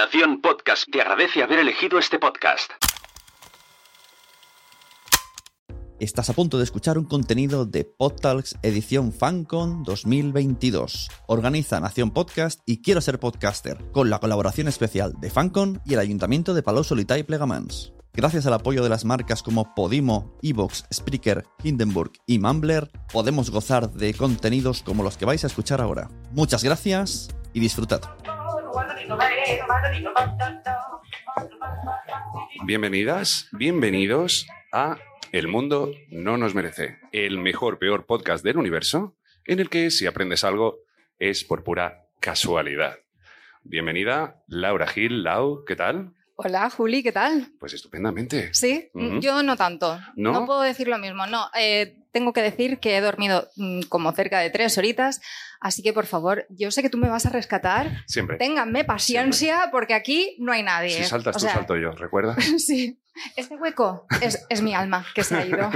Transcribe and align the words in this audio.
Nación 0.00 0.40
Podcast 0.40 0.84
te 0.90 1.02
agradece 1.02 1.42
haber 1.42 1.58
elegido 1.58 1.98
este 1.98 2.18
podcast. 2.18 2.72
Estás 5.98 6.30
a 6.30 6.32
punto 6.32 6.56
de 6.56 6.64
escuchar 6.64 6.96
un 6.96 7.04
contenido 7.04 7.66
de 7.66 7.84
PodTalks 7.84 8.56
edición 8.62 9.12
FanCon 9.12 9.82
2022. 9.82 11.10
Organiza 11.26 11.80
Nación 11.80 12.12
Podcast 12.12 12.60
y 12.64 12.80
Quiero 12.80 13.02
ser 13.02 13.20
podcaster, 13.20 13.76
con 13.92 14.08
la 14.08 14.20
colaboración 14.20 14.68
especial 14.68 15.12
de 15.20 15.28
FanCon 15.28 15.82
y 15.84 15.92
el 15.92 16.00
Ayuntamiento 16.00 16.54
de 16.54 16.62
Palau 16.62 16.82
Solità 16.82 17.18
y 17.18 17.22
Plegamans. 17.22 17.92
Gracias 18.14 18.46
al 18.46 18.54
apoyo 18.54 18.82
de 18.82 18.88
las 18.88 19.04
marcas 19.04 19.42
como 19.42 19.74
Podimo, 19.74 20.34
Evox, 20.40 20.86
Spreaker, 20.90 21.44
Hindenburg 21.62 22.12
y 22.26 22.38
Mumbler, 22.38 22.90
podemos 23.12 23.50
gozar 23.50 23.90
de 23.90 24.14
contenidos 24.14 24.82
como 24.82 25.02
los 25.02 25.18
que 25.18 25.26
vais 25.26 25.44
a 25.44 25.48
escuchar 25.48 25.82
ahora. 25.82 26.08
Muchas 26.32 26.64
gracias 26.64 27.28
y 27.52 27.60
disfrutad. 27.60 28.00
Bienvenidas, 32.64 33.48
bienvenidos 33.52 34.46
a 34.72 34.98
El 35.32 35.48
mundo 35.48 35.92
no 36.08 36.36
nos 36.36 36.54
merece, 36.54 36.98
el 37.12 37.38
mejor 37.38 37.78
peor 37.78 38.06
podcast 38.06 38.44
del 38.44 38.58
universo, 38.58 39.16
en 39.46 39.60
el 39.60 39.68
que 39.68 39.90
si 39.90 40.06
aprendes 40.06 40.44
algo 40.44 40.78
es 41.18 41.44
por 41.44 41.64
pura 41.64 42.06
casualidad. 42.20 42.98
Bienvenida, 43.62 44.42
Laura 44.46 44.86
Gil. 44.86 45.22
Lau, 45.22 45.64
¿qué 45.64 45.76
tal? 45.76 46.12
Hola, 46.42 46.70
Juli, 46.70 47.02
¿qué 47.02 47.12
tal? 47.12 47.52
Pues 47.58 47.74
estupendamente. 47.74 48.48
Sí, 48.54 48.88
Ujú. 48.94 49.20
yo 49.20 49.42
no 49.42 49.56
tanto. 49.58 50.00
¿No? 50.16 50.46
puedo 50.46 50.62
decir 50.62 50.88
lo 50.88 50.96
mismo. 50.96 51.26
No, 51.26 51.50
eh, 51.54 51.98
tengo 52.12 52.32
que 52.32 52.40
decir 52.40 52.78
que 52.78 52.96
he 52.96 53.00
dormido 53.02 53.50
mm, 53.56 53.82
como 53.90 54.10
cerca 54.12 54.38
de 54.40 54.48
tres 54.48 54.78
horitas, 54.78 55.20
así 55.60 55.82
que 55.82 55.92
por 55.92 56.06
favor, 56.06 56.46
yo 56.48 56.70
sé 56.70 56.80
que 56.80 56.88
tú 56.88 56.96
me 56.96 57.10
vas 57.10 57.26
a 57.26 57.28
rescatar. 57.30 58.04
Siempre. 58.06 58.38
Ténganme 58.38 58.84
paciencia 58.84 59.68
porque 59.70 59.92
aquí 59.92 60.34
no 60.38 60.52
hay 60.52 60.62
nadie. 60.62 60.96
Si 60.96 61.04
saltas 61.04 61.36
O 61.36 61.38
tú, 61.40 61.44
sea, 61.44 61.52
salto 61.56 61.76
yo, 61.76 61.90
¿recuerdas? 61.92 62.36
Sí, 62.58 62.98
este 63.36 63.56
hueco 63.56 64.06
es, 64.22 64.46
es 64.48 64.62
mi 64.62 64.72
alma 64.72 65.04
que 65.14 65.24
se 65.24 65.36
ha 65.36 65.44
ido. 65.44 65.70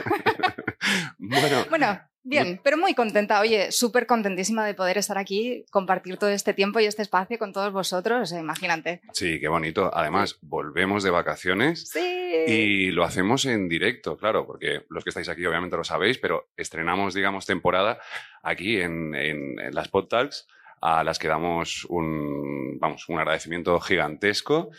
bueno, 1.19 1.65
Bueno, 1.69 2.01
bien, 2.25 2.61
pero 2.65 2.77
muy 2.77 2.95
contenta. 2.95 3.41
Oye, 3.41 3.71
súper 3.71 4.07
contentísima 4.07 4.67
de 4.67 4.75
poder 4.75 4.99
estar 4.99 5.17
aquí, 5.19 5.65
compartir 5.71 6.17
todo 6.17 6.31
este 6.31 6.55
tiempo 6.55 6.81
y 6.81 6.87
este 6.87 7.03
espacio 7.03 7.39
con 7.39 7.53
todos 7.53 7.73
vosotros. 7.73 8.33
eh, 8.33 8.39
Imagínate. 8.41 9.01
sí, 9.13 9.39
qué 9.39 9.49
bonito. 9.49 9.91
Además, 9.95 10.39
volvemos 10.41 11.03
de 11.05 11.11
vacaciones. 11.11 11.89
Sí. 11.89 12.01
Y 12.47 12.91
lo 12.91 13.05
hacemos 13.05 13.45
en 13.45 13.69
directo, 13.69 14.17
claro, 14.17 14.47
porque 14.47 14.83
los 14.89 15.05
que 15.05 15.11
estáis 15.11 15.29
aquí 15.29 15.47
obviamente 15.47 15.77
lo 15.77 15.85
sabéis, 15.85 16.19
pero 16.19 16.49
estrenamos, 16.57 17.15
digamos, 17.15 17.47
temporada 17.47 17.99
aquí 18.43 18.81
en, 18.81 19.15
en- 19.15 19.59
en 19.61 19.75
las 19.75 19.89
PodTalks 19.89 20.49
a 20.81 21.03
las 21.03 21.19
que 21.19 21.29
damos 21.29 21.87
un, 21.89 22.79
vamos, 22.79 23.09
un 23.09 23.19
agradecimiento 23.19 23.81
gigantesco 23.81 24.71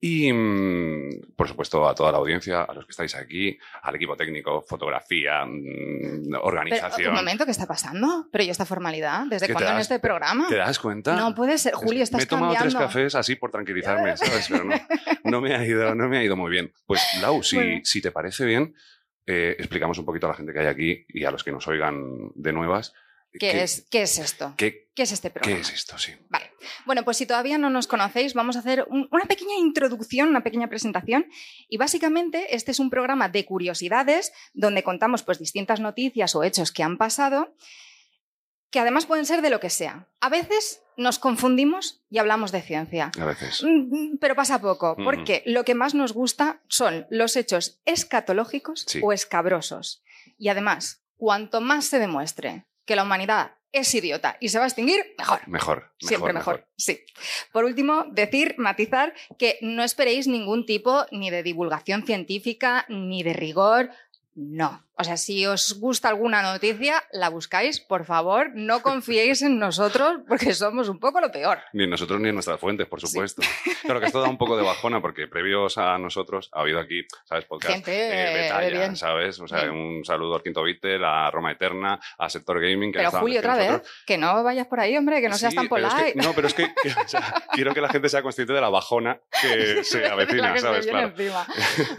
y, 0.00 0.32
mm, 0.32 1.34
por 1.36 1.48
supuesto, 1.48 1.88
a 1.88 1.94
toda 1.94 2.10
la 2.12 2.18
audiencia, 2.18 2.62
a 2.62 2.74
los 2.74 2.84
que 2.86 2.90
estáis 2.90 3.14
aquí, 3.14 3.56
al 3.82 3.94
equipo 3.94 4.16
técnico, 4.16 4.62
fotografía, 4.62 5.44
mm, 5.44 6.28
Pero, 6.30 6.40
organización. 6.42 7.10
un 7.10 7.16
momento, 7.16 7.44
¿qué 7.44 7.52
está 7.52 7.66
pasando? 7.66 8.28
Pero 8.32 8.44
¿y 8.44 8.50
esta 8.50 8.64
formalidad? 8.64 9.26
¿Desde 9.26 9.46
¿Qué 9.46 9.52
te 9.52 9.54
cuándo 9.54 9.72
en 9.72 9.78
este 9.78 9.98
programa? 10.00 10.46
¿Te 10.48 10.56
das 10.56 10.78
cuenta? 10.78 11.14
No 11.16 11.34
puede 11.34 11.58
ser. 11.58 11.74
Es 11.74 11.78
Juli, 11.78 11.96
que 11.98 12.02
estás 12.02 12.18
Me 12.18 12.24
he 12.24 12.26
tomado 12.26 12.52
cambiando. 12.54 12.78
tres 12.78 12.86
cafés 12.88 13.14
así 13.14 13.36
por 13.36 13.50
tranquilizarme, 13.50 14.16
¿sabes? 14.16 14.48
Pero 14.50 14.64
no, 14.64 14.74
no 15.24 15.40
me 15.40 15.54
ha 15.54 15.64
ido, 15.64 15.94
no 15.94 16.08
me 16.08 16.18
ha 16.18 16.24
ido 16.24 16.36
muy 16.36 16.50
bien. 16.50 16.72
Pues, 16.86 17.00
Lau, 17.20 17.42
si, 17.42 17.56
Bueno. 17.56 17.80
si 17.84 18.00
te 18.02 18.10
parece 18.10 18.44
bien, 18.44 18.74
eh, 19.26 19.54
explicamos 19.58 19.96
un 19.98 20.04
poquito 20.04 20.26
a 20.26 20.30
la 20.30 20.34
gente 20.36 20.52
que 20.52 20.58
hay 20.58 20.66
aquí 20.66 21.04
y 21.08 21.24
a 21.24 21.30
los 21.30 21.44
que 21.44 21.52
nos 21.52 21.68
oigan 21.68 22.30
de 22.34 22.52
nuevas. 22.52 22.92
¿Qué, 23.38 23.62
es, 23.62 23.86
¿Qué 23.90 24.02
es 24.02 24.18
esto? 24.18 24.54
qué- 24.56 24.90
¿Qué 24.94 25.04
es 25.04 25.12
este 25.12 25.28
qué 25.30 25.40
programa? 25.40 25.60
es 25.62 25.70
esto? 25.72 25.96
Sí. 25.96 26.12
Vale. 26.28 26.50
Bueno, 26.84 27.02
pues 27.02 27.16
si 27.16 27.24
todavía 27.24 27.56
no 27.56 27.70
nos 27.70 27.86
conocéis, 27.86 28.34
vamos 28.34 28.56
a 28.56 28.58
hacer 28.58 28.84
un- 28.90 29.08
una 29.10 29.24
pequeña 29.24 29.54
introducción, 29.56 30.28
una 30.28 30.42
pequeña 30.44 30.68
presentación. 30.68 31.26
Y 31.68 31.78
básicamente 31.78 32.54
este 32.54 32.72
es 32.72 32.78
un 32.78 32.90
programa 32.90 33.30
de 33.30 33.46
curiosidades 33.46 34.32
donde 34.52 34.82
contamos 34.82 35.22
pues 35.22 35.38
distintas 35.38 35.80
noticias 35.80 36.34
o 36.34 36.44
hechos 36.44 36.72
que 36.72 36.82
han 36.82 36.98
pasado, 36.98 37.56
que 38.70 38.80
además 38.80 39.06
pueden 39.06 39.24
ser 39.26 39.40
de 39.42 39.48
lo 39.50 39.60
que 39.60 39.70
sea. 39.70 40.08
A 40.20 40.28
veces 40.28 40.82
nos 40.98 41.18
confundimos 41.18 42.02
y 42.10 42.18
hablamos 42.18 42.52
de 42.52 42.60
ciencia. 42.62 43.10
A 43.18 43.24
veces. 43.24 43.62
Mm, 43.62 44.18
Pero 44.20 44.34
pasa 44.34 44.60
poco, 44.60 44.92
Ujú. 44.92 45.04
porque 45.04 45.42
lo 45.46 45.64
que 45.64 45.74
más 45.74 45.94
nos 45.94 46.12
gusta 46.12 46.60
son 46.68 47.06
los 47.10 47.36
hechos 47.36 47.80
escatológicos 47.86 48.84
Sí. 48.86 49.00
o 49.02 49.12
escabrosos. 49.14 50.02
Y 50.38 50.48
además, 50.48 51.02
cuanto 51.16 51.60
más 51.62 51.86
se 51.86 51.98
demuestre 51.98 52.66
que 52.84 52.96
la 52.96 53.02
humanidad 53.02 53.52
es 53.72 53.94
idiota 53.94 54.36
y 54.40 54.50
se 54.50 54.58
va 54.58 54.64
a 54.64 54.68
extinguir, 54.68 55.14
mejor. 55.18 55.40
Mejor. 55.48 55.92
Siempre 55.98 56.32
mejor, 56.32 56.66
sí. 56.76 57.00
Por 57.52 57.64
último, 57.64 58.04
decir, 58.10 58.54
matizar, 58.58 59.14
que 59.38 59.58
no 59.62 59.82
esperéis 59.82 60.28
ningún 60.28 60.66
tipo 60.66 61.06
ni 61.10 61.30
de 61.30 61.42
divulgación 61.42 62.04
científica 62.04 62.84
ni 62.88 63.22
de 63.22 63.32
rigor. 63.32 63.90
No. 64.34 64.84
O 65.02 65.04
sea, 65.04 65.16
si 65.16 65.44
os 65.46 65.80
gusta 65.80 66.08
alguna 66.08 66.42
noticia, 66.42 67.02
la 67.10 67.28
buscáis, 67.28 67.80
por 67.80 68.04
favor, 68.04 68.52
no 68.54 68.82
confiéis 68.82 69.42
en 69.42 69.58
nosotros 69.58 70.20
porque 70.28 70.54
somos 70.54 70.88
un 70.88 71.00
poco 71.00 71.20
lo 71.20 71.32
peor. 71.32 71.58
Ni 71.72 71.88
nosotros 71.88 72.20
ni 72.20 72.28
en 72.28 72.34
nuestras 72.36 72.60
fuentes, 72.60 72.86
por 72.86 73.00
supuesto. 73.00 73.42
Claro 73.82 73.98
que 73.98 74.06
esto 74.06 74.20
da 74.20 74.28
un 74.28 74.38
poco 74.38 74.56
de 74.56 74.62
bajona 74.62 75.02
porque 75.02 75.26
previos 75.26 75.76
a 75.76 75.98
nosotros 75.98 76.48
ha 76.52 76.60
habido 76.60 76.78
aquí, 76.78 77.04
¿sabes? 77.24 77.46
Podcast 77.46 77.74
Gente 77.74 77.90
eh, 77.92 78.70
de 78.70 78.84
eh. 78.84 78.96
¿sabes? 78.96 79.40
O 79.40 79.48
sea, 79.48 79.62
Bien. 79.64 79.72
un 79.72 80.04
saludo 80.04 80.36
al 80.36 80.42
Quinto 80.42 80.62
Beatle, 80.62 81.04
a 81.04 81.28
Roma 81.32 81.50
Eterna, 81.50 81.98
a 82.16 82.28
Sector 82.28 82.60
Gaming. 82.60 82.92
Que 82.92 82.98
Pero 83.00 83.10
Julio, 83.10 83.40
otra 83.40 83.56
vez, 83.56 83.82
que 84.06 84.16
no 84.18 84.44
vayas 84.44 84.68
por 84.68 84.78
ahí, 84.78 84.96
hombre, 84.96 85.20
que 85.20 85.28
no 85.28 85.34
seas 85.34 85.52
Sí, 85.52 85.56
tan 85.56 85.68
pero 85.68 85.88
es 85.88 85.94
que- 85.94 86.14
no, 86.14 86.32
pero 86.32 86.46
es 86.46 86.54
que, 86.54 86.72
que, 86.80 86.90
o 86.90 87.08
sea, 87.08 87.34
quiero 87.52 87.74
que 87.74 87.80
la 87.80 87.88
gente 87.88 88.08
sea 88.08 88.22
consciente 88.22 88.52
de 88.52 88.60
la 88.60 88.68
bajona 88.68 89.20
que 89.40 89.82
se 89.82 90.06
avecina, 90.06 90.56
¿sabes? 90.58 90.86
Claro. 90.86 91.12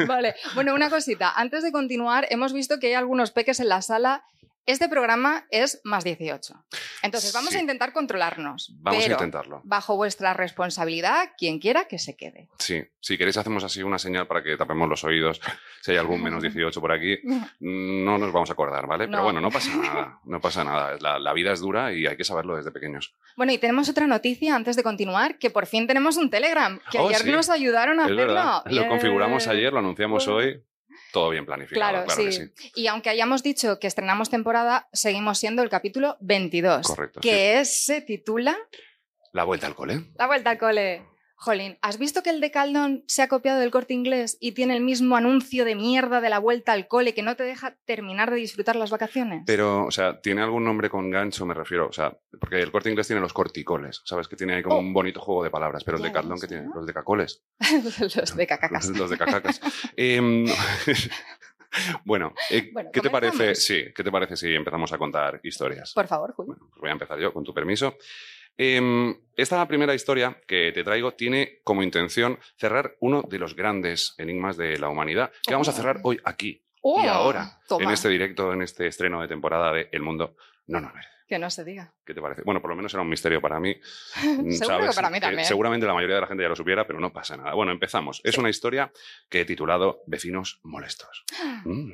Vale, 0.08 0.36
bueno, 0.56 0.74
una 0.74 0.90
cosita. 0.90 1.34
Antes 1.36 1.64
de 1.64 1.74
continuar, 1.74 2.28
hemos 2.30 2.54
visto 2.54 2.80
que 2.80 2.93
hay 2.94 3.00
algunos 3.00 3.32
peques 3.32 3.60
en 3.60 3.70
la 3.70 3.82
sala. 3.82 4.24
Este 4.66 4.88
programa 4.88 5.46
es 5.50 5.82
más 5.84 6.06
18. 6.06 6.54
Entonces, 7.02 7.34
vamos 7.34 7.50
Sí. 7.52 7.58
a 7.58 7.60
intentar 7.60 7.92
controlarnos. 7.92 8.72
Vamos 8.80 9.04
pero 9.04 9.16
a 9.16 9.18
intentarlo. 9.18 9.60
Bajo 9.66 9.98
vuestra 9.98 10.34
responsabilidad, 10.34 11.32
quien 11.38 11.60
quiera 11.60 11.86
que 11.90 12.00
se 12.00 12.16
quede. 12.16 12.48
Sí, 12.60 12.82
si 13.02 13.18
queréis 13.18 13.36
hacemos 13.36 13.66
así 13.66 13.84
una 13.84 14.00
señal 14.00 14.26
para 14.26 14.42
que 14.42 14.56
tapemos 14.56 14.88
los 14.88 15.04
oídos. 15.04 15.42
Si 15.82 15.92
hay 15.92 15.98
algún 15.98 16.24
menos 16.24 16.42
18 16.42 16.80
por 16.80 16.94
aquí, 16.94 17.18
no 17.60 18.18
nos 18.18 18.32
vamos 18.32 18.50
a 18.50 18.54
acordar, 18.54 18.88
¿vale? 18.88 19.08
Pero 19.08 19.18
No. 19.18 19.24
bueno, 19.26 19.42
no 19.42 19.52
pasa 19.52 19.76
nada, 19.76 20.20
no 20.24 20.40
pasa 20.40 20.64
nada. 20.64 20.96
La, 21.02 21.20
la 21.20 21.34
vida 21.34 21.52
es 21.52 21.60
dura 21.60 21.92
y 21.94 22.08
hay 22.08 22.16
que 22.16 22.24
saberlo 22.24 22.56
desde 22.56 22.72
pequeños. 22.72 23.14
Bueno, 23.36 23.52
y 23.52 23.58
tenemos 23.58 23.90
otra 23.90 24.08
noticia 24.08 24.56
antes 24.56 24.78
de 24.78 24.84
continuar, 24.84 25.38
que 25.40 25.50
por 25.50 25.66
fin 25.66 25.88
tenemos 25.88 26.16
un 26.16 26.30
Telegram, 26.30 26.80
que 26.90 27.00
Oh, 27.00 27.10
ayer 27.10 27.20
sí. 27.24 27.32
nos 27.32 27.50
ayudaron 27.50 28.00
a 28.00 28.04
Es 28.06 28.12
hacerlo. 28.14 28.34
verdad, 28.34 28.62
lo 28.68 28.88
configuramos 28.88 29.46
ayer, 29.50 29.74
lo 29.74 29.80
anunciamos 29.80 30.26
hoy, 30.30 30.64
todo 31.14 31.30
bien 31.30 31.46
planificado, 31.46 31.80
Claro, 31.92 32.06
claro, 32.08 32.22
sí. 32.32 32.40
que 32.52 32.62
sí. 32.64 32.72
Y 32.76 32.88
aunque 32.88 33.10
hayamos 33.10 33.44
dicho 33.44 33.80
que 33.80 33.88
estrenamos 33.88 34.30
temporada, 34.32 34.90
seguimos 34.92 35.38
siendo 35.38 35.62
el 35.62 35.70
capítulo 35.70 36.18
22, 36.22 36.86
Correcto, 36.88 37.22
que 37.22 37.60
es- 37.60 37.86
se 37.86 38.02
titula 38.02 38.58
La 39.32 39.44
vuelta 39.46 39.68
al 39.68 39.76
cole. 39.76 40.02
La 40.18 40.26
vuelta 40.28 40.50
al 40.50 40.58
cole. 40.58 41.04
Jolín, 41.44 41.78
¿has 41.82 41.98
visto 41.98 42.24
que 42.24 42.30
el 42.30 42.40
de 42.40 42.52
Caldón 42.52 43.04
se 43.06 43.22
ha 43.22 43.28
copiado 43.28 43.60
del 43.60 43.70
corte 43.70 43.94
inglés 43.94 44.38
y 44.40 44.54
tiene 44.54 44.78
el 44.78 44.82
mismo 44.82 45.18
anuncio 45.18 45.66
de 45.66 45.76
mierda 45.76 46.22
de 46.22 46.30
la 46.30 46.40
vuelta 46.40 46.72
al 46.72 46.88
cole 46.88 47.14
que 47.14 47.22
no 47.22 47.36
te 47.36 47.44
deja 47.44 47.76
terminar 47.84 48.30
de 48.32 48.38
disfrutar 48.38 48.78
las 48.78 48.92
vacaciones? 48.92 49.44
Pero, 49.46 49.86
o 49.86 49.92
sea, 49.92 50.22
¿tiene 50.22 50.42
algún 50.42 50.64
nombre 50.64 50.90
con 50.90 51.10
gancho? 51.12 51.46
Me 51.46 51.54
refiero, 51.54 51.88
o 51.88 51.92
sea, 51.92 52.18
porque 52.40 52.62
el 52.62 52.72
corte 52.72 52.90
inglés 52.90 53.08
tiene 53.08 53.22
los 53.22 53.34
corticoles, 53.34 54.02
¿sabes? 54.06 54.30
Que 54.30 54.38
tiene 54.38 54.56
ahí 54.56 54.64
como 54.64 54.78
Oh. 54.78 54.80
un 54.80 54.94
bonito 54.94 55.20
juego 55.20 55.44
de 55.44 55.50
palabras, 55.50 55.84
pero 55.84 55.98
el 55.98 56.04
Ya 56.04 56.08
de 56.08 56.14
Caldón, 56.14 56.36
ves, 56.36 56.42
que 56.44 56.48
tiene? 56.48 56.70
Los 56.74 56.86
de 56.88 56.94
cacoles. 56.94 57.44
Los 58.00 58.36
de 58.38 58.48
cacacas. 58.48 58.88
Los, 58.88 58.98
los 58.98 59.10
de 59.10 59.18
cacacas. 59.18 59.60
Em, 59.98 60.46
bueno, 62.06 62.34
eh, 62.52 62.70
Bueno, 62.72 62.90
¿qué 62.94 63.02
te 63.02 63.10
parece? 63.10 63.56
Sí, 63.56 63.86
¿qué 63.94 64.04
te 64.04 64.12
parece 64.12 64.38
si 64.38 64.54
empezamos 64.54 64.94
a 64.94 64.98
contar 64.98 65.40
historias? 65.44 65.92
Por 65.94 66.08
favor, 66.08 66.34
Julio. 66.34 66.54
Bueno, 66.56 66.68
pues 66.70 66.80
voy 66.80 66.90
a 66.90 66.94
empezar 66.94 67.20
yo, 67.20 67.34
con 67.34 67.44
tu 67.44 67.54
permiso. 67.54 67.98
Em, 68.58 69.16
esta 69.36 69.68
primera 69.68 69.96
historia 69.96 70.40
que 70.48 70.72
te 70.74 70.84
traigo 70.84 71.14
tiene 71.14 71.60
como 71.64 71.82
intención 71.84 72.38
cerrar 72.58 72.96
uno 73.00 73.24
de 73.24 73.40
los 73.40 73.56
grandes 73.56 74.14
enigmas 74.18 74.58
de 74.58 74.78
la 74.78 74.90
humanidad, 74.90 75.32
que 75.46 75.54
vamos 75.54 75.68
a 75.68 75.72
Oh. 75.72 75.76
cerrar 75.76 76.00
hoy 76.04 76.20
aquí 76.24 76.64
Oh, 76.82 77.02
y 77.04 77.08
ahora, 77.08 77.60
toma, 77.68 77.86
en 77.86 77.92
este 77.92 78.10
directo, 78.10 78.52
en 78.54 78.62
este 78.62 78.88
estreno 78.88 79.22
de 79.22 79.28
temporada 79.28 79.72
de 79.74 79.90
El 79.92 80.02
Mundo 80.02 80.36
no 80.68 80.80
nos 80.82 80.94
merece. 80.94 81.10
Que 81.28 81.40
no 81.40 81.50
se 81.50 81.64
diga. 81.64 81.94
¿Qué 82.06 82.14
te 82.14 82.22
parece? 82.22 82.42
Bueno, 82.44 82.62
por 82.62 82.70
lo 82.70 82.76
menos 82.76 82.94
era 82.94 83.02
un 83.02 83.10
misterio 83.10 83.42
para 83.42 83.58
mí. 83.60 83.76
Seguro 84.52 84.88
que 84.90 84.94
para 84.94 85.10
mí 85.10 85.20
también. 85.22 85.46
seguramente 85.48 85.88
la 85.88 85.94
mayoría 85.94 86.16
de 86.16 86.22
la 86.22 86.28
gente 86.28 86.44
ya 86.44 86.50
lo 86.50 86.56
supiera, 86.56 86.86
pero 86.86 87.00
no 87.00 87.12
pasa 87.14 87.38
nada. 87.38 87.54
Bueno, 87.54 87.72
empezamos. 87.72 88.20
Es 88.26 88.38
una 88.38 88.50
historia 88.50 88.92
que 89.30 89.42
he 89.42 89.46
titulado 89.46 90.04
Vecinos 90.06 90.60
molestos. 90.64 91.24
Mm. 91.66 91.94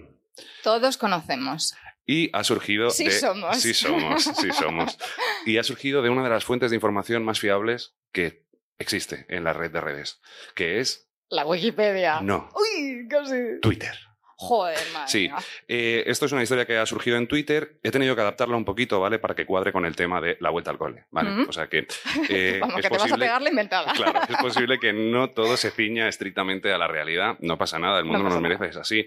Todos 0.64 0.98
conocemos. 0.98 1.76
Y 2.12 2.32
ha 2.34 2.44
surgido 2.44 2.90
Sí 2.90 3.04
de... 3.06 3.12
somos. 3.12 3.62
Sí 3.62 3.72
somos, 3.76 4.24
sí 4.24 4.50
somos. 4.52 4.98
Y 5.46 5.58
ha 5.60 5.64
surgido 5.64 6.02
de 6.02 6.10
una 6.10 6.24
de 6.24 6.30
las 6.32 6.44
fuentes 6.44 6.72
de 6.72 6.76
información 6.76 7.24
más 7.24 7.40
fiables 7.40 7.94
que 8.12 8.46
existe 8.80 9.28
en 9.30 9.44
la 9.44 9.54
red 9.54 9.70
de 9.70 9.80
redes, 9.80 10.20
que 10.56 10.80
es... 10.80 11.08
La 11.30 11.46
Wikipedia. 11.46 12.22
No, 12.22 12.50
Uy, 12.56 13.08
casi. 13.08 13.36
Twitter. 13.62 13.94
Joder, 14.42 14.80
madre 14.94 15.08
Sí, 15.10 15.30
eh, 15.68 16.04
esto 16.08 16.26
es 16.26 16.32
una 16.32 16.42
historia 16.42 16.66
que 16.66 16.78
ha 16.78 16.86
surgido 16.88 17.18
en 17.18 17.28
Twitter. 17.28 17.78
He 17.84 17.92
tenido 17.92 18.16
que 18.16 18.22
adaptarla 18.22 18.56
un 18.56 18.66
poquito, 18.66 19.00
¿vale? 19.00 19.20
Para 19.20 19.36
que 19.36 19.46
cuadre 19.46 19.72
con 19.72 19.86
el 19.86 19.96
tema 19.96 20.20
de 20.22 20.38
la 20.40 20.50
vuelta 20.50 20.72
al 20.72 20.78
cole, 20.80 21.06
¿vale? 21.12 21.46
O 21.48 21.52
sea 21.52 21.68
que 21.68 21.86
eh, 22.30 22.58
Vamos, 22.60 22.78
es 22.78 22.82
que 22.84 22.88
te 22.90 22.94
vas 22.96 23.02
a 23.02 23.06
posible- 23.06 23.26
pegar 23.26 23.42
la 23.44 23.50
inventada. 23.50 23.94
Claro, 23.94 24.22
es 24.28 24.38
posible 24.38 24.80
que 24.80 24.94
no 24.94 25.30
todo 25.32 25.58
se 25.58 25.70
ciña 25.80 26.08
estrictamente 26.08 26.72
a 26.74 26.78
la 26.80 26.88
realidad. 26.88 27.36
No 27.42 27.58
pasa 27.60 27.78
nada, 27.78 28.00
el 28.00 28.06
mundo 28.06 28.24
No 28.24 28.30
nos 28.30 28.42
merece, 28.42 28.68
es 28.68 28.78
así. 28.78 29.06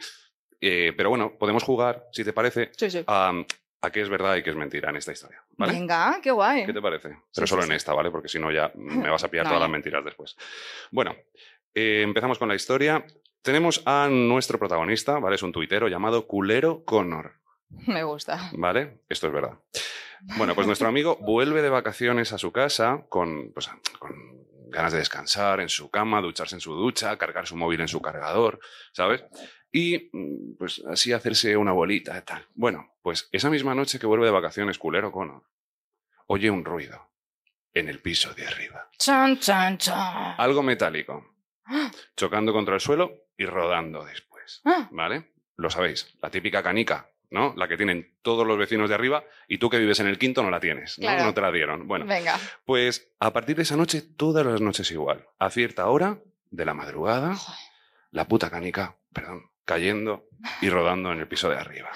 Eh, 0.64 0.92
pero 0.96 1.10
bueno, 1.10 1.32
podemos 1.38 1.64
jugar, 1.64 2.06
si 2.12 2.22
te 2.24 2.32
parece, 2.32 2.70
Sí, 2.76 2.88
sí. 2.90 3.02
a, 3.08 3.32
a 3.82 3.90
qué 3.90 4.00
es 4.00 4.08
verdad 4.08 4.36
y 4.36 4.42
qué 4.44 4.50
es 4.50 4.56
mentira 4.56 4.90
en 4.90 4.96
esta 4.96 5.10
historia. 5.10 5.42
¿Vale? 5.58 5.72
Venga, 5.72 6.20
qué 6.22 6.30
guay. 6.30 6.64
¿Qué 6.64 6.72
te 6.72 6.80
parece? 6.80 7.08
Pero 7.34 7.46
sí, 7.46 7.50
solo 7.50 7.64
en 7.64 7.72
esta, 7.72 7.92
¿vale? 7.92 8.10
Porque 8.12 8.28
si 8.28 8.38
no 8.38 8.50
ya 8.52 8.70
me 8.76 9.10
vas 9.10 9.24
a 9.24 9.28
pillar 9.28 9.44
No, 9.46 9.50
todas 9.50 9.62
las 9.62 9.70
mentiras 9.70 10.04
después. 10.04 10.36
Bueno, 10.92 11.16
eh, 11.74 12.02
empezamos 12.02 12.38
con 12.38 12.48
la 12.48 12.54
historia. 12.54 13.04
Tenemos 13.42 13.82
a 13.86 14.06
nuestro 14.08 14.56
protagonista, 14.56 15.18
¿vale? 15.18 15.34
Es 15.34 15.42
un 15.42 15.50
tuitero 15.50 15.88
llamado 15.88 16.28
Culero 16.28 16.84
Connor, 16.84 17.32
Me 17.88 18.04
gusta. 18.04 18.50
¿vale? 18.52 18.98
Esto 19.08 19.26
es 19.26 19.32
verdad. 19.32 19.58
Bueno, 20.36 20.54
pues 20.54 20.68
nuestro 20.68 20.86
amigo 20.86 21.16
vuelve 21.20 21.60
de 21.60 21.68
vacaciones 21.70 22.32
a 22.32 22.38
su 22.38 22.52
casa 22.52 23.04
con, 23.08 23.50
pues, 23.52 23.68
con 23.98 24.14
ganas 24.72 24.92
de 24.92 24.98
descansar 24.98 25.60
en 25.60 25.68
su 25.68 25.90
cama, 25.90 26.20
ducharse 26.20 26.56
en 26.56 26.60
su 26.60 26.74
ducha, 26.74 27.16
cargar 27.16 27.46
su 27.46 27.56
móvil 27.56 27.80
en 27.80 27.88
su 27.88 28.00
cargador, 28.00 28.58
¿sabes? 28.92 29.24
Y 29.70 30.10
mm, 30.12 30.56
pues 30.58 30.82
así 30.90 31.12
hacerse 31.12 31.56
una 31.56 31.72
bolita 31.72 32.18
y 32.18 32.22
tal. 32.22 32.46
Bueno, 32.54 32.94
pues 33.02 33.28
esa 33.32 33.50
misma 33.50 33.74
noche 33.74 33.98
que 33.98 34.06
vuelve 34.06 34.26
de 34.26 34.32
vacaciones 34.32 34.78
Culero 34.78 35.12
Connor, 35.12 35.44
oye 36.26 36.50
un 36.50 36.64
ruido 36.64 37.10
en 37.74 37.88
el 37.88 38.00
piso 38.00 38.34
de 38.34 38.46
arriba. 38.46 38.88
Chan, 38.98 39.38
chan, 39.38 39.78
chan. 39.78 40.34
Algo 40.38 40.62
metálico, 40.62 41.36
chocando 42.16 42.52
contra 42.52 42.74
el 42.74 42.80
suelo 42.80 43.28
y 43.36 43.46
rodando 43.46 44.04
después. 44.04 44.60
Ah, 44.64 44.88
¿Vale? 44.90 45.32
Lo 45.56 45.70
sabéis, 45.70 46.16
la 46.20 46.30
típica 46.30 46.62
canica, 46.62 47.11
¿no? 47.32 47.54
La 47.56 47.66
que 47.66 47.76
tienen 47.76 48.14
todos 48.22 48.46
los 48.46 48.58
vecinos 48.58 48.88
de 48.88 48.94
arriba 48.94 49.24
y 49.48 49.58
tú 49.58 49.68
que 49.70 49.78
vives 49.78 49.98
en 50.00 50.06
el 50.06 50.18
quinto 50.18 50.42
no 50.42 50.50
la 50.50 50.60
tienes, 50.60 50.98
¿no? 50.98 51.06
Claro. 51.06 51.24
No 51.24 51.34
te 51.34 51.40
la 51.40 51.50
dieron. 51.50 51.88
Bueno, 51.88 52.06
Venga. 52.06 52.38
pues 52.64 53.10
a 53.18 53.32
partir 53.32 53.56
de 53.56 53.62
esa 53.62 53.76
noche, 53.76 54.02
todas 54.02 54.46
las 54.46 54.60
noches 54.60 54.90
igual. 54.90 55.26
A 55.38 55.50
cierta 55.50 55.88
hora 55.88 56.20
de 56.50 56.64
la 56.64 56.74
madrugada, 56.74 57.36
la 58.10 58.28
puta 58.28 58.50
canica, 58.50 58.98
perdón, 59.12 59.50
cayendo 59.64 60.28
y 60.60 60.68
rodando 60.68 61.10
en 61.12 61.20
el 61.20 61.26
piso 61.28 61.48
de 61.48 61.56
arriba. 61.56 61.90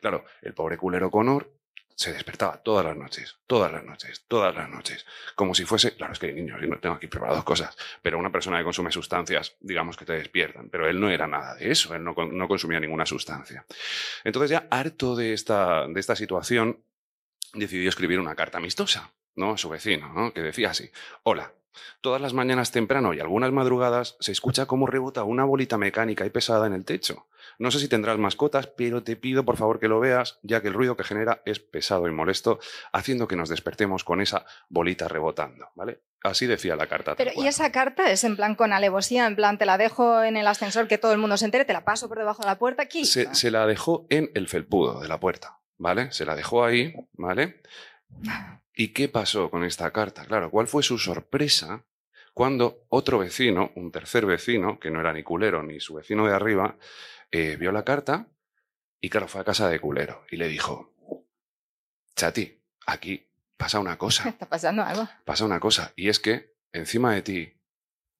Claro, 0.00 0.24
el 0.42 0.54
pobre 0.54 0.76
culero 0.76 1.10
Connor 1.10 1.52
se 2.00 2.14
despertaba 2.14 2.62
todas 2.62 2.82
las 2.82 2.96
noches, 2.96 3.36
todas 3.46 3.70
las 3.70 3.84
noches, 3.84 4.24
todas 4.26 4.54
las 4.54 4.70
noches, 4.70 5.04
como 5.34 5.54
si 5.54 5.66
fuese, 5.66 5.94
claro, 5.94 6.14
es 6.14 6.18
que 6.18 6.28
hay 6.28 6.32
niños, 6.32 6.58
y 6.62 6.66
no 6.66 6.78
tengo 6.78 6.94
aquí 6.94 7.08
preparadas 7.08 7.44
cosas, 7.44 7.76
pero 8.00 8.18
una 8.18 8.32
persona 8.32 8.56
que 8.56 8.64
consume 8.64 8.90
sustancias, 8.90 9.54
digamos 9.60 9.98
que 9.98 10.06
te 10.06 10.14
despiertan, 10.14 10.70
pero 10.70 10.88
él 10.88 10.98
no 10.98 11.10
era 11.10 11.26
nada 11.26 11.56
de 11.56 11.70
eso, 11.70 11.94
él 11.94 12.02
no, 12.02 12.14
no 12.14 12.48
consumía 12.48 12.80
ninguna 12.80 13.04
sustancia. 13.04 13.66
Entonces 14.24 14.50
ya 14.50 14.66
harto 14.70 15.14
de 15.14 15.34
esta, 15.34 15.86
de 15.88 16.00
esta 16.00 16.16
situación, 16.16 16.82
decidió 17.52 17.90
escribir 17.90 18.18
una 18.18 18.34
carta 18.34 18.56
amistosa, 18.56 19.12
¿no? 19.36 19.52
A 19.52 19.58
su 19.58 19.68
vecino, 19.68 20.12
¿no? 20.12 20.32
Que 20.32 20.42
decía 20.42 20.70
así, 20.70 20.90
hola. 21.22 21.52
Todas 22.00 22.20
las 22.20 22.34
mañanas 22.34 22.72
temprano 22.72 23.14
y 23.14 23.20
algunas 23.20 23.52
madrugadas 23.52 24.16
se 24.18 24.32
escucha 24.32 24.66
cómo 24.66 24.86
rebota 24.86 25.22
una 25.22 25.44
bolita 25.44 25.78
mecánica 25.78 26.26
y 26.26 26.30
pesada 26.30 26.66
en 26.66 26.72
el 26.72 26.84
techo. 26.84 27.28
No 27.58 27.70
sé 27.70 27.78
si 27.78 27.88
tendrás 27.88 28.18
mascotas, 28.18 28.66
pero 28.66 29.02
te 29.02 29.16
pido 29.16 29.44
por 29.44 29.56
favor 29.56 29.78
que 29.78 29.86
lo 29.86 30.00
veas, 30.00 30.38
ya 30.42 30.62
que 30.62 30.68
el 30.68 30.74
ruido 30.74 30.96
que 30.96 31.04
genera 31.04 31.42
es 31.44 31.60
pesado 31.60 32.08
y 32.08 32.10
molesto, 32.10 32.58
haciendo 32.92 33.28
que 33.28 33.36
nos 33.36 33.48
despertemos 33.48 34.02
con 34.02 34.20
esa 34.20 34.44
bolita 34.68 35.08
rebotando, 35.08 35.68
¿vale? 35.74 36.00
Así 36.22 36.46
decía 36.46 36.74
la 36.74 36.86
carta. 36.86 37.14
Pero, 37.16 37.30
¿y 37.36 37.46
esa 37.46 37.70
carta 37.70 38.10
es 38.10 38.24
en 38.24 38.36
plan 38.36 38.56
con 38.56 38.72
alevosía? 38.72 39.26
En 39.26 39.36
plan, 39.36 39.56
te 39.56 39.64
la 39.64 39.78
dejo 39.78 40.22
en 40.22 40.36
el 40.36 40.46
ascensor 40.46 40.88
que 40.88 40.98
todo 40.98 41.12
el 41.12 41.18
mundo 41.18 41.36
se 41.36 41.44
entere, 41.44 41.64
te 41.64 41.72
la 41.72 41.84
paso 41.84 42.08
por 42.08 42.18
debajo 42.18 42.42
de 42.42 42.48
la 42.48 42.58
puerta 42.58 42.82
aquí. 42.82 43.04
se, 43.04 43.32
se 43.34 43.50
la 43.50 43.66
dejó 43.66 44.06
en 44.10 44.30
el 44.34 44.48
felpudo 44.48 45.00
de 45.00 45.08
la 45.08 45.20
puerta, 45.20 45.60
¿vale? 45.78 46.10
Se 46.12 46.24
la 46.24 46.34
dejó 46.34 46.64
ahí, 46.64 46.94
¿vale? 47.12 47.62
¿Y 48.80 48.94
qué 48.94 49.10
pasó 49.10 49.50
con 49.50 49.62
esta 49.62 49.90
carta? 49.90 50.24
Claro, 50.24 50.50
¿cuál 50.50 50.66
fue 50.66 50.82
su 50.82 50.96
sorpresa 50.96 51.84
cuando 52.32 52.86
otro 52.88 53.18
vecino, 53.18 53.72
un 53.74 53.92
tercer 53.92 54.24
vecino, 54.24 54.80
que 54.80 54.90
no 54.90 55.00
era 55.00 55.12
ni 55.12 55.22
culero 55.22 55.62
ni 55.62 55.80
su 55.80 55.92
vecino 55.96 56.26
de 56.26 56.32
arriba, 56.34 56.78
eh, 57.30 57.56
vio 57.56 57.72
la 57.72 57.84
carta 57.84 58.28
y 58.98 59.10
claro, 59.10 59.28
fue 59.28 59.42
a 59.42 59.44
casa 59.44 59.68
de 59.68 59.80
culero 59.80 60.24
y 60.30 60.38
le 60.38 60.48
dijo, 60.48 60.94
Chati, 62.16 62.58
aquí 62.86 63.28
pasa 63.58 63.80
una 63.80 63.98
cosa, 63.98 64.26
Está 64.30 64.48
pasando 64.48 64.82
algo. 64.82 65.06
pasa 65.26 65.44
una 65.44 65.60
cosa, 65.60 65.92
y 65.94 66.08
es 66.08 66.18
que 66.18 66.54
encima 66.72 67.12
de 67.12 67.20
ti 67.20 67.60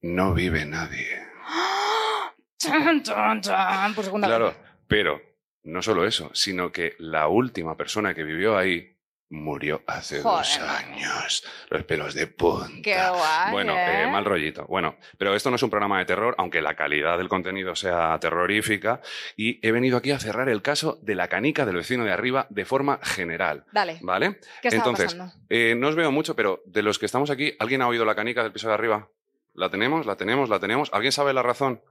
no 0.02 0.34
vive 0.34 0.66
nadie. 0.66 1.08
Chan, 2.58 3.02
chan, 3.02 3.40
chan, 3.40 3.94
por 3.94 4.04
segunda 4.04 4.28
Claro, 4.28 4.48
vez. 4.48 4.56
pero 4.86 5.22
no 5.62 5.80
solo 5.80 6.06
eso, 6.06 6.30
sino 6.34 6.70
que 6.70 6.96
la 6.98 7.28
última 7.28 7.78
persona 7.78 8.12
que 8.12 8.24
vivió 8.24 8.58
ahí 8.58 8.99
murió 9.30 9.82
hace 9.86 10.20
dos 10.20 10.58
años. 10.58 11.44
Los 11.68 11.84
pelos 11.84 12.14
de 12.14 12.26
punta. 12.26 12.82
Qué 12.82 12.94
guay. 12.94 13.52
Bueno, 13.52 13.72
¿eh? 13.72 14.02
eh, 14.02 14.06
mal 14.08 14.24
rollito. 14.24 14.66
Bueno, 14.66 14.96
pero 15.16 15.34
esto 15.34 15.50
no 15.50 15.56
es 15.56 15.62
un 15.62 15.70
programa 15.70 15.98
de 16.00 16.04
terror, 16.04 16.34
aunque 16.36 16.60
la 16.60 16.74
calidad 16.74 17.16
del 17.16 17.28
contenido 17.28 17.74
sea 17.74 18.18
terrorífica. 18.20 19.00
Y 19.36 19.64
he 19.66 19.72
venido 19.72 19.96
aquí 19.96 20.10
a 20.10 20.18
cerrar 20.18 20.48
el 20.48 20.62
caso 20.62 20.98
de 21.02 21.14
la 21.14 21.28
canica 21.28 21.64
del 21.64 21.76
vecino 21.76 22.04
de 22.04 22.12
arriba 22.12 22.46
de 22.50 22.64
forma 22.64 22.98
general. 23.02 23.64
Dale, 23.72 23.98
¿Vale? 24.02 24.40
¿qué 24.60 24.68
estaba 24.68 24.90
Entonces, 24.90 25.14
pasando? 25.14 25.32
Eh, 25.48 25.74
no 25.76 25.88
os 25.88 25.94
veo 25.94 26.10
mucho, 26.10 26.34
pero 26.34 26.62
de 26.66 26.82
los 26.82 26.98
que 26.98 27.06
estamos 27.06 27.30
aquí, 27.30 27.54
¿alguien 27.58 27.82
ha 27.82 27.88
oído 27.88 28.04
la 28.04 28.16
canica 28.16 28.42
del 28.42 28.52
piso 28.52 28.68
de 28.68 28.74
arriba? 28.74 29.08
¿La 29.54 29.70
tenemos? 29.70 30.06
¿La 30.06 30.16
tenemos? 30.16 30.48
¿La 30.48 30.58
tenemos? 30.58 30.90
¿Alguien 30.92 31.12
sabe 31.12 31.32
la 31.32 31.42
razón? 31.42 31.82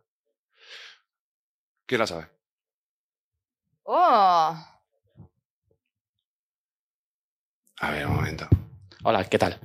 ¿Quién 1.85 1.99
la 1.99 2.07
sabe? 2.07 2.27
¡Oh! 3.83 4.68
A 7.79 7.91
ver, 7.91 8.05
un 8.07 8.15
momento. 8.15 8.47
Hola, 9.03 9.23
¿qué 9.25 9.37
tal? 9.39 9.57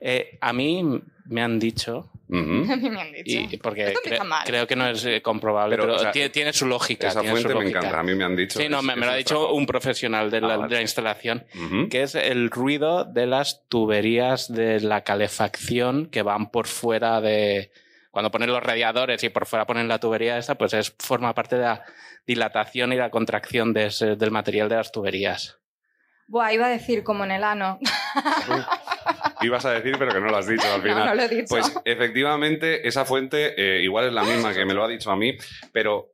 Eh, 0.00 0.38
a 0.40 0.52
mí 0.52 0.82
me 1.26 1.42
han 1.42 1.58
dicho, 1.58 2.10
Ujú. 2.28 2.72
A 2.72 2.76
mí 2.76 2.90
me 2.90 3.00
han 3.00 3.12
dicho. 3.12 3.40
y 3.50 3.56
porque 3.56 3.92
cre- 4.04 4.22
mal. 4.24 4.44
creo 4.46 4.64
que 4.68 4.76
no 4.76 4.86
es 4.86 5.04
eh, 5.04 5.20
comprobable, 5.20 5.74
Pero, 5.74 5.82
pero, 5.88 5.96
o 5.96 5.98
sea, 5.98 6.12
tiene, 6.12 6.28
tiene 6.30 6.52
su 6.52 6.64
lógica. 6.66 7.08
Esa 7.08 7.22
tiene 7.22 7.34
su 7.36 7.42
fuente 7.48 7.60
me 7.64 7.70
encanta. 7.70 7.98
A 7.98 8.02
mí 8.04 8.14
me 8.14 8.22
han 8.22 8.36
dicho. 8.36 8.56
Sí, 8.60 8.68
no, 8.68 8.78
es- 8.78 8.84
me, 8.84 8.94
lo 8.94 9.10
ha 9.10 9.16
dicho 9.16 9.34
trabajo. 9.34 9.54
un 9.54 9.66
profesional 9.66 10.30
de 10.30 10.36
Ah, 10.38 10.40
la, 10.42 10.58
de 10.68 10.74
la 10.76 10.80
instalación, 10.82 11.44
que 11.90 12.02
es 12.02 12.14
el 12.14 12.50
ruido 12.50 13.04
de 13.04 13.26
las 13.26 13.66
tuberías 13.68 14.52
de 14.52 14.78
la 14.80 15.02
calefacción 15.02 16.06
que 16.06 16.22
van 16.22 16.50
por 16.52 16.68
fuera 16.68 17.20
de... 17.20 17.72
Cuando 18.12 18.30
ponen 18.32 18.50
los 18.50 18.62
radiadores 18.62 19.22
y 19.24 19.28
por 19.28 19.46
fuera 19.46 19.66
ponen 19.66 19.86
la 19.88 19.98
tubería 19.98 20.36
esa, 20.38 20.56
pues 20.56 20.72
es, 20.74 20.94
forma 21.00 21.32
parte 21.34 21.56
de 21.56 21.62
la 21.62 21.84
dilatación 22.26 22.92
y 22.92 22.96
la 22.96 23.10
contracción 23.10 23.72
de 23.72 23.86
ese- 23.86 24.14
del 24.16 24.30
material 24.30 24.68
de 24.68 24.76
las 24.76 24.90
tuberías. 24.92 25.58
Buah, 26.30 26.52
iba 26.52 26.66
a 26.66 26.70
decir 26.70 27.02
como 27.02 27.24
en 27.24 27.32
el 27.32 27.42
ano. 27.42 27.80
Ibas 29.40 29.64
a 29.64 29.72
decir, 29.72 29.96
pero 29.98 30.12
que 30.12 30.20
no 30.20 30.28
lo 30.28 30.36
has 30.36 30.46
dicho 30.46 30.64
al 30.72 30.80
final. 30.82 31.06
no 31.06 31.14
lo 31.16 31.22
he 31.22 31.28
dicho. 31.28 31.46
Pues 31.48 31.72
efectivamente, 31.84 32.86
esa 32.86 33.04
fuente 33.04 33.54
eh, 33.58 33.82
igual 33.82 34.06
es 34.06 34.12
la 34.12 34.22
misma 34.22 34.54
que 34.54 34.64
me 34.64 34.72
lo 34.72 34.84
ha 34.84 34.88
dicho 34.88 35.10
a 35.10 35.16
mí, 35.16 35.36
pero 35.72 36.12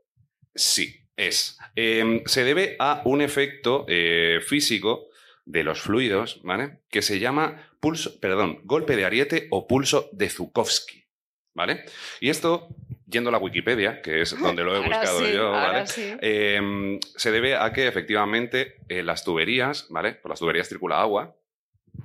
sí, 0.55 1.07
es. 1.17 1.59
Eh, 1.77 2.23
se 2.25 2.45
debe 2.45 2.77
a 2.79 3.03
un 3.05 3.21
efecto 3.21 3.85
eh, 3.89 4.41
físico 4.43 5.09
de 5.45 5.65
los 5.65 5.83
fluidos, 5.83 6.41
¿vale? 6.43 6.81
Que 6.89 7.03
se 7.03 7.19
llama 7.19 7.71
pulso, 7.79 8.19
perdón, 8.19 8.61
golpe 8.65 8.97
de 8.97 9.05
ariete 9.05 9.49
o 9.51 9.67
pulso 9.67 10.09
de 10.13 10.31
Zukovsky, 10.31 11.05
¿vale? 11.53 11.85
Y 12.21 12.31
esto, 12.31 12.69
yendo 13.07 13.29
a 13.31 13.33
la 13.33 13.39
Wikipedia, 13.39 14.03
que 14.03 14.23
es 14.23 14.39
donde 14.41 14.65
lo 14.65 14.77
he 14.77 14.81
buscado 14.81 15.21
sí, 15.21 15.33
yo, 15.33 15.53
¿vale? 15.53 15.87
sí. 15.87 16.15
Eh, 16.21 16.99
se 17.17 17.31
debe 17.31 17.57
a 17.57 17.73
que 17.73 17.87
efectivamente 17.87 18.77
eh, 18.89 19.03
las 19.03 19.25
tuberías, 19.25 19.87
¿vale? 19.91 20.13
Por 20.13 20.31
las 20.31 20.41
tuberías 20.41 20.69
circula 20.69 21.01
agua, 21.01 21.37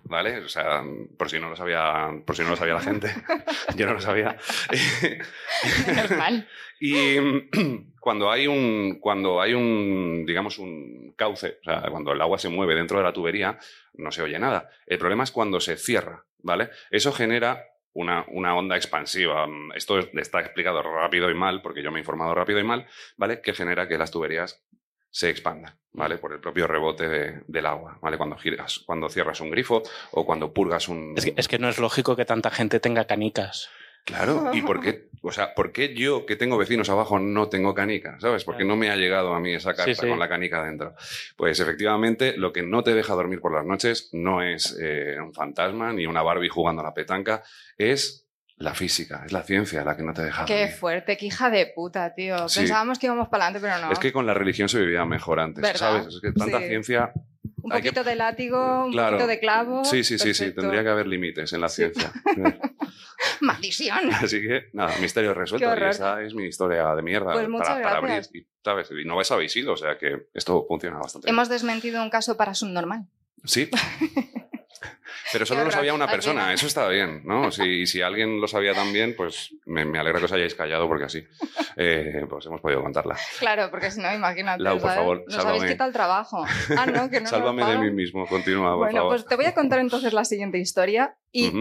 ¿vale? 0.03 0.39
O 0.39 0.49
sea, 0.49 0.83
por 1.17 1.29
si 1.29 1.39
no 1.39 1.49
lo 1.49 1.55
sabía, 1.55 2.09
por 2.25 2.35
si 2.35 2.43
no 2.43 2.49
lo 2.49 2.55
sabía 2.55 2.75
la 2.75 2.81
gente, 2.81 3.13
yo 3.75 3.85
no 3.85 3.93
lo 3.93 4.01
sabía. 4.01 4.37
Y 6.83 7.15
cuando 7.99 8.31
hay 8.31 8.47
un, 8.47 8.97
cuando 8.99 9.39
hay 9.39 9.53
un, 9.53 10.25
digamos, 10.25 10.57
un 10.57 11.13
cauce, 11.15 11.59
o 11.61 11.63
sea, 11.63 11.83
cuando 11.91 12.11
el 12.11 12.19
agua 12.19 12.39
se 12.39 12.49
mueve 12.49 12.73
dentro 12.73 12.97
de 12.97 13.03
la 13.03 13.13
tubería, 13.13 13.59
no 13.93 14.11
se 14.11 14.23
oye 14.23 14.39
nada. 14.39 14.67
El 14.87 14.97
problema 14.97 15.23
es 15.23 15.31
cuando 15.31 15.59
se 15.59 15.77
cierra, 15.77 16.25
¿vale? 16.39 16.71
Eso 16.89 17.11
genera 17.13 17.63
una, 17.93 18.25
una 18.29 18.55
onda 18.55 18.75
expansiva. 18.75 19.45
Mm, 19.47 19.71
Esto 19.75 19.99
es- 19.99 20.09
está 20.13 20.39
explicado 20.41 20.81
rápido 20.81 21.29
y 21.29 21.33
mal, 21.33 21.61
porque 21.61 21.83
yo 21.83 21.91
me 21.91 21.99
he 21.99 22.01
informado 22.01 22.33
rápido 22.35 22.59
y 22.59 22.63
mal, 22.63 22.87
¿vale? 23.17 23.41
Que 23.41 23.53
genera 23.53 23.87
que 23.87 23.97
las 23.97 24.11
tuberías 24.11 24.63
se 25.09 25.29
expandan, 25.29 25.77
¿vale? 25.91 26.17
Por 26.17 26.31
el 26.31 26.39
propio 26.39 26.67
rebote 26.67 27.09
de- 27.09 27.41
del 27.47 27.65
agua, 27.65 27.97
¿vale? 28.01 28.17
Cuando 28.17 28.37
giras, 28.37 28.79
cuando 28.85 29.09
cierras 29.09 29.41
un 29.41 29.51
grifo 29.51 29.83
o 30.11 30.25
cuando 30.25 30.53
purgas 30.53 30.87
un... 30.87 31.15
Es 31.35 31.47
que 31.49 31.59
no 31.59 31.67
es 31.67 31.79
lógico 31.79 32.15
que 32.15 32.23
tanta 32.23 32.49
gente 32.49 32.79
tenga 32.79 33.05
canicas. 33.05 33.69
Claro, 34.05 34.51
¿y 34.53 34.61
por 34.61 34.79
qué? 34.81 35.09
O 35.23 35.31
sea, 35.31 35.53
¿por 35.53 35.71
qué 35.71 35.93
yo 35.93 36.25
que 36.25 36.35
tengo 36.35 36.57
vecinos 36.57 36.89
abajo 36.89 37.19
no 37.19 37.47
tengo 37.47 37.75
canica? 37.75 38.17
¿Sabes? 38.19 38.43
Porque 38.43 38.65
no 38.65 38.75
me 38.75 38.89
ha 38.89 38.95
llegado 38.95 39.35
a 39.35 39.39
mí 39.39 39.53
esa 39.53 39.75
carta 39.75 39.93
Sí, 39.93 39.95
sí. 40.01 40.07
con 40.09 40.17
la 40.17 40.27
canica 40.27 40.63
dentro. 40.63 40.95
Pues 41.37 41.59
efectivamente, 41.59 42.35
lo 42.37 42.51
que 42.51 42.63
no 42.63 42.83
te 42.83 42.95
deja 42.95 43.13
dormir 43.13 43.39
por 43.39 43.53
las 43.53 43.63
noches 43.65 44.09
no 44.13 44.41
es 44.41 44.75
eh, 44.81 45.17
un 45.23 45.31
fantasma 45.33 45.93
ni 45.93 46.07
una 46.07 46.23
Barbie 46.23 46.49
jugando 46.49 46.81
a 46.81 46.85
la 46.85 46.93
petanca, 46.95 47.43
es 47.77 48.27
La 48.57 48.73
física, 48.73 49.21
es 49.25 49.31
la 49.31 49.43
ciencia 49.43 49.83
la 49.83 49.95
que 49.95 50.01
no 50.03 50.13
te 50.13 50.23
deja. 50.23 50.45
Qué 50.45 50.59
dormir. 50.61 50.75
fuerte, 50.75 51.17
qué 51.17 51.25
hija 51.27 51.49
de 51.51 51.67
puta, 51.67 52.13
tío. 52.15 52.49
Sí. 52.49 52.61
Pensábamos 52.61 52.97
que 52.97 53.05
íbamos 53.05 53.27
para 53.29 53.45
adelante, 53.45 53.67
pero 53.67 53.85
no. 53.85 53.91
Es 53.93 53.99
que 53.99 54.11
con 54.11 54.25
la 54.25 54.33
religión 54.33 54.69
se 54.69 54.79
vivía 54.79 55.05
mejor 55.05 55.39
antes, 55.39 55.61
¿Verdad? 55.61 55.79
¿sabes? 55.79 56.07
Es 56.07 56.19
que 56.21 56.31
tanta 56.31 56.59
ciencia. 56.61 57.11
Un 57.63 57.73
hay 57.73 57.81
que- 57.81 57.89
poquito 57.89 58.03
de 58.09 58.15
látigo, 58.15 58.85
un 58.85 58.91
Claro. 58.91 59.11
poquito 59.17 59.27
de 59.27 59.39
clavo. 59.39 59.85
Sí, 59.85 60.03
sí, 60.03 60.17
sí, 60.19 60.33
sí. 60.33 60.51
Tendría 60.51 60.83
que 60.83 60.89
haber 60.89 61.07
límites 61.07 61.51
en 61.53 61.61
la 61.61 61.69
Sí. 61.69 61.77
ciencia. 61.83 62.11
Maldición. 63.41 64.11
Así 64.13 64.41
que, 64.41 64.69
nada, 64.73 64.95
misterio 64.99 65.33
resuelto. 65.33 65.67
Y 65.75 65.83
esa 65.89 66.21
es 66.21 66.33
mi 66.33 66.45
historia 66.45 66.93
de 66.95 67.01
mierda. 67.01 67.33
Pues 67.33 67.47
para, 67.47 67.81
para 67.81 67.97
abrir, 67.97 68.21
y, 68.33 68.45
¿sabes? 68.63 68.89
Y 68.91 69.05
no 69.05 69.15
vais 69.15 69.31
habéis 69.31 69.55
ido, 69.55 69.73
o 69.73 69.77
sea 69.77 69.97
que 69.97 70.27
esto 70.33 70.65
funciona 70.67 70.97
bastante 70.97 71.25
bien. 71.27 71.35
Hemos 71.35 71.49
desmentido 71.49 72.01
un 72.03 72.09
caso 72.09 72.37
para 72.37 72.53
subnormal. 72.53 73.05
Sí. 73.45 73.69
Pero 75.31 75.45
solo 75.45 75.61
Qué 75.61 75.65
lo 75.65 75.71
sabía 75.71 75.93
una 75.93 76.07
persona, 76.09 76.51
eso 76.53 76.67
está 76.67 76.87
bien, 76.89 77.21
¿no? 77.25 77.51
Si, 77.51 77.63
y 77.63 77.85
si 77.87 78.01
alguien 78.01 78.41
lo 78.41 78.47
sabía 78.47 78.73
también, 78.73 79.15
pues 79.15 79.53
me, 79.65 79.85
me 79.85 79.99
alegra 79.99 80.19
que 80.19 80.25
os 80.25 80.31
hayáis 80.31 80.55
callado 80.55 80.87
porque 80.87 81.05
así 81.05 81.23
eh, 81.77 82.25
pues 82.29 82.45
hemos 82.47 82.59
podido 82.61 82.81
contarla. 82.81 83.15
Claro, 83.39 83.69
porque 83.71 83.91
si 83.91 84.01
no, 84.01 84.13
imagínate. 84.13 84.61
Lau, 84.63 84.75
por 84.79 84.81
¿sabes? 84.89 84.95
favor, 84.97 85.17
Nos 85.25 85.33
habéis 85.35 85.43
sálvame. 85.53 85.71
quitado 85.71 85.87
el 85.89 85.93
trabajo. 85.93 86.45
Ah, 86.77 86.85
no, 86.85 87.09
que 87.09 87.21
no. 87.21 87.27
Sálvame 87.29 87.65
de 87.65 87.77
mí 87.77 87.91
mismo, 87.91 88.25
continúa, 88.27 88.69
por 88.71 88.77
Bueno, 88.77 88.99
favor. 89.01 89.11
pues 89.15 89.25
te 89.27 89.35
voy 89.35 89.45
a 89.45 89.53
contar 89.53 89.79
entonces 89.79 90.13
la 90.13 90.25
siguiente 90.25 90.57
historia 90.57 91.15
y 91.31 91.51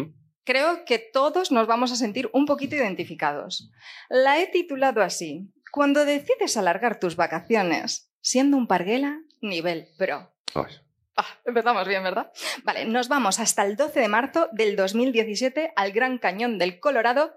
creo 0.45 0.85
que 0.85 0.99
todos 0.99 1.53
nos 1.53 1.67
vamos 1.67 1.93
a 1.93 1.97
sentir 1.97 2.31
un 2.33 2.47
poquito 2.47 2.75
identificados. 2.77 3.71
La 4.09 4.41
he 4.41 4.47
titulado 4.49 5.03
así: 5.03 5.51
Cuando 5.71 6.05
decides 6.05 6.57
alargar 6.57 6.99
tus 6.99 7.17
vacaciones, 7.17 8.11
siendo 8.21 8.57
un 8.57 8.67
parguela, 8.67 9.21
nivel 9.41 9.89
pro. 9.99 10.33
Ay, 10.55 10.75
Ah, 11.17 11.27
empezamos 11.45 11.87
bien, 11.87 12.03
¿verdad? 12.03 12.33
Vale, 12.65 12.85
nos 12.87 13.09
vamos 13.09 13.41
hasta 13.41 13.65
el 13.65 13.77
12 13.77 14.01
de 14.01 14.09
marzo 14.09 14.49
del 14.53 14.77
2017 14.77 15.73
al 15.77 15.93
Gran 15.93 16.19
Cañón 16.19 16.59
del 16.59 16.81
Colorado. 16.81 17.35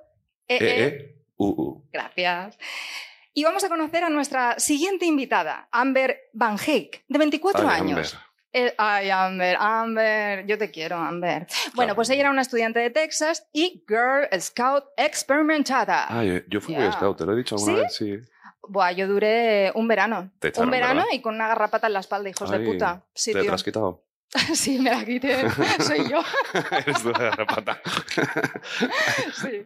Eh, 0.47 0.57
eh, 0.57 0.59
eh, 0.61 0.85
eh, 0.85 1.23
uh, 1.37 1.47
uh. 1.47 1.89
Gracias. 1.91 2.57
Y 3.33 3.43
vamos 3.43 3.63
a 3.63 3.69
conocer 3.69 4.03
a 4.03 4.09
nuestra 4.09 4.59
siguiente 4.59 5.05
invitada, 5.05 5.67
Amber 5.71 6.29
Van 6.33 6.57
Heek, 6.57 7.03
de 7.07 7.17
24 7.17 7.67
Ay, 7.67 7.81
años. 7.81 8.13
Amber. 8.13 8.33
Eh, 8.55 8.75
ay, 8.77 9.09
Amber, 9.09 9.57
Amber, 9.59 10.45
yo 10.45 10.59
te 10.59 10.69
quiero, 10.69 10.97
Amber. 10.97 11.47
Bueno, 11.73 11.95
pues 11.95 12.11
ella 12.11 12.21
era 12.21 12.29
una 12.29 12.43
estudiante 12.43 12.79
de 12.79 12.91
Texas 12.91 13.47
y 13.51 13.83
Girl 13.87 14.29
Scout 14.39 14.85
experimentada. 14.95 16.05
Ah, 16.07 16.23
yo, 16.23 16.35
yo 16.47 16.61
fui. 16.61 16.75
Boy 16.75 16.91
Scout, 16.91 17.17
te 17.17 17.25
lo 17.25 17.33
he 17.33 17.37
dicho 17.37 17.55
alguna 17.55 17.89
¿Sí? 17.89 18.09
vez, 18.11 18.23
sí. 18.23 18.29
Buah, 18.67 18.91
yo 18.93 19.07
duré 19.07 19.71
un 19.75 19.87
verano. 19.87 20.31
Te 20.39 20.49
echaron, 20.49 20.67
un 20.67 20.71
verano 20.71 21.01
¿verdad? 21.01 21.13
y 21.13 21.21
con 21.21 21.35
una 21.35 21.47
garrapata 21.47 21.87
en 21.87 21.93
la 21.93 21.99
espalda, 21.99 22.29
hijos 22.29 22.49
de 22.49 22.59
puta. 22.59 23.03
Sí, 23.13 23.33
¿Te 23.33 23.41
tío. 23.41 23.53
has 23.53 23.63
quitado? 23.63 24.03
sí, 24.55 24.79
me 24.79 24.89
la 24.89 25.05
quité. 25.05 25.47
Soy 25.79 26.09
yo. 26.09 26.21
Eres 26.71 27.03
la 27.05 27.11
garrapata. 27.11 27.81
Sí. 29.35 29.65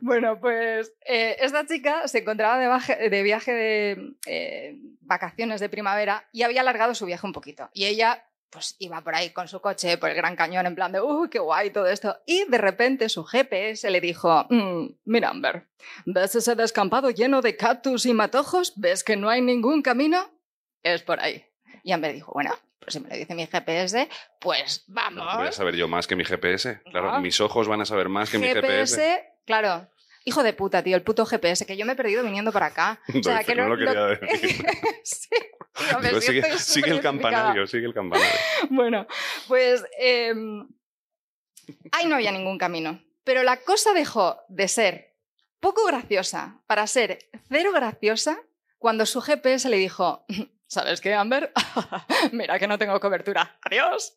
Bueno, 0.00 0.38
pues 0.40 0.92
eh, 1.06 1.36
esta 1.40 1.66
chica 1.66 2.06
se 2.08 2.18
encontraba 2.18 2.58
de, 2.58 2.68
baje- 2.68 3.08
de 3.10 3.22
viaje 3.22 3.52
de 3.52 4.12
eh, 4.26 4.76
vacaciones 5.00 5.60
de 5.60 5.68
primavera 5.68 6.28
y 6.32 6.42
había 6.42 6.60
alargado 6.62 6.94
su 6.94 7.06
viaje 7.06 7.26
un 7.26 7.32
poquito. 7.32 7.68
Y 7.72 7.86
ella, 7.86 8.24
pues 8.50 8.74
iba 8.80 9.00
por 9.02 9.14
ahí 9.14 9.30
con 9.30 9.46
su 9.48 9.60
coche, 9.60 9.96
por 9.96 10.10
el 10.10 10.16
Gran 10.16 10.34
Cañón, 10.36 10.66
en 10.66 10.74
plan 10.74 10.90
de, 10.92 11.00
uy, 11.00 11.28
qué 11.30 11.38
guay 11.38 11.70
todo 11.70 11.86
esto. 11.86 12.18
Y 12.26 12.44
de 12.48 12.58
repente 12.58 13.08
su 13.08 13.24
GPS 13.24 13.88
le 13.90 14.00
dijo, 14.00 14.44
"Mm, 14.50 14.86
mira, 15.04 15.28
Amber, 15.30 15.66
¿ves 16.04 16.34
ese 16.34 16.54
descampado 16.56 17.10
lleno 17.10 17.40
de 17.42 17.56
cactus 17.56 18.06
y 18.06 18.12
matojos? 18.12 18.72
¿Ves 18.76 19.04
que 19.04 19.16
no 19.16 19.28
hay 19.30 19.40
ningún 19.40 19.82
camino? 19.82 20.28
Es 20.82 21.02
por 21.02 21.20
ahí. 21.20 21.44
Y 21.84 21.92
Amber 21.92 22.12
dijo, 22.12 22.32
bueno, 22.32 22.52
pues 22.80 22.94
si 22.94 23.00
me 23.00 23.08
lo 23.08 23.16
dice 23.16 23.34
mi 23.34 23.46
GPS, 23.46 24.08
pues 24.40 24.84
vamos. 24.88 25.24
Voy 25.36 25.46
a 25.46 25.52
saber 25.52 25.76
yo 25.76 25.86
más 25.88 26.06
que 26.06 26.16
mi 26.16 26.24
GPS. 26.24 26.80
Claro, 26.90 27.10
Ah. 27.12 27.20
mis 27.20 27.40
ojos 27.40 27.68
van 27.68 27.80
a 27.82 27.84
saber 27.86 28.08
más 28.08 28.30
que 28.30 28.38
mi 28.38 28.48
GPS. 28.48 29.24
claro. 29.46 29.86
Hijo 30.24 30.42
de 30.42 30.52
puta, 30.52 30.82
tío, 30.82 30.96
el 30.96 31.02
puto 31.02 31.24
GPS, 31.24 31.64
que 31.64 31.76
yo 31.76 31.86
me 31.86 31.92
he 31.92 31.96
perdido 31.96 32.22
viniendo 32.22 32.52
para 32.52 32.66
acá. 32.66 33.00
O 33.18 33.22
sea, 33.22 33.42
que 33.44 33.54
no 33.54 33.68
lo 33.68 33.76
quería 33.76 34.06
decir. 34.06 34.66
sí, 35.02 35.28
tío, 35.74 35.98
me 36.00 36.08
Digo, 36.08 36.20
sigue, 36.58 36.90
el 36.90 37.00
campanario, 37.00 37.66
sigue 37.66 37.86
el 37.86 37.94
campanario. 37.94 38.34
Bueno, 38.68 39.06
pues 39.48 39.84
em, 39.98 40.68
ahí 41.92 42.06
no 42.06 42.16
había 42.16 42.32
ningún 42.32 42.58
camino. 42.58 43.02
Pero 43.24 43.42
la 43.42 43.58
cosa 43.58 43.92
dejó 43.92 44.42
de 44.48 44.68
ser 44.68 45.14
poco 45.60 45.84
graciosa 45.86 46.60
para 46.66 46.86
ser 46.86 47.18
cero 47.48 47.70
graciosa 47.72 48.38
cuando 48.78 49.06
su 49.06 49.20
GPS 49.20 49.68
le 49.68 49.76
dijo, 49.76 50.24
¿sabes 50.66 51.00
qué, 51.00 51.14
Amber? 51.14 51.52
Mira 52.32 52.58
que 52.58 52.66
no 52.66 52.78
tengo 52.78 52.98
cobertura. 52.98 53.58
Adiós. 53.62 54.16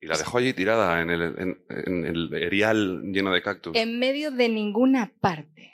Y 0.00 0.06
la 0.06 0.16
dejó 0.16 0.38
allí 0.38 0.52
tirada 0.54 1.00
en 1.02 1.10
el, 1.10 1.22
en, 1.22 1.64
en 1.68 2.06
el 2.06 2.32
erial 2.34 3.02
lleno 3.12 3.32
de 3.32 3.42
cactus. 3.42 3.76
en 3.76 3.98
medio 3.98 4.30
de 4.30 4.48
ninguna 4.48 5.12
parte, 5.20 5.72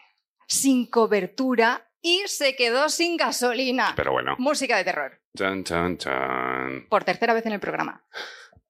sin 0.48 0.86
cobertura 0.86 1.88
y 2.02 2.22
se 2.26 2.56
quedó 2.56 2.88
sin 2.88 3.16
gasolina. 3.16 3.92
Pero 3.96 4.12
bueno, 4.12 4.34
Música 4.38 4.76
de 4.76 4.84
terror, 4.84 5.20
chan, 5.36 5.64
chan, 5.64 5.96
chan. 5.98 6.86
por 6.88 7.04
tercera 7.04 7.34
vez 7.34 7.46
en 7.46 7.52
el 7.52 7.60
programa. 7.60 8.04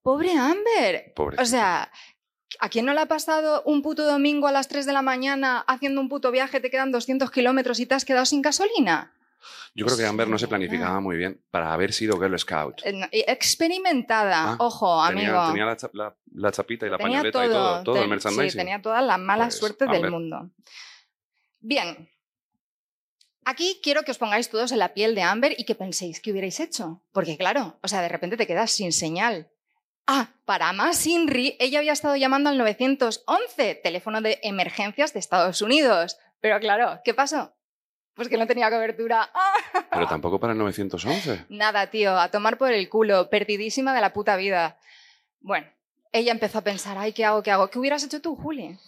Pobre 0.02 0.32
Amber. 0.32 1.12
Pobre. 1.16 1.36
O 1.40 1.44
sea, 1.44 1.90
¿a 2.60 2.68
quién 2.68 2.84
no 2.86 2.92
le 2.94 3.00
ha 3.00 3.06
pasado 3.06 3.62
un 3.64 3.82
puto 3.82 4.04
domingo 4.06 4.46
a 4.46 4.52
las 4.52 4.68
3 4.68 4.86
de 4.86 4.92
la 4.92 5.02
mañana 5.02 5.64
haciendo 5.66 6.00
un 6.00 6.08
puto 6.08 6.30
viaje, 6.30 6.60
te 6.60 6.70
quedan 6.70 6.92
200 6.92 7.30
kilómetros 7.30 7.80
y 7.80 7.86
te 7.86 7.94
has 7.94 8.04
quedado 8.04 8.24
sin 8.24 8.40
gasolina? 8.42 9.15
Yo 9.74 9.84
creo 9.86 9.98
que 9.98 10.06
Amber 10.06 10.28
no 10.28 10.38
se 10.38 10.48
planificaba 10.48 11.00
muy 11.00 11.16
bien 11.16 11.42
para 11.50 11.72
haber 11.72 11.92
sido 11.92 12.18
Girl 12.18 12.38
Scout. 12.38 12.80
Eh, 12.84 13.24
Experimentada, 13.28 14.52
Ah, 14.52 14.56
ojo, 14.58 15.00
amigo. 15.02 15.26
Tenía, 15.26 15.46
tenía 15.48 15.64
la, 15.66 15.76
cha- 15.76 15.90
la- 15.92 16.16
la 16.32 16.52
chapita 16.52 16.86
y 16.86 16.90
la 16.90 16.96
Tenía 16.98 17.18
pañoleta 17.18 17.44
y 17.44 17.48
todo, 17.48 17.82
todo 17.82 18.02
el 18.02 18.08
merchandising. 18.08 18.50
Sí, 18.50 18.56
tenía 18.56 18.80
toda 18.82 19.02
la 19.02 19.18
mala 19.18 19.44
Pues, 19.44 19.58
suerte 19.58 19.86
del 19.86 20.10
mundo. 20.10 20.50
Bien. 21.60 22.08
Aquí 23.44 23.80
quiero 23.82 24.02
que 24.02 24.10
os 24.10 24.18
pongáis 24.18 24.48
todos 24.50 24.72
en 24.72 24.78
la 24.80 24.92
piel 24.92 25.14
de 25.14 25.22
Amber 25.22 25.54
y 25.56 25.64
que 25.64 25.74
penséis 25.76 26.20
qué 26.20 26.32
hubierais 26.32 26.58
hecho. 26.58 27.02
Porque 27.12 27.36
claro, 27.36 27.78
o 27.82 27.88
sea, 27.88 28.00
de 28.02 28.08
repente 28.08 28.36
te 28.36 28.46
quedas 28.46 28.72
sin 28.72 28.92
señal. 28.92 29.50
Ah, 30.08 30.28
para 30.44 30.72
más 30.72 31.04
Inri, 31.06 31.56
ella 31.60 31.78
había 31.78 31.92
estado 31.92 32.16
llamando 32.16 32.50
al 32.50 32.58
911, 32.58 33.74
teléfono 33.82 34.20
de 34.20 34.38
emergencias 34.42 35.12
de 35.12 35.20
Estados 35.20 35.62
Unidos. 35.62 36.16
Pero 36.40 36.58
claro, 36.60 37.00
¿qué 37.04 37.14
pasó? 37.14 37.54
Pues 38.16 38.28
que 38.28 38.38
no 38.38 38.46
tenía 38.46 38.70
cobertura. 38.70 39.30
Pero 39.90 40.08
tampoco 40.08 40.40
para 40.40 40.54
el 40.54 40.58
911. 40.58 41.46
Nada, 41.50 41.88
tío, 41.88 42.18
a 42.18 42.30
tomar 42.30 42.56
por 42.56 42.72
el 42.72 42.88
culo, 42.88 43.28
perdidísima 43.28 43.94
de 43.94 44.00
la 44.00 44.14
puta 44.14 44.36
vida. 44.36 44.78
Bueno, 45.40 45.66
ella 46.12 46.32
empezó 46.32 46.58
a 46.58 46.64
pensar, 46.64 46.96
ay, 46.98 47.12
¿qué 47.12 47.26
hago? 47.26 47.42
¿Qué 47.42 47.50
hago? 47.50 47.68
¿Qué 47.68 47.78
hubieras 47.78 48.02
hecho 48.02 48.22
tú, 48.22 48.34
Juli? 48.34 48.78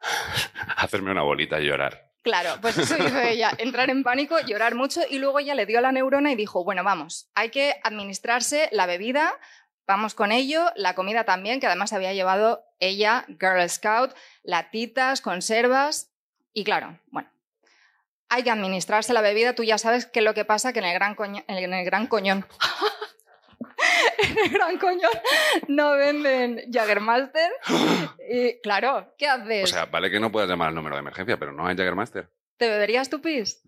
Hacerme 0.76 1.10
una 1.10 1.22
bolita 1.22 1.60
y 1.60 1.66
llorar. 1.66 2.12
Claro, 2.22 2.60
pues 2.60 2.78
eso 2.78 2.96
hizo 2.96 3.18
ella, 3.22 3.50
entrar 3.58 3.90
en 3.90 4.04
pánico, 4.04 4.38
llorar 4.46 4.76
mucho 4.76 5.00
y 5.10 5.18
luego 5.18 5.40
ella 5.40 5.56
le 5.56 5.66
dio 5.66 5.80
a 5.80 5.82
la 5.82 5.90
neurona 5.90 6.30
y 6.30 6.36
dijo, 6.36 6.62
bueno, 6.62 6.84
vamos, 6.84 7.28
hay 7.34 7.50
que 7.50 7.74
administrarse 7.82 8.68
la 8.70 8.86
bebida, 8.86 9.34
vamos 9.88 10.14
con 10.14 10.30
ello, 10.30 10.70
la 10.76 10.94
comida 10.94 11.24
también, 11.24 11.58
que 11.58 11.66
además 11.66 11.92
había 11.92 12.12
llevado 12.12 12.64
ella, 12.78 13.26
Girl 13.40 13.68
Scout, 13.68 14.14
latitas, 14.44 15.20
conservas 15.20 16.12
y 16.52 16.62
claro, 16.62 17.00
bueno. 17.10 17.31
Hay 18.34 18.42
que 18.44 18.50
administrarse 18.50 19.12
la 19.12 19.20
bebida, 19.20 19.54
tú 19.54 19.62
ya 19.62 19.76
sabes 19.78 20.06
que 20.06 20.22
lo 20.22 20.32
que 20.34 20.44
pasa 20.44 20.72
que 20.72 20.78
en 20.78 20.86
el 20.86 20.94
gran, 20.94 21.14
coño- 21.14 21.44
en 21.48 21.72
el 21.74 21.84
gran 21.84 22.06
coñón 22.06 22.46
en 24.18 24.38
el 24.38 24.50
Gran 24.50 24.78
Coñón 24.78 25.10
no 25.68 25.92
venden 25.92 26.62
Jaggermaster. 26.72 27.50
Y 28.30 28.60
claro, 28.60 29.12
¿qué 29.18 29.28
haces? 29.28 29.64
O 29.64 29.66
sea, 29.66 29.86
vale 29.86 30.10
que 30.10 30.20
no 30.20 30.30
puedas 30.32 30.48
llamar 30.48 30.68
al 30.68 30.74
número 30.74 30.94
de 30.96 31.00
emergencia, 31.00 31.36
pero 31.38 31.52
no 31.52 31.66
hay 31.66 31.76
Jaggermaster. 31.76 32.30
¿Te 32.56 32.68
beberías 32.68 33.10
tu 33.10 33.20
pis? 33.20 33.60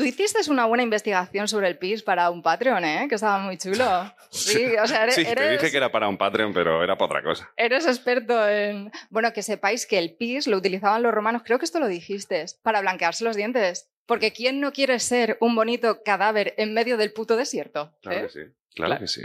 Tú 0.00 0.06
hiciste 0.06 0.38
una 0.50 0.64
buena 0.64 0.82
investigación 0.82 1.46
sobre 1.46 1.68
el 1.68 1.76
pis 1.76 2.02
para 2.02 2.30
un 2.30 2.42
Patreon, 2.42 2.82
¿eh? 2.84 3.06
Que 3.08 3.16
estaba 3.16 3.38
muy 3.38 3.58
chulo. 3.58 3.84
Sí, 4.30 4.64
o 4.80 4.86
sea, 4.86 5.02
eres, 5.02 5.16
Sí, 5.16 5.24
te 5.24 5.50
dije 5.50 5.70
que 5.72 5.76
era 5.76 5.90
para 5.90 6.08
un 6.08 6.16
Patreon, 6.16 6.54
pero 6.54 6.82
era 6.84 6.96
para 6.96 7.06
otra 7.06 7.22
cosa. 7.22 7.50
eres 7.56 7.84
experto 7.86 8.48
en... 8.48 8.90
Bueno, 9.10 9.32
que 9.32 9.42
sepáis 9.42 9.86
que 9.86 9.98
el 9.98 10.14
pis 10.14 10.46
lo 10.46 10.56
utilizaban 10.56 11.02
los 11.02 11.12
romanos, 11.12 11.42
creo 11.44 11.58
que 11.58 11.64
esto 11.64 11.80
lo 11.80 11.88
dijiste, 11.88 12.44
para 12.62 12.80
blanquearse 12.80 13.24
los 13.24 13.34
dientes. 13.36 13.90
Porque 14.06 14.32
¿quién 14.32 14.60
no 14.60 14.72
quiere 14.72 15.00
ser 15.00 15.36
un 15.40 15.54
bonito 15.56 16.02
cadáver 16.04 16.54
en 16.58 16.72
medio 16.74 16.96
del 16.96 17.12
puto 17.12 17.36
desierto? 17.36 17.92
Claro 18.02 18.18
¿Eh? 18.18 18.22
que 18.22 18.28
sí. 18.28 18.38
Claro, 18.38 18.54
Claro. 18.90 19.00
que 19.00 19.06
sí. 19.08 19.22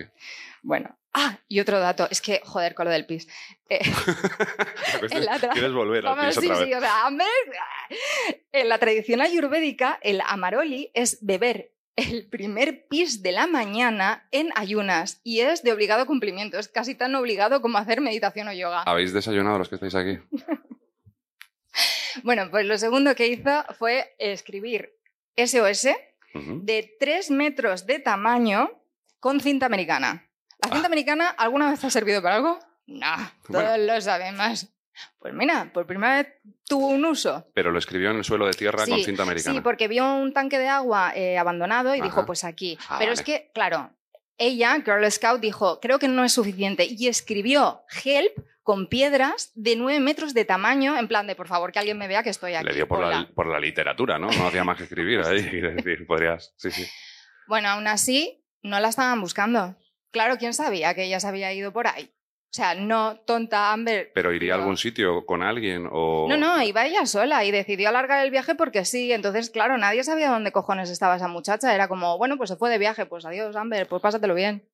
Bueno. 0.63 0.98
Ah, 1.17 1.39
y 1.48 1.62
otro 1.62 1.79
dato, 1.79 2.07
es 2.12 2.19
que, 2.19 2.41
joder, 2.43 2.75
con 2.75 2.86
lo 2.86 2.91
del 2.91 3.05
pis. 3.05 3.27
Eh, 3.69 3.79
En 5.12 5.25
la 5.25 5.39
tra- 5.39 5.53
¿Quieres 5.53 5.72
volver 5.72 6.05
al 6.05 6.27
piso 6.27 6.41
sí, 6.41 6.48
otra 6.50 6.65
sí, 6.65 6.74
o 6.74 6.79
sea, 6.81 7.10
en 8.51 8.69
la 8.69 8.77
tradición 8.79 9.22
ayurvédica, 9.22 9.98
el 10.01 10.22
amaroli 10.25 10.91
es 10.93 11.19
beber 11.22 11.72
el 11.95 12.27
primer 12.27 12.88
pis 12.88 13.24
de 13.24 13.31
la 13.31 13.48
mañana 13.48 14.27
en 14.31 14.50
ayunas 14.55 15.22
y 15.24 15.39
es 15.39 15.63
de 15.63 15.72
obligado 15.72 16.05
cumplimiento. 16.05 16.60
Es 16.60 16.67
casi 16.67 16.95
tan 16.95 17.15
obligado 17.15 17.62
como 17.62 17.77
hacer 17.77 18.01
meditación 18.01 18.50
o 18.50 18.53
yoga. 18.53 18.84
¿Habéis 18.84 19.13
desayunado 19.13 19.57
los 19.57 19.69
que 19.69 19.75
estáis 19.75 19.95
aquí? 19.95 20.19
Bueno, 22.24 22.50
pues 22.50 22.65
lo 22.65 22.77
segundo 22.77 23.13
que 23.13 23.27
hizo 23.27 23.65
fue 23.77 24.15
escribir 24.19 24.93
SOS 25.36 25.88
de 26.34 26.95
3 26.98 27.31
metros 27.31 27.86
de 27.86 28.00
tamaño 28.00 28.72
con 29.19 29.41
cinta 29.41 29.65
americana. 29.65 30.25
¿La 30.64 30.70
cinta 30.70 30.88
americana 30.88 31.30
alguna 31.30 31.70
vez 31.70 31.84
ha 31.84 31.90
servido 31.90 32.22
para 32.22 32.36
algo? 32.36 32.60
No, 32.88 33.16
todos 33.48 33.64
Bueno. 33.64 33.78
lo 33.94 34.02
sabemos. 34.02 34.68
Pues 35.20 35.34
mira, 35.34 35.70
por 35.74 35.86
primera 35.86 36.18
vez 36.24 36.28
tuvo 36.68 36.88
un 36.88 37.04
uso. 37.04 37.46
Pero 37.54 37.72
lo 37.72 37.80
escribió 37.80 38.12
en 38.12 38.18
el 38.18 38.24
suelo 38.24 38.46
de 38.46 38.54
tierra 38.54 38.86
con 38.86 38.98
Sí, 38.98 39.04
cinta 39.04 39.24
americana. 39.24 39.56
Sí, 39.56 39.62
porque 39.62 39.88
vio 39.90 40.06
un 40.16 40.32
tanque 40.34 40.58
de 40.58 40.70
agua 40.70 41.12
eh, 41.16 41.38
abandonado 41.38 41.94
y 41.96 42.02
dijo, 42.02 42.26
pues 42.26 42.44
aquí. 42.46 42.78
Ah, 42.88 42.96
Pero 43.00 43.12
es 43.12 43.22
que, 43.22 43.52
claro, 43.54 43.92
ella, 44.38 44.76
Girl 44.86 45.10
Scout, 45.12 45.42
dijo, 45.42 45.80
creo 45.82 46.00
que 46.00 46.08
no 46.08 46.24
es 46.24 46.32
suficiente. 46.32 46.86
Y 46.86 47.08
escribió 47.08 47.84
Help 48.06 48.38
con 48.64 48.88
piedras 48.88 49.52
de 49.56 49.76
9 49.76 50.00
metros 50.00 50.34
de 50.34 50.46
tamaño, 50.46 50.98
en 50.98 51.08
plan 51.10 51.28
de, 51.28 51.36
por 51.36 51.48
favor, 51.50 51.72
que 51.74 51.80
alguien 51.80 51.98
me 51.98 52.08
vea 52.08 52.24
que 52.24 52.30
estoy 52.30 52.54
aquí. 52.56 52.66
Le 52.66 52.74
dio 52.74 52.88
por 52.88 53.00
la, 53.02 53.08
Hola. 53.08 53.30
por 53.36 53.48
la 53.48 53.60
literatura, 53.60 54.18
¿no? 54.18 54.28
No 54.32 54.48
hacía 54.48 54.64
más 54.64 54.78
que 54.78 54.84
escribir 54.84 55.20
ahí. 55.22 55.42
decir, 55.62 56.08
podrías. 56.08 56.54
Sí, 56.58 56.72
sí. 56.72 56.86
Bueno, 57.48 57.68
aún 57.70 57.88
así, 57.88 58.44
no 58.64 58.80
la 58.80 58.88
estaban 58.90 59.20
buscando. 59.20 59.76
Claro, 60.15 60.38
¿quién 60.38 60.53
sabía 60.53 60.93
que 60.93 61.03
ella 61.03 61.19
se 61.19 61.27
había 61.27 61.51
ido 61.51 61.74
por 61.74 61.88
ahí? 61.88 62.05
O 62.05 62.53
sea, 62.55 62.74
no 62.74 63.17
tonta 63.25 63.74
Amber. 63.74 64.13
Pero 64.15 64.31
iría 64.31 64.53
a 64.53 64.57
algún 64.60 64.77
sitio 64.77 65.25
con 65.25 65.43
alguien 65.43 65.89
o. 65.91 66.25
No, 66.29 66.38
no, 66.38 66.62
iba 66.62 66.86
ella 66.86 67.05
sola 67.05 67.43
y 67.43 67.51
decidió 67.51 67.89
alargar 67.89 68.24
el 68.24 68.31
viaje 68.31 68.55
porque 68.55 68.86
sí. 68.86 69.12
Entonces, 69.12 69.50
claro, 69.50 69.77
nadie 69.77 70.05
sabía 70.05 70.29
dónde 70.29 70.53
cojones 70.53 70.89
estaba 70.89 71.17
esa 71.17 71.27
muchacha. 71.27 71.75
Era 71.75 71.89
como, 71.89 72.17
bueno, 72.17 72.38
pues 72.38 72.50
se 72.50 72.55
fue 72.55 72.69
de 72.69 72.77
viaje, 72.77 73.05
pues 73.05 73.25
adiós, 73.25 73.57
Amber, 73.57 73.89
pues 73.89 74.01
pásatelo 74.01 74.36
bien. 74.36 74.65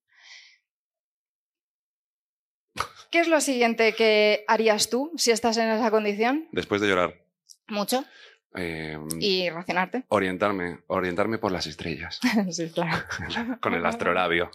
¿Qué 3.10 3.22
es 3.22 3.28
lo 3.28 3.42
siguiente 3.42 3.94
que 3.94 4.46
harías 4.48 4.92
tú 4.92 5.12
si 5.18 5.32
estás 5.32 5.58
en 5.58 5.72
esa 5.72 5.90
condición? 5.90 6.50
Después 6.52 6.82
de 6.82 6.88
llorar. 6.88 7.16
Mucho. 7.68 8.06
Eh, 8.56 8.98
Y 9.20 9.50
racionarte. 9.50 10.04
Orientarme, 10.10 10.80
orientarme 10.88 11.38
por 11.38 11.52
las 11.52 11.68
estrellas. 11.68 12.20
sí, 12.52 12.70
claro. 12.70 13.06
con 13.62 13.74
el 13.74 13.86
astrolabio. 13.86 14.52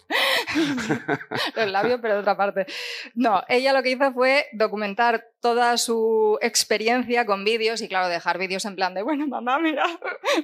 Los 1.57 1.71
labios, 1.71 1.99
pero 2.01 2.15
de 2.15 2.21
otra 2.21 2.37
parte. 2.37 2.67
No, 3.15 3.43
ella 3.49 3.73
lo 3.73 3.83
que 3.83 3.91
hizo 3.91 4.13
fue 4.13 4.47
documentar 4.53 5.27
toda 5.41 5.77
su 5.77 6.39
experiencia 6.41 7.27
con 7.27 7.45
vídeos 7.45 7.81
y, 7.83 7.89
claro, 7.89 8.09
dejar 8.09 8.39
vídeos 8.39 8.65
en 8.65 8.77
plan 8.77 8.95
de, 8.95 9.03
bueno, 9.03 9.27
mamá, 9.27 9.59
mira, 9.59 9.85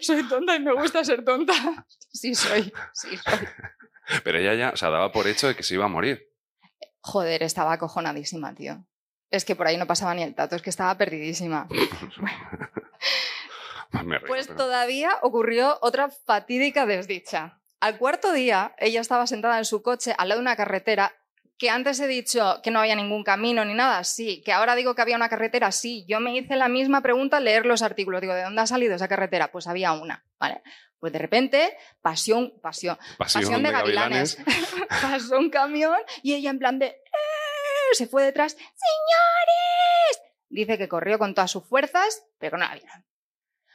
soy 0.01 0.27
tonta 0.29 0.57
y 0.57 0.61
me 0.61 0.73
gusta 0.73 1.05
ser 1.05 1.25
tonta. 1.25 1.55
Sí, 2.13 2.35
soy, 2.35 2.73
sí, 2.93 3.17
soy. 3.17 3.39
Pero 4.25 4.39
ella 4.39 4.55
ya, 4.55 4.71
o 4.71 4.77
sea, 4.77 4.91
daba 4.91 5.13
por 5.13 5.27
hecho 5.27 5.49
de 5.49 5.55
que 5.55 5.63
se 5.63 5.75
iba 5.75 5.85
a 5.85 5.89
morir. 5.89 6.29
Joder, 7.01 7.43
estaba 7.43 7.73
acojonadísima, 7.73 8.55
tío. 8.55 8.85
Es 9.31 9.45
que 9.45 9.57
por 9.57 9.67
ahí 9.67 9.77
no 9.77 9.87
pasaba 9.87 10.15
ni 10.15 10.23
el 10.23 10.35
tato, 10.35 10.57
es 10.57 10.63
que 10.63 10.71
estaba 10.71 10.97
perdidísima. 10.97 11.67
Me 14.05 14.19
río, 14.19 14.27
Pues 14.29 14.47
pero- 14.47 14.59
todavía 14.59 15.17
ocurrió 15.23 15.79
otra 15.83 16.09
fatídica 16.11 16.87
desdicha. 16.87 17.59
Al 17.81 17.99
cuarto 17.99 18.33
día, 18.33 18.75
ella 18.79 19.01
estaba 19.01 19.27
sentada 19.27 19.59
en 19.59 19.65
su 19.65 19.83
coche 19.83 20.15
al 20.17 20.29
lado 20.29 20.39
de 20.41 20.43
una 20.43 20.57
carretera 20.57 21.15
que 21.59 21.69
antes 21.71 22.01
he 22.01 22.09
dicho 22.09 22.61
que 22.63 22.71
no 22.73 22.81
había 22.81 22.97
ningún 22.97 23.23
camino 23.23 23.65
ni 23.65 23.75
nada, 23.75 24.03
sí, 24.03 24.43
que 24.45 24.53
ahora 24.53 24.75
digo 24.75 24.95
que 24.97 25.03
había 25.03 25.15
una 25.17 25.29
carretera, 25.29 25.71
sí. 25.71 26.05
Yo 26.09 26.19
me 26.19 26.35
hice 26.37 26.57
la 26.57 26.69
misma 26.69 27.03
pregunta 27.03 27.37
al 27.37 27.45
leer 27.45 27.67
los 27.67 27.83
artículos. 27.83 28.21
Digo, 28.21 28.35
¿de 28.35 28.43
dónde 28.43 28.63
ha 28.63 28.67
salido 28.67 28.95
esa 28.97 29.07
carretera? 29.07 29.53
Pues 29.53 29.69
había 29.69 29.93
una, 29.93 30.25
¿vale? 30.41 30.63
Pues 30.99 31.13
de 31.13 31.19
repente, 31.21 31.77
pasión, 32.01 32.53
pasión, 32.63 32.97
Pasión, 33.19 33.43
pasión 33.45 33.63
de, 33.63 33.69
de 33.69 33.73
gavilanes. 33.75 34.39
Pasó 35.03 35.39
un 35.39 35.51
camión 35.51 35.97
y 36.23 36.35
ella 36.35 36.51
en 36.51 36.59
plan 36.59 36.79
de... 36.81 36.87
"Eh", 36.87 37.95
Se 37.95 38.07
fue 38.09 38.23
detrás. 38.25 38.53
¡Señores! 38.53 40.33
Dice 40.49 40.79
que 40.79 40.89
corrió 40.89 41.19
con 41.19 41.35
todas 41.35 41.51
sus 41.51 41.65
fuerzas, 41.67 42.25
pero 42.39 42.59
no 42.59 42.67
la 42.67 42.75
vieron. 42.75 43.05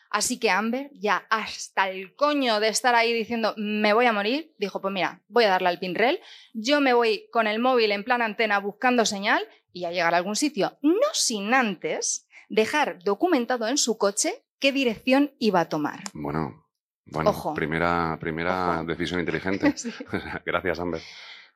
Así 0.09 0.39
que 0.39 0.49
Amber, 0.49 0.89
ya 0.93 1.25
hasta 1.29 1.89
el 1.89 2.15
coño 2.15 2.59
de 2.59 2.69
estar 2.69 2.95
ahí 2.95 3.13
diciendo 3.13 3.53
me 3.57 3.93
voy 3.93 4.05
a 4.05 4.13
morir, 4.13 4.53
dijo, 4.57 4.81
pues 4.81 4.93
mira, 4.93 5.21
voy 5.27 5.43
a 5.43 5.49
darle 5.49 5.69
al 5.69 5.79
pinrel, 5.79 6.19
yo 6.53 6.81
me 6.81 6.93
voy 6.93 7.27
con 7.31 7.47
el 7.47 7.59
móvil 7.59 7.91
en 7.91 8.03
plan 8.03 8.21
antena 8.21 8.59
buscando 8.59 9.05
señal 9.05 9.43
y 9.73 9.85
a 9.85 9.91
llegar 9.91 10.13
a 10.13 10.17
algún 10.17 10.35
sitio, 10.35 10.77
no 10.81 11.07
sin 11.13 11.53
antes 11.53 12.27
dejar 12.49 12.99
documentado 13.03 13.67
en 13.67 13.77
su 13.77 13.97
coche 13.97 14.43
qué 14.59 14.71
dirección 14.71 15.33
iba 15.39 15.59
a 15.61 15.69
tomar. 15.69 15.99
Bueno, 16.13 16.65
bueno, 17.05 17.29
Ojo. 17.29 17.53
primera, 17.53 18.17
primera 18.19 18.79
Ojo. 18.79 18.85
decisión 18.85 19.19
inteligente. 19.19 19.73
Sí. 19.77 19.93
Gracias, 20.45 20.79
Amber. 20.79 21.01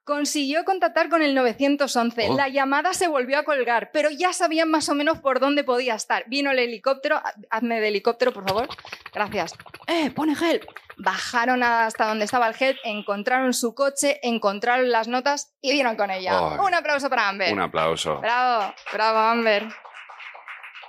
Consiguió 0.03 0.65
contactar 0.65 1.09
con 1.09 1.21
el 1.21 1.35
911. 1.35 2.29
Oh. 2.29 2.35
La 2.35 2.49
llamada 2.49 2.93
se 2.93 3.07
volvió 3.07 3.37
a 3.37 3.43
colgar, 3.43 3.91
pero 3.93 4.09
ya 4.09 4.33
sabían 4.33 4.69
más 4.69 4.89
o 4.89 4.95
menos 4.95 5.19
por 5.19 5.39
dónde 5.39 5.63
podía 5.63 5.93
estar. 5.95 6.23
Vino 6.27 6.49
el 6.51 6.59
helicóptero. 6.59 7.17
Ha- 7.17 7.33
Hazme 7.51 7.79
de 7.79 7.89
helicóptero, 7.89 8.33
por 8.33 8.47
favor. 8.47 8.67
Gracias. 9.13 9.53
¡Eh, 9.87 10.09
pone 10.11 10.33
help! 10.33 10.63
Bajaron 10.97 11.61
hasta 11.63 12.07
donde 12.07 12.25
estaba 12.25 12.47
el 12.47 12.55
help, 12.59 12.77
encontraron 12.83 13.53
su 13.53 13.73
coche, 13.75 14.19
encontraron 14.23 14.91
las 14.91 15.07
notas 15.07 15.53
y 15.61 15.71
vieron 15.71 15.95
con 15.95 16.09
ella. 16.11 16.39
Un 16.59 16.73
aplauso 16.73 17.09
para 17.09 17.29
Amber. 17.29 17.53
Un 17.53 17.59
aplauso. 17.61 18.19
Bravo, 18.19 18.73
bravo, 18.91 19.17
Amber. 19.19 19.67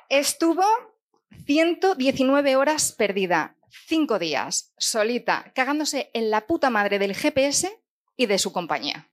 Estuvo 0.09 0.64
119 1.46 2.57
horas 2.57 2.92
perdida, 2.92 3.57
5 3.87 4.18
días, 4.18 4.72
solita, 4.79 5.51
cagándose 5.55 6.11
en 6.14 6.31
la 6.31 6.42
puta 6.42 6.70
madre 6.70 6.98
del 6.98 7.14
GPS 7.14 7.82
y 8.16 8.27
de 8.27 8.38
su 8.38 8.53
compañía. 8.53 9.09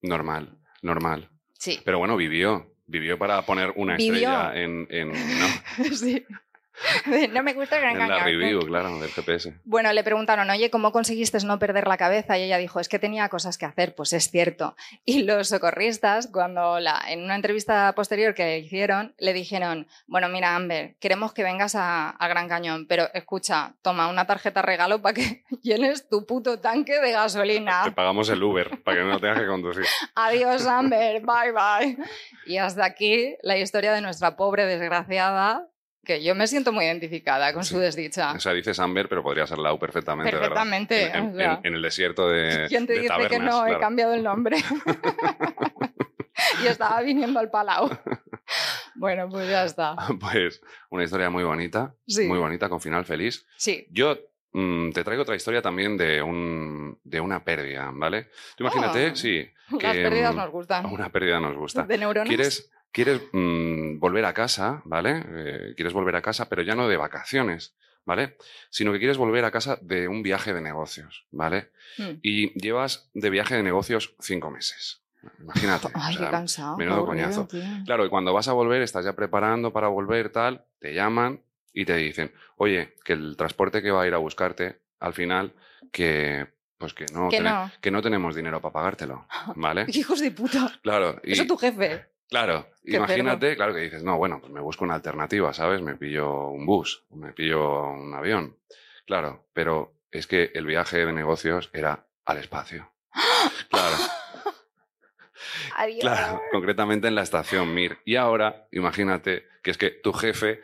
Normal, 0.00 0.58
normal. 0.82 1.30
Sí. 1.54 1.80
Pero 1.84 1.98
bueno, 1.98 2.16
vivió. 2.16 2.68
Vivió 2.86 3.18
para 3.18 3.40
poner 3.46 3.72
una 3.76 3.96
Vivió. 3.96 4.14
estrella 4.14 4.54
en, 4.56 4.86
en, 4.90 5.08
¿no? 5.12 5.84
sí. 5.96 6.24
No 7.32 7.42
me 7.42 7.52
gusta 7.54 7.78
Gran 7.78 7.92
en 7.92 7.98
la 8.08 8.18
Cañón. 8.18 8.24
review, 8.24 8.60
claro, 8.60 8.98
del 8.98 9.10
GPS. 9.10 9.54
Bueno, 9.64 9.92
le 9.92 10.02
preguntaron, 10.04 10.48
oye, 10.50 10.70
¿cómo 10.70 10.92
conseguiste 10.92 11.38
no 11.44 11.58
perder 11.58 11.86
la 11.86 11.96
cabeza? 11.96 12.38
Y 12.38 12.42
ella 12.44 12.58
dijo, 12.58 12.80
es 12.80 12.88
que 12.88 12.98
tenía 12.98 13.28
cosas 13.28 13.58
que 13.58 13.66
hacer, 13.66 13.94
pues 13.94 14.12
es 14.12 14.30
cierto. 14.30 14.74
Y 15.04 15.22
los 15.24 15.48
socorristas, 15.48 16.28
cuando 16.28 16.80
la, 16.80 17.00
en 17.08 17.22
una 17.22 17.34
entrevista 17.36 17.92
posterior 17.94 18.34
que 18.34 18.44
le 18.44 18.58
hicieron, 18.58 19.14
le 19.18 19.32
dijeron, 19.32 19.86
bueno, 20.06 20.28
mira, 20.28 20.54
Amber, 20.56 20.96
queremos 21.00 21.32
que 21.32 21.42
vengas 21.42 21.74
a, 21.74 22.10
a 22.10 22.28
Gran 22.28 22.48
Cañón, 22.48 22.86
pero 22.88 23.08
escucha, 23.14 23.74
toma 23.82 24.08
una 24.08 24.26
tarjeta 24.26 24.62
regalo 24.62 25.00
para 25.02 25.14
que 25.14 25.44
llenes 25.62 26.08
tu 26.08 26.26
puto 26.26 26.60
tanque 26.60 26.94
de 26.94 27.00
Te 27.08 27.12
gasolina. 27.12 27.92
pagamos 27.94 28.28
el 28.30 28.42
Uber 28.42 28.82
para 28.82 28.98
que 28.98 29.04
no 29.04 29.18
tengas 29.20 29.40
que 29.40 29.46
conducir. 29.46 29.84
Adiós, 30.14 30.66
Amber, 30.66 31.22
bye 31.22 31.52
bye. 31.52 31.96
Y 32.46 32.56
hasta 32.58 32.84
aquí 32.84 33.36
la 33.42 33.56
historia 33.58 33.92
de 33.92 34.00
nuestra 34.00 34.36
pobre 34.36 34.66
desgraciada, 34.66 35.68
que 36.04 36.22
yo 36.22 36.34
me 36.34 36.46
siento 36.48 36.72
muy 36.72 36.84
identificada 36.84 37.52
con 37.52 37.64
Sí. 37.64 37.74
su 37.74 37.80
desdicha. 37.80 38.32
O 38.32 38.40
sea, 38.40 38.52
dices 38.52 38.78
Amber, 38.80 39.08
pero 39.08 39.22
podría 39.22 39.46
ser 39.46 39.58
Lau 39.58 39.78
perfectamente, 39.78 40.32
¿verdad? 40.32 40.48
Perfectamente. 40.48 41.06
En, 41.06 41.14
en- 41.16 41.32
o 41.32 41.36
sea. 41.36 41.52
en- 41.54 41.66
en 41.66 41.74
el 41.74 41.82
desierto 41.82 42.28
de, 42.28 42.66
¿Quién 42.68 42.86
te 42.86 42.94
de 42.94 43.00
dice 43.02 43.28
que 43.28 43.38
no? 43.38 43.66
He 43.66 43.78
cambiado 43.78 44.14
el 44.14 44.22
nombre. 44.24 44.56
y 46.62 46.66
estaba 46.66 47.00
viniendo 47.02 47.38
al 47.40 47.50
Palau. 47.50 47.90
bueno, 48.94 49.28
pues 49.28 49.48
ya 49.48 49.64
está. 49.64 49.96
Pues 50.20 50.60
una 50.90 51.04
historia 51.04 51.30
muy 51.30 51.44
bonita, 51.44 51.94
Sí. 52.06 52.26
muy 52.26 52.38
bonita, 52.38 52.68
con 52.68 52.80
final 52.80 53.04
feliz. 53.04 53.46
Sí. 53.56 53.86
Yo 53.90 54.18
mm, 54.52 54.90
te 54.90 55.04
traigo 55.04 55.22
otra 55.22 55.36
historia 55.36 55.62
también 55.62 55.96
de, 55.96 56.22
un, 56.22 56.98
de 57.04 57.20
una 57.20 57.44
pérdida, 57.44 57.90
¿vale? 57.94 58.28
Tú 58.56 58.64
imagínate, 58.64 59.10
Oh. 59.12 59.16
sí, 59.16 59.48
Las 59.70 59.80
que, 59.94 60.02
pérdidas 60.02 60.34
mm, 60.34 60.38
nos 60.38 60.50
gustan. 60.50 60.86
una 60.86 61.10
pérdida 61.10 61.40
nos 61.40 61.56
gusta. 61.56 61.84
¿De 61.84 61.98
neuronas? 61.98 62.28
Quieres, 62.28 62.70
quieres 62.92 63.22
mm, 63.32 63.98
volver 63.98 64.24
a 64.24 64.34
casa, 64.34 64.82
¿vale? 64.84 65.24
Eh, 65.26 65.72
quieres 65.76 65.92
volver 65.92 66.16
a 66.16 66.22
casa, 66.22 66.48
pero 66.48 66.62
ya 66.62 66.74
no 66.74 66.88
de 66.88 66.96
vacaciones, 66.96 67.74
¿vale? 68.04 68.36
Sino 68.70 68.92
que 68.92 68.98
quieres 68.98 69.16
volver 69.18 69.44
a 69.44 69.50
casa 69.50 69.78
de 69.80 70.08
un 70.08 70.22
viaje 70.22 70.52
de 70.52 70.60
negocios, 70.60 71.26
¿vale? 71.30 71.70
Mm. 71.98 72.10
Y 72.22 72.58
llevas 72.60 73.10
de 73.14 73.30
viaje 73.30 73.56
de 73.56 73.62
negocios 73.62 74.14
cinco 74.20 74.50
meses. 74.50 75.02
Imagínate. 75.40 75.88
Ay, 75.94 76.16
o 76.16 76.18
sea, 76.18 76.26
qué 76.26 76.30
cansado. 76.30 76.76
menudo 76.76 77.06
coñazo. 77.06 77.46
tío. 77.46 77.62
Claro, 77.86 78.04
y 78.04 78.08
cuando 78.08 78.32
vas 78.32 78.48
a 78.48 78.52
volver, 78.52 78.82
estás 78.82 79.04
ya 79.04 79.14
preparando 79.14 79.72
para 79.72 79.88
volver, 79.88 80.30
tal, 80.30 80.64
te 80.80 80.94
llaman 80.94 81.40
y 81.72 81.84
te 81.84 81.96
dicen, 81.96 82.32
oye, 82.56 82.94
que 83.04 83.12
el 83.12 83.36
transporte 83.36 83.82
que 83.82 83.90
va 83.90 84.02
a 84.02 84.06
ir 84.06 84.14
a 84.14 84.18
buscarte, 84.18 84.80
al 84.98 85.14
final, 85.14 85.52
que 85.92 86.48
pues 86.76 86.94
que 86.94 87.06
no, 87.14 87.28
Que 87.28 87.38
no. 87.38 87.70
que 87.80 87.92
no 87.92 88.02
tenemos 88.02 88.34
dinero 88.34 88.60
para 88.60 88.72
pagártelo, 88.72 89.26
¿vale? 89.54 89.86
Hijos 89.88 90.20
de 90.20 90.32
puta. 90.32 90.80
Claro, 90.82 91.20
y, 91.22 91.32
Eso 91.32 91.46
tu 91.46 91.56
jefe. 91.56 92.06
Claro, 92.28 92.68
Qué 92.84 92.96
imagínate, 92.96 93.56
claro 93.56 93.74
que 93.74 93.80
dices, 93.80 94.02
no, 94.02 94.18
bueno, 94.18 94.40
pues 94.40 94.52
me 94.52 94.60
busco 94.60 94.84
una 94.84 94.94
alternativa, 94.94 95.52
¿sabes? 95.52 95.82
Me 95.82 95.96
pillo 95.96 96.48
un 96.48 96.66
bus, 96.66 97.04
me 97.10 97.32
pillo 97.32 97.88
un 97.88 98.14
avión. 98.14 98.58
Claro, 99.06 99.46
pero 99.52 99.94
es 100.10 100.26
que 100.26 100.50
el 100.54 100.66
viaje 100.66 101.04
de 101.04 101.12
negocios 101.12 101.70
era 101.72 102.06
al 102.24 102.38
espacio. 102.38 102.92
Claro. 103.68 103.96
Adiós. 105.76 106.00
Claro, 106.00 106.42
concretamente 106.52 107.08
en 107.08 107.14
la 107.14 107.22
estación 107.22 107.74
Mir. 107.74 107.98
Y 108.04 108.16
ahora, 108.16 108.68
imagínate 108.70 109.48
que 109.62 109.70
es 109.70 109.78
que 109.78 109.90
tu 109.90 110.12
jefe 110.12 110.62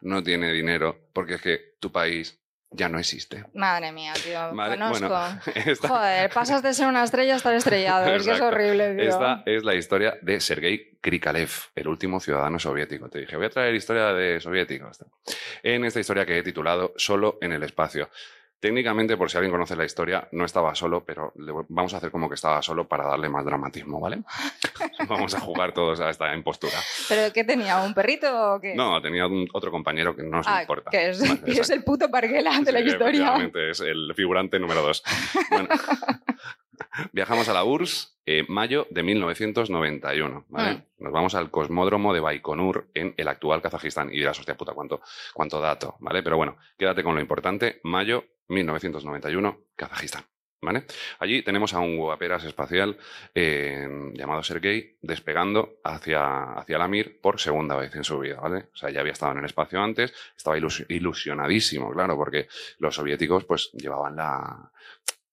no 0.00 0.22
tiene 0.22 0.52
dinero 0.52 1.08
porque 1.12 1.34
es 1.34 1.42
que 1.42 1.76
tu 1.80 1.92
país 1.92 2.40
ya 2.76 2.88
no 2.88 2.98
existe. 2.98 3.44
Madre 3.54 3.90
mía, 3.92 4.12
tío. 4.22 4.54
Vale, 4.54 4.76
Conozco. 4.76 5.08
bueno, 5.08 5.40
esta, 5.54 5.88
Joder, 5.88 6.30
pasas 6.30 6.62
de 6.62 6.74
ser 6.74 6.86
una 6.86 7.02
estrella 7.02 7.34
a 7.34 7.36
estar 7.36 7.54
estrellado. 7.54 8.06
Es 8.06 8.24
que 8.24 8.32
es 8.32 8.40
horrible, 8.40 8.94
tío. 8.94 9.08
esta 9.08 9.42
es 9.46 9.64
la 9.64 9.74
historia 9.74 10.14
de 10.22 10.40
Sergei 10.40 10.98
Krikalev, 11.00 11.50
el 11.74 11.88
último 11.88 12.20
ciudadano 12.20 12.58
soviético. 12.58 13.08
Te 13.08 13.20
dije, 13.20 13.36
voy 13.36 13.46
a 13.46 13.50
traer 13.50 13.74
historia 13.74 14.12
de 14.12 14.40
soviéticos. 14.40 15.04
En 15.62 15.84
esta 15.84 16.00
historia 16.00 16.26
que 16.26 16.38
he 16.38 16.42
titulado 16.42 16.92
Solo 16.96 17.38
en 17.40 17.52
el 17.52 17.62
espacio. 17.62 18.10
Técnicamente, 18.66 19.16
por 19.16 19.30
si 19.30 19.36
alguien 19.36 19.52
conoce 19.52 19.76
la 19.76 19.84
historia, 19.84 20.26
no 20.32 20.44
estaba 20.44 20.74
solo, 20.74 21.04
pero 21.04 21.32
le 21.36 21.52
vamos 21.68 21.94
a 21.94 21.98
hacer 21.98 22.10
como 22.10 22.28
que 22.28 22.34
estaba 22.34 22.60
solo 22.62 22.88
para 22.88 23.06
darle 23.06 23.28
más 23.28 23.44
dramatismo, 23.44 24.00
¿vale? 24.00 24.22
vamos 25.08 25.34
a 25.36 25.40
jugar 25.40 25.72
todos 25.72 26.00
a 26.00 26.10
esta 26.10 26.34
impostura. 26.34 26.74
¿Pero 27.08 27.32
qué 27.32 27.44
tenía? 27.44 27.80
¿Un 27.82 27.94
perrito 27.94 28.54
o 28.54 28.60
qué? 28.60 28.74
No, 28.74 29.00
tenía 29.00 29.28
un- 29.28 29.46
otro 29.52 29.70
compañero 29.70 30.16
que 30.16 30.24
no 30.24 30.38
nos 30.38 30.48
Ah, 30.48 30.62
importa. 30.62 30.90
que 30.90 31.10
es, 31.10 31.20
Vale, 31.20 31.40
que 31.44 31.50
es 31.52 31.58
exacto. 31.58 31.74
el 31.74 31.84
puto 31.84 32.10
parguela 32.10 32.58
de 32.60 32.72
la 32.72 32.80
historia. 32.80 33.50
es 33.70 33.78
el 33.78 34.12
figurante 34.16 34.58
número 34.58 34.82
dos. 34.82 35.04
Bueno, 35.48 35.68
viajamos 37.12 37.48
a 37.48 37.52
la 37.54 37.62
URSS, 37.62 38.16
eh, 38.26 38.44
mayo 38.48 38.88
de 38.90 39.02
1991. 39.04 40.44
¿vale? 40.48 40.74
Mm. 40.74 41.04
Nos 41.04 41.12
vamos 41.12 41.34
al 41.36 41.50
cosmódromo 41.52 42.12
de 42.12 42.18
Baikonur 42.20 42.88
en 42.94 43.14
el 43.16 43.28
actual 43.28 43.62
Kazajistán. 43.62 44.08
Y 44.08 44.16
dirás, 44.16 44.38
hostia 44.40 44.56
puta, 44.56 44.72
cuánto, 44.72 45.00
cuánto 45.34 45.60
dato, 45.60 45.94
¿vale? 46.00 46.24
Pero 46.24 46.36
bueno, 46.36 46.56
quédate 46.76 47.04
con 47.04 47.14
lo 47.14 47.20
importante. 47.20 47.78
Mayo 47.84 48.24
1991, 48.48 49.58
Kazajistán. 49.76 50.24
¿Vale? 50.62 50.84
Allí 51.18 51.42
tenemos 51.42 51.74
a 51.74 51.80
un 51.80 51.98
guaperas 51.98 52.42
espacial 52.44 52.96
eh, 53.34 53.86
llamado 54.14 54.42
Sergei 54.42 54.96
despegando 55.02 55.76
hacia, 55.84 56.54
hacia 56.54 56.78
la 56.78 56.88
Mir 56.88 57.20
por 57.20 57.38
segunda 57.38 57.76
vez 57.76 57.94
en 57.94 58.02
su 58.02 58.18
vida, 58.18 58.40
¿vale? 58.40 58.70
O 58.72 58.76
sea, 58.76 58.88
ya 58.90 59.00
había 59.00 59.12
estado 59.12 59.32
en 59.32 59.38
el 59.40 59.44
espacio 59.44 59.80
antes, 59.80 60.14
estaba 60.34 60.56
ilus- 60.56 60.86
ilusionadísimo, 60.88 61.92
claro, 61.92 62.16
porque 62.16 62.48
los 62.78 62.94
soviéticos 62.94 63.44
pues 63.44 63.70
llevaban 63.74 64.16
la... 64.16 64.72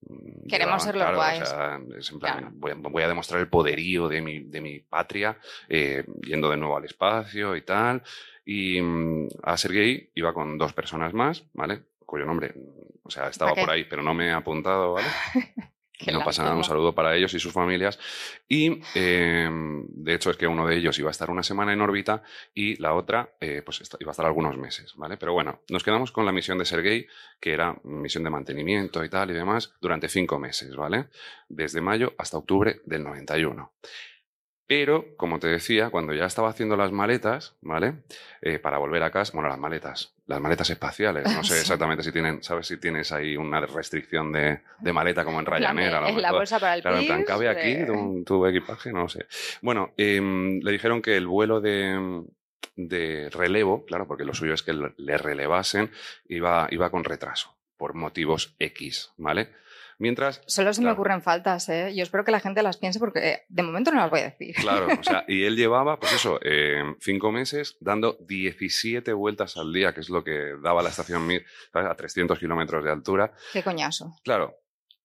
Queremos 0.01 0.49
llevaban, 0.49 0.79
ser 0.81 0.95
los 0.95 1.03
claro, 1.03 1.15
guays. 1.17 1.41
o 1.41 1.45
sea, 1.45 1.79
es 1.97 2.11
en 2.11 2.19
plan, 2.19 2.37
Claro. 2.39 2.51
voy, 2.55 2.71
a, 2.71 2.75
voy 2.75 3.03
a 3.03 3.07
demostrar 3.07 3.39
el 3.39 3.47
poderío 3.47 4.09
de 4.09 4.21
mi, 4.21 4.39
de 4.43 4.59
mi 4.61 4.79
patria 4.81 5.37
eh, 5.69 6.03
yendo 6.27 6.49
de 6.49 6.57
nuevo 6.57 6.75
al 6.75 6.83
espacio 6.85 7.55
y 7.55 7.61
tal. 7.61 8.03
Y 8.45 8.81
mm, 8.81 9.29
a 9.43 9.55
Sergei 9.57 10.11
iba 10.15 10.33
con 10.33 10.57
dos 10.57 10.73
personas 10.73 11.13
más, 11.13 11.45
¿vale? 11.53 11.83
Cuyo 12.05 12.25
nombre, 12.25 12.53
o 13.03 13.11
sea, 13.11 13.27
estaba 13.27 13.53
por 13.53 13.69
ahí, 13.69 13.85
pero 13.85 14.01
no 14.01 14.13
me 14.13 14.27
he 14.27 14.31
apuntado, 14.31 14.93
¿vale? 14.93 15.07
Qué 16.03 16.11
no 16.11 16.23
pasa 16.23 16.43
nada, 16.43 16.55
un 16.55 16.63
saludo 16.63 16.93
para 16.93 17.15
ellos 17.15 17.33
y 17.33 17.39
sus 17.39 17.53
familias. 17.53 17.97
Y 18.49 18.81
eh, 18.95 19.49
de 19.51 20.13
hecho 20.13 20.31
es 20.31 20.37
que 20.37 20.47
uno 20.47 20.67
de 20.67 20.75
ellos 20.75 20.97
iba 20.99 21.09
a 21.09 21.11
estar 21.11 21.29
una 21.29 21.43
semana 21.43 21.71
en 21.71 21.81
órbita 21.81 22.23
y 22.53 22.75
la 22.81 22.93
otra 22.93 23.35
eh, 23.39 23.61
pues 23.63 23.81
iba 23.99 24.09
a 24.09 24.11
estar 24.11 24.25
algunos 24.25 24.57
meses, 24.57 24.93
¿vale? 24.97 25.17
Pero 25.17 25.33
bueno, 25.33 25.61
nos 25.69 25.83
quedamos 25.83 26.11
con 26.11 26.25
la 26.25 26.31
misión 26.31 26.57
de 26.57 26.65
Sergei, 26.65 27.07
que 27.39 27.53
era 27.53 27.77
misión 27.83 28.23
de 28.23 28.31
mantenimiento 28.31 29.03
y 29.03 29.09
tal 29.09 29.31
y 29.31 29.33
demás, 29.33 29.75
durante 29.79 30.09
cinco 30.09 30.39
meses, 30.39 30.75
¿vale? 30.75 31.07
Desde 31.47 31.79
mayo 31.79 32.13
hasta 32.17 32.37
octubre 32.37 32.81
del 32.85 33.03
91. 33.03 33.71
Pero, 34.65 35.15
como 35.17 35.39
te 35.39 35.47
decía, 35.47 35.89
cuando 35.89 36.13
ya 36.13 36.25
estaba 36.25 36.49
haciendo 36.49 36.77
las 36.77 36.91
maletas, 36.91 37.55
¿vale? 37.61 37.95
Eh, 38.41 38.59
para 38.59 38.77
volver 38.77 39.03
a 39.03 39.11
casa, 39.11 39.33
bueno, 39.33 39.49
las 39.49 39.59
maletas, 39.59 40.13
las 40.25 40.39
maletas 40.39 40.69
espaciales, 40.69 41.25
no 41.35 41.43
sé 41.43 41.55
Sí. 41.55 41.59
exactamente 41.59 42.01
si 42.01 42.11
tienen, 42.13 42.41
¿sabes 42.41 42.67
si 42.67 42.77
tienes 42.77 43.11
ahí 43.11 43.35
una 43.35 43.59
restricción 43.59 44.31
de, 44.31 44.61
de 44.79 44.93
maleta 44.93 45.25
como 45.25 45.39
en 45.41 45.45
Ryanair? 45.45 45.93
es 46.07 46.15
la 46.15 46.31
bolsa 46.31 46.59
para 46.59 46.75
el 46.75 46.81
Claro, 46.81 46.97
en 46.99 47.05
plan, 47.05 47.23
¿cabe 47.23 47.49
aquí 47.49 47.71
eh, 47.71 47.85
tu, 47.85 48.23
tu 48.25 48.45
equipaje? 48.47 48.93
No 48.93 49.01
lo 49.03 49.09
sé. 49.09 49.25
Bueno, 49.61 49.91
em, 49.97 50.59
le 50.61 50.71
dijeron 50.71 51.01
que 51.01 51.17
el 51.17 51.27
vuelo 51.27 51.59
de, 51.59 52.23
de 52.77 53.29
relevo, 53.31 53.85
claro, 53.85 54.07
porque 54.07 54.23
lo 54.23 54.33
suyo 54.33 54.53
es 54.53 54.63
que 54.63 54.73
le 54.73 55.17
relevasen, 55.17 55.91
iba, 56.29 56.67
iba 56.71 56.89
con 56.89 57.03
retraso, 57.03 57.53
por 57.75 57.95
motivos 57.95 58.55
X, 58.59 59.11
¿vale? 59.17 59.49
Mientras 59.99 60.41
Solo 60.47 60.73
se 60.73 60.81
me 60.81 60.91
ocurren 60.91 61.21
faltas, 61.21 61.69
¿eh? 61.69 61.93
Yo 61.95 62.03
espero 62.03 62.23
que 62.23 62.31
la 62.31 62.39
gente 62.39 62.63
las 62.63 62.77
piense 62.77 62.99
porque 62.99 63.19
eh, 63.19 63.41
de 63.47 63.63
momento 63.63 63.91
no 63.91 63.97
las 63.97 64.09
voy 64.09 64.21
a 64.21 64.29
decir. 64.29 64.55
Claro, 64.55 64.87
o 64.99 65.03
sea, 65.03 65.23
y 65.27 65.43
él 65.43 65.55
llevaba, 65.55 65.99
pues 65.99 66.13
eso, 66.13 66.39
eh, 66.43 66.83
cinco 66.99 67.31
meses 67.31 67.77
dando 67.79 68.17
17 68.27 69.13
vueltas 69.13 69.57
al 69.57 69.71
día, 69.71 69.93
que 69.93 70.01
es 70.01 70.09
lo 70.09 70.23
que 70.23 70.55
daba 70.61 70.81
la 70.81 70.89
estación 70.89 71.25
Mir, 71.25 71.45
¿sabes? 71.71 71.89
a 71.89 71.95
300 71.95 72.37
kilómetros 72.39 72.83
de 72.83 72.91
altura. 72.91 73.33
Qué 73.51 73.63
coñazo. 73.63 74.15
Claro, 74.23 74.57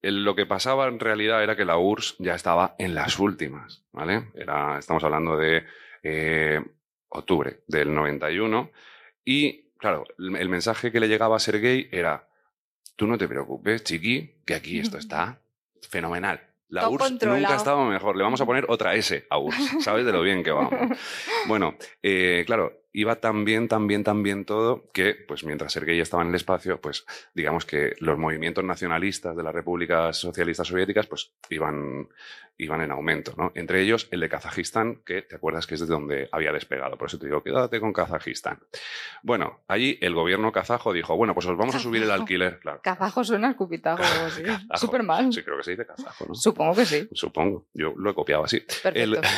lo 0.03 0.35
que 0.35 0.47
pasaba 0.47 0.87
en 0.87 1.01
realidad 1.01 1.43
era 1.43 1.57
que 1.57 1.65
la 1.65 1.79
URSS 1.79 2.17
ya 2.19 2.35
estaba 2.35 2.75
en 2.79 2.95
las 2.95 3.19
últimas, 3.19 3.85
¿vale? 3.93 4.31
Era, 4.35 4.79
estamos 4.79 5.03
hablando 5.05 5.37
de 5.37 5.65
eh, 6.03 6.61
octubre 7.09 7.63
del 7.67 7.95
91 7.95 8.71
y, 9.25 9.73
claro, 9.79 10.05
el, 10.19 10.37
el 10.37 10.49
mensaje 10.49 10.93
que 10.93 11.01
le 11.01 11.09
llegaba 11.09 11.37
a 11.37 11.41
Sergei 11.41 11.89
era, 11.91 12.28
tú 12.99 13.07
no 13.07 13.17
te 13.17 13.29
preocupes, 13.29 13.85
chiqui, 13.85 14.43
que 14.45 14.55
aquí 14.55 14.81
esto 14.81 14.99
está 15.05 15.41
fenomenal. 15.89 16.43
La 16.69 16.83
Todo 16.83 16.91
URSS 16.91 17.09
controlado. 17.09 17.41
nunca 17.41 17.55
ha 17.55 17.57
estado 17.57 17.85
mejor. 17.87 18.17
Le 18.17 18.25
vamos 18.25 18.41
a 18.43 18.45
poner 18.45 18.67
otra 18.69 18.95
S 18.95 19.27
a 19.31 19.39
URSS. 19.39 19.85
¿Sabes 19.85 20.05
de 20.05 20.13
lo 20.13 20.21
bien 20.21 20.43
que 20.43 20.51
vamos? 20.51 20.75
Bueno, 21.47 21.77
eh, 22.03 22.43
claro, 22.45 22.83
iba 22.93 23.17
tan 23.17 23.45
bien, 23.47 23.69
tan 23.69 23.87
bien, 23.87 24.05
tan 24.05 24.23
bien 24.23 24.45
todo 24.45 24.91
que, 24.93 25.15
pues 25.15 25.45
mientras 25.45 25.73
Sergei 25.73 25.99
estaba 25.99 26.23
en 26.25 26.31
el 26.31 26.35
espacio, 26.35 26.79
pues 26.79 27.07
digamos 27.33 27.65
que 27.65 27.95
los 28.01 28.19
movimientos 28.19 28.65
nacionalistas 28.65 29.35
de 29.35 29.43
las 29.45 29.55
repúblicas 29.55 30.17
socialistas 30.19 30.69
soviéticas, 30.69 31.07
pues 31.07 31.33
iban, 31.49 32.09
iban 32.59 32.81
en 32.81 32.91
aumento, 32.91 33.35
¿no? 33.37 33.53
Entre 33.55 33.81
ellos 33.81 34.09
el 34.11 34.21
de 34.21 34.29
Kazajistán, 34.29 34.97
que 35.07 35.23
te 35.23 35.37
acuerdas 35.37 35.67
que 35.67 35.75
es 35.75 35.81
de 35.81 35.87
donde 35.87 36.29
había 36.33 36.53
despegado. 36.53 36.99
Por 36.99 37.09
eso 37.09 37.19
te 37.19 37.27
digo, 37.27 37.43
quédate 37.43 37.81
con 37.81 37.93
Kazajistán. 37.93 38.59
Bueno, 39.23 39.61
allí 39.69 39.99
el 40.03 40.15
gobierno 40.15 40.53
kazajo 40.53 40.93
dijo, 40.93 41.17
bueno, 41.17 41.35
pues 41.35 41.47
os 41.47 41.57
vamos 41.57 41.75
a 41.77 41.79
subir 41.79 42.03
el 42.03 42.11
alquiler, 42.11 42.59
claro. 42.59 42.81
Kazajo 42.83 43.25
suena 43.25 43.49
al 43.49 43.57
cupitajo 43.57 44.03
o 44.03 44.07
algo 44.07 44.27
así. 44.27 44.43
Kazajo. 44.45 44.77
Súper 44.77 45.03
mal. 45.05 45.33
Sí, 45.33 45.43
creo 45.43 45.57
que 45.57 45.63
se 45.63 45.71
dice 45.73 45.87
kazajo, 45.87 46.27
¿no? 46.27 46.35
Supongo 46.35 46.75
que 46.75 46.85
sí. 46.85 47.09
Supongo, 47.13 47.69
yo 47.73 47.95
lo 47.97 48.11
he 48.11 48.15
copiado 48.15 48.45
así. 48.45 48.65
El, 48.85 49.21
Perfecto. 49.21 49.29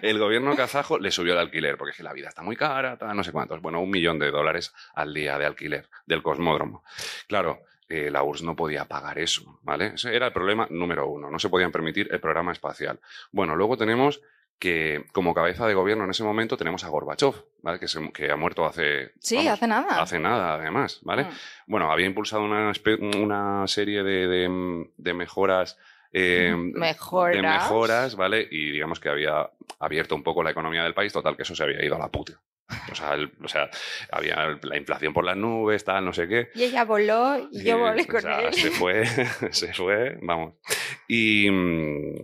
el 0.02 0.18
gobierno 0.18 0.56
kazajo 0.56 0.98
le 0.98 1.10
subió 1.10 1.34
el 1.34 1.40
alquiler, 1.40 1.76
porque 1.76 1.90
es 1.90 1.96
que 1.96 2.02
la 2.02 2.12
vida 2.12 2.28
está 2.28 2.42
muy 2.42 2.56
cara, 2.56 2.96
no 3.14 3.22
sé 3.22 3.32
cuántos. 3.32 3.60
Bueno, 3.60 3.80
un 3.80 3.90
millón 3.90 4.18
de 4.18 4.30
dólares 4.30 4.72
al 4.94 5.12
día 5.12 5.38
de 5.38 5.46
alquiler 5.46 5.88
del 6.06 6.22
cosmódromo. 6.22 6.82
Claro, 7.28 7.60
eh, 7.88 8.10
la 8.10 8.22
URSS 8.22 8.42
no 8.42 8.56
podía 8.56 8.84
pagar 8.86 9.18
eso, 9.18 9.58
¿vale? 9.62 9.92
Ese 9.94 10.14
era 10.14 10.26
el 10.26 10.32
problema 10.32 10.66
número 10.70 11.08
uno. 11.08 11.30
No 11.30 11.38
se 11.38 11.48
podían 11.48 11.70
permitir 11.72 12.08
el 12.10 12.20
programa 12.20 12.52
espacial. 12.52 12.98
Bueno, 13.32 13.54
luego 13.56 13.76
tenemos 13.76 14.20
que 14.58 15.04
como 15.12 15.34
cabeza 15.34 15.66
de 15.66 15.74
gobierno 15.74 16.04
en 16.04 16.10
ese 16.10 16.24
momento 16.24 16.56
tenemos 16.56 16.82
a 16.82 16.88
Gorbachev, 16.88 17.34
¿vale? 17.62 17.78
Que, 17.78 17.88
se- 17.88 18.10
que 18.10 18.30
ha 18.30 18.36
muerto 18.36 18.64
hace... 18.64 19.12
Sí, 19.20 19.36
vamos, 19.36 19.52
hace 19.52 19.66
nada. 19.68 20.00
Hace 20.02 20.18
nada, 20.18 20.54
además, 20.54 21.00
¿vale? 21.02 21.24
Mm. 21.24 21.30
Bueno, 21.66 21.92
había 21.92 22.06
impulsado 22.06 22.42
una, 22.42 22.72
una 23.18 23.66
serie 23.66 24.02
de, 24.02 24.26
de- 24.26 24.86
de 24.96 25.14
mejoras. 25.14 25.76
eh, 26.10 26.54
Mejoras. 26.56 27.36
De 27.36 27.42
mejoras, 27.42 28.16
¿vale? 28.16 28.48
Y 28.50 28.70
digamos 28.70 28.98
que 28.98 29.10
había 29.10 29.50
abierto 29.78 30.14
un 30.14 30.22
poco 30.22 30.42
la 30.42 30.52
economía 30.52 30.82
del 30.84 30.94
país, 30.94 31.12
total, 31.12 31.36
que 31.36 31.42
eso 31.42 31.54
se 31.54 31.62
había 31.62 31.84
ido 31.84 31.96
a 31.96 31.98
la 31.98 32.08
puta. 32.10 32.40
O 32.90 32.94
sea, 32.94 33.14
el- 33.14 33.32
o 33.42 33.48
sea, 33.48 33.70
había 34.10 34.58
la 34.62 34.76
inflación 34.76 35.12
por 35.12 35.24
las 35.24 35.36
nubes, 35.36 35.84
tal, 35.84 36.04
no 36.04 36.12
sé 36.12 36.26
qué. 36.28 36.48
Y 36.54 36.64
ella 36.64 36.84
voló 36.84 37.48
y 37.50 37.62
yo 37.64 37.78
volé 37.78 38.02
o 38.02 38.06
con 38.06 38.20
sea, 38.22 38.40
él. 38.40 38.54
Se 38.54 38.70
fue, 38.70 39.04
se 39.52 39.72
fue, 39.72 40.18
vamos. 40.22 40.54
Y 41.08 41.48
mm, 41.50 42.14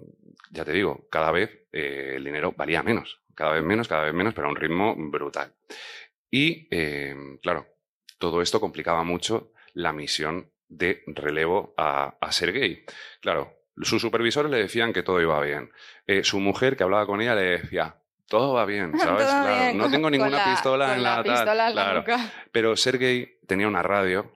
ya 0.51 0.65
te 0.65 0.73
digo, 0.73 1.07
cada 1.11 1.31
vez 1.31 1.67
eh, 1.73 2.15
el 2.17 2.25
dinero 2.25 2.53
valía 2.57 2.83
menos. 2.83 3.21
Cada 3.35 3.53
vez 3.53 3.63
menos, 3.63 3.89
cada 3.89 4.05
vez 4.05 4.15
menos, 4.15 4.35
pero 4.35 4.47
a 4.49 4.51
un 4.51 4.57
ritmo 4.57 4.95
brutal. 4.97 5.55
Y, 6.31 6.69
eh, 6.71 7.15
claro, 7.43 7.67
todo 8.19 8.43
esto 8.43 8.61
complicaba 8.61 9.05
mucho 9.05 9.53
la 9.75 9.93
misión 9.93 10.51
de 10.69 11.03
relevo 11.07 11.75
a, 11.77 12.17
a 12.21 12.33
Sergei. 12.33 12.85
Claro, 13.21 13.55
sus 13.81 14.03
supervisores 14.03 14.51
le 14.51 14.59
decían 14.59 14.93
que 14.93 15.03
todo 15.03 15.21
iba 15.21 15.41
bien. 15.41 15.71
Eh, 16.07 16.25
su 16.25 16.41
mujer, 16.41 16.77
que 16.77 16.83
hablaba 16.85 17.07
con 17.07 17.21
ella, 17.21 17.35
le 17.35 17.43
decía, 17.59 17.97
todo 18.29 18.55
va 18.55 18.65
bien, 18.65 18.93
¿sabes? 18.99 19.27
Todo 19.27 19.43
Claro, 19.43 19.63
bien, 19.65 19.79
no 19.79 19.91
tengo 19.91 20.11
ninguna 20.11 20.39
la- 20.39 20.45
pistola 20.45 20.95
en 20.97 21.03
la, 21.03 21.23
tal". 21.23 21.25
pistola 21.25 21.69
en 21.71 21.75
la 21.75 22.05
Claro. 22.05 22.23
Pero 22.53 22.77
Sergei 22.77 23.39
tenía 23.47 23.69
una 23.69 23.83
radio 23.83 24.31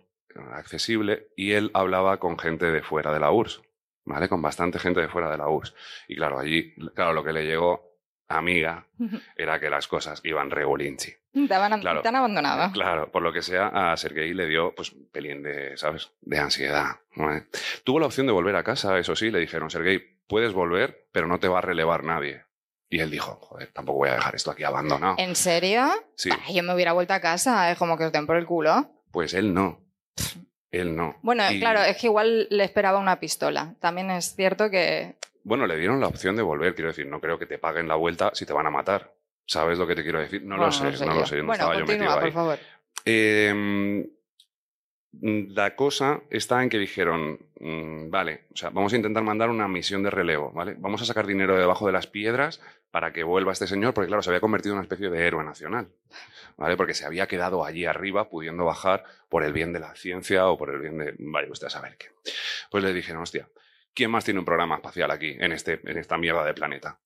accesible 0.53 1.29
y 1.37 1.53
él 1.53 1.71
hablaba 1.75 2.19
con 2.19 2.39
gente 2.39 2.67
de 2.71 2.83
fuera 2.83 3.13
de 3.13 3.21
la 3.21 3.31
URSS, 3.31 3.63
¿vale? 4.05 4.29
Con 4.29 4.43
bastante 4.43 4.79
gente 4.79 5.01
de 5.01 5.09
fuera 5.09 5.31
de 5.31 5.39
la 5.39 5.49
URSS. 5.49 5.75
Y 6.09 6.17
claro, 6.17 6.39
allí, 6.39 6.75
claro, 6.95 7.13
lo 7.13 7.25
que 7.25 7.33
le 7.33 7.45
llegó, 7.47 7.97
amiga, 8.29 8.87
era 9.37 9.59
que 9.61 9.71
las 9.71 9.89
cosas 9.89 10.21
iban 10.25 10.51
regulinchi. 10.51 11.13
Claro. 11.49 12.01
te 12.01 12.09
han 12.09 12.17
abandonado. 12.17 12.73
Claro, 12.73 13.13
por 13.13 13.21
lo 13.23 13.31
que 13.33 13.43
sea, 13.43 13.93
a 13.93 13.97
Sergei 13.99 14.33
le 14.33 14.47
dio, 14.47 14.75
pues, 14.75 14.93
un 14.93 15.07
pelín 15.11 15.43
de, 15.43 15.77
¿sabes? 15.77 16.11
De 16.23 16.39
ansiedad. 16.39 16.97
¿vale? 17.15 17.47
Tuvo 17.85 18.01
la 18.01 18.07
opción 18.07 18.27
de 18.27 18.33
volver 18.33 18.57
a 18.57 18.63
casa, 18.65 18.99
eso 18.99 19.15
sí, 19.15 19.31
le 19.31 19.39
dijeron, 19.39 19.69
Sergei, 19.71 19.99
puedes 20.27 20.55
volver, 20.55 21.09
pero 21.13 21.27
no 21.27 21.39
te 21.39 21.49
va 21.49 21.59
a 21.59 21.63
relevar 21.63 22.05
nadie. 22.05 22.46
Y 22.89 23.01
él 23.01 23.11
dijo, 23.11 23.37
joder, 23.41 23.73
tampoco 23.73 23.99
voy 23.99 24.09
a 24.11 24.15
dejar 24.15 24.35
esto 24.37 24.51
aquí 24.53 24.63
abandonado. 24.65 25.17
¿En 25.19 25.35
serio? 25.35 25.87
Sí, 26.17 26.31
Ay, 26.47 26.55
yo 26.55 26.63
me 26.63 26.73
hubiera 26.75 26.93
vuelto 26.93 27.15
a 27.15 27.21
casa, 27.21 27.71
es 27.71 27.79
como 27.79 27.97
que 27.99 28.05
os 28.05 28.13
den 28.13 28.27
por 28.27 28.37
el 28.37 28.47
culo. 28.47 28.91
pues 29.11 29.35
él 29.35 29.53
no. 29.53 29.81
Él 30.71 30.95
no. 30.95 31.17
Bueno, 31.23 31.51
Y- 31.51 31.59
claro, 31.59 31.81
es 31.83 31.97
que 31.97 32.07
igual 32.07 32.47
le 32.51 32.65
esperaba 32.65 32.99
una 32.99 33.19
pistola. 33.19 33.75
También 33.81 34.11
es 34.11 34.35
cierto 34.37 34.69
que. 34.71 35.17
Bueno, 35.43 35.67
le 35.67 35.77
dieron 35.77 36.01
la 36.01 36.09
opción 36.09 36.37
de 36.37 36.43
volver, 36.43 36.75
quiero 36.75 36.89
decir, 36.91 37.07
no 37.07 37.21
creo 37.21 37.39
que 37.39 37.47
te 37.47 37.59
paguen 37.59 37.89
la 37.89 37.95
vuelta 37.95 38.31
si 38.35 38.45
te 38.47 38.53
van 38.53 38.67
a 38.67 38.71
matar. 38.71 39.15
¿Sabes 39.47 39.79
lo 39.79 39.87
que 39.87 39.95
te 39.95 40.03
quiero 40.03 40.19
decir? 40.21 40.43
No 40.43 40.57
Bueno, 40.57 40.67
lo 40.67 40.73
sé, 40.73 40.85
no 41.07 41.15
yo. 41.15 41.21
lo 41.21 41.27
sé, 41.27 41.37
no 41.37 41.47
bueno, 41.47 41.53
estaba 41.55 41.79
yo 41.79 41.87
metido 41.87 42.15
por 42.15 42.25
ahí. 42.25 42.33
favor. 42.33 42.59
Eh, 43.05 44.07
la 45.21 45.77
cosa 45.77 46.23
está 46.31 46.63
en 46.63 46.69
que 46.69 46.79
dijeron, 46.79 47.39
mm, 47.61 48.11
vale, 48.11 48.45
o 48.53 48.57
sea, 48.57 48.71
vamos 48.71 48.93
a 48.93 48.97
intentar 48.97 49.23
mandar 49.23 49.51
una 49.51 49.69
misión 49.69 50.03
de 50.03 50.11
relevo, 50.11 50.53
¿vale? 50.53 50.75
Vamos 50.79 51.03
a 51.03 51.05
sacar 51.05 51.27
dinero 51.27 51.55
de 51.55 51.61
debajo 51.61 51.87
de 51.87 51.93
las 51.93 52.07
piedras 52.07 52.61
para 52.91 53.13
que 53.13 53.25
vuelva 53.25 53.53
este 53.53 53.67
señor, 53.67 53.95
porque 53.95 54.09
claro, 54.09 54.23
se 54.23 54.31
había 54.31 54.41
convertido 54.41 54.75
en 54.75 54.79
una 54.79 54.85
especie 54.85 55.11
de 55.11 55.27
héroe 55.27 55.45
nacional, 55.45 55.89
¿vale? 56.57 56.77
Porque 56.77 56.95
se 56.95 57.05
había 57.05 57.27
quedado 57.27 57.65
allí 57.65 57.85
arriba 57.85 58.29
pudiendo 58.29 58.65
bajar 58.65 59.05
por 59.29 59.43
el 59.45 59.53
bien 59.53 59.73
de 59.73 59.81
la 59.81 59.95
ciencia 59.95 60.47
o 60.49 60.57
por 60.57 60.71
el 60.71 60.81
bien 60.81 60.99
de, 60.99 61.15
vaya 61.19 61.51
usted 61.51 61.67
a 61.67 61.71
saber 61.71 61.97
qué. 61.97 62.09
Pues 62.71 62.85
le 62.85 62.93
dijeron, 62.93 63.23
hostia, 63.23 63.49
¿quién 63.95 64.11
más 64.11 64.25
tiene 64.25 64.41
un 64.41 64.47
programa 64.47 64.77
espacial 64.77 65.11
aquí, 65.11 65.37
en, 65.39 65.53
este, 65.53 65.81
en 65.85 65.99
esta 65.99 66.17
mierda 66.19 66.45
de 66.45 66.55
planeta? 66.55 67.01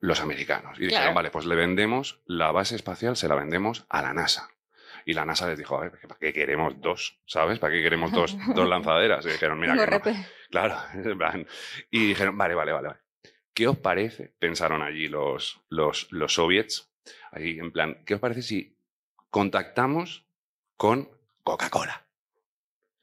Los 0.00 0.20
americanos. 0.20 0.78
Y 0.78 0.84
dijeron, 0.86 1.02
Claro. 1.04 1.14
vale, 1.14 1.30
pues 1.30 1.46
le 1.46 1.54
vendemos 1.54 2.20
la 2.26 2.50
base 2.50 2.74
espacial, 2.74 3.16
se 3.16 3.28
la 3.28 3.36
vendemos 3.36 3.86
a 3.88 4.02
la 4.02 4.12
NASA. 4.12 4.48
Y 5.04 5.14
la 5.14 5.24
NASA 5.24 5.48
les 5.48 5.58
dijo, 5.58 5.76
a 5.76 5.82
ver, 5.82 5.98
¿para 6.06 6.18
qué 6.18 6.32
queremos 6.32 6.80
dos? 6.80 7.20
¿Sabes? 7.26 7.58
¿Para 7.58 7.74
qué 7.74 7.82
queremos 7.82 8.12
dos, 8.12 8.36
dos 8.54 8.68
lanzaderas? 8.68 9.24
Y 9.26 9.30
dijeron, 9.30 9.58
mira, 9.58 9.74
que 9.74 10.12
no. 10.12 10.26
Claro. 10.50 10.76
Y 11.90 12.06
dijeron, 12.08 12.36
vale, 12.36 12.54
vale, 12.54 12.72
vale, 12.72 12.88
vale. 12.88 13.00
¿Qué 13.54 13.68
os 13.68 13.78
parece? 13.78 14.32
Pensaron 14.38 14.82
allí 14.82 15.08
los, 15.08 15.60
los, 15.68 16.10
los 16.10 16.34
soviets. 16.34 16.90
Ahí, 17.30 17.58
en 17.58 17.72
plan, 17.72 18.02
¿qué 18.06 18.14
os 18.14 18.20
parece 18.20 18.42
si 18.42 18.76
contactamos 19.30 20.24
con 20.76 21.08
Coca-Cola? 21.42 22.06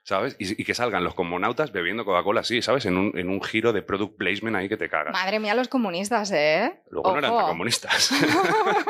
¿Sabes? 0.10 0.36
Y, 0.39 0.60
y 0.60 0.65
que 0.65 0.74
salgan 0.74 1.04
los 1.04 1.13
cosmonautas 1.13 1.72
bebiendo 1.72 2.04
Coca-Cola 2.04 2.41
así, 2.41 2.63
¿sabes? 2.63 2.84
En 2.88 2.98
un, 2.98 3.15
en 3.15 3.30
un 3.30 3.43
giro 3.43 3.74
de 3.74 3.84
product 3.84 4.17
placement 4.17 4.56
ahí 4.56 4.67
que 4.67 4.76
te 4.76 4.89
cagas. 4.89 5.13
Madre 5.13 5.39
mía, 5.39 5.54
los 5.54 5.67
comunistas, 5.67 6.32
¿eh? 6.32 6.82
Luego 6.89 7.12
no 7.12 7.19
eran 7.19 7.38
tan 7.38 7.45
comunistas. 7.45 8.12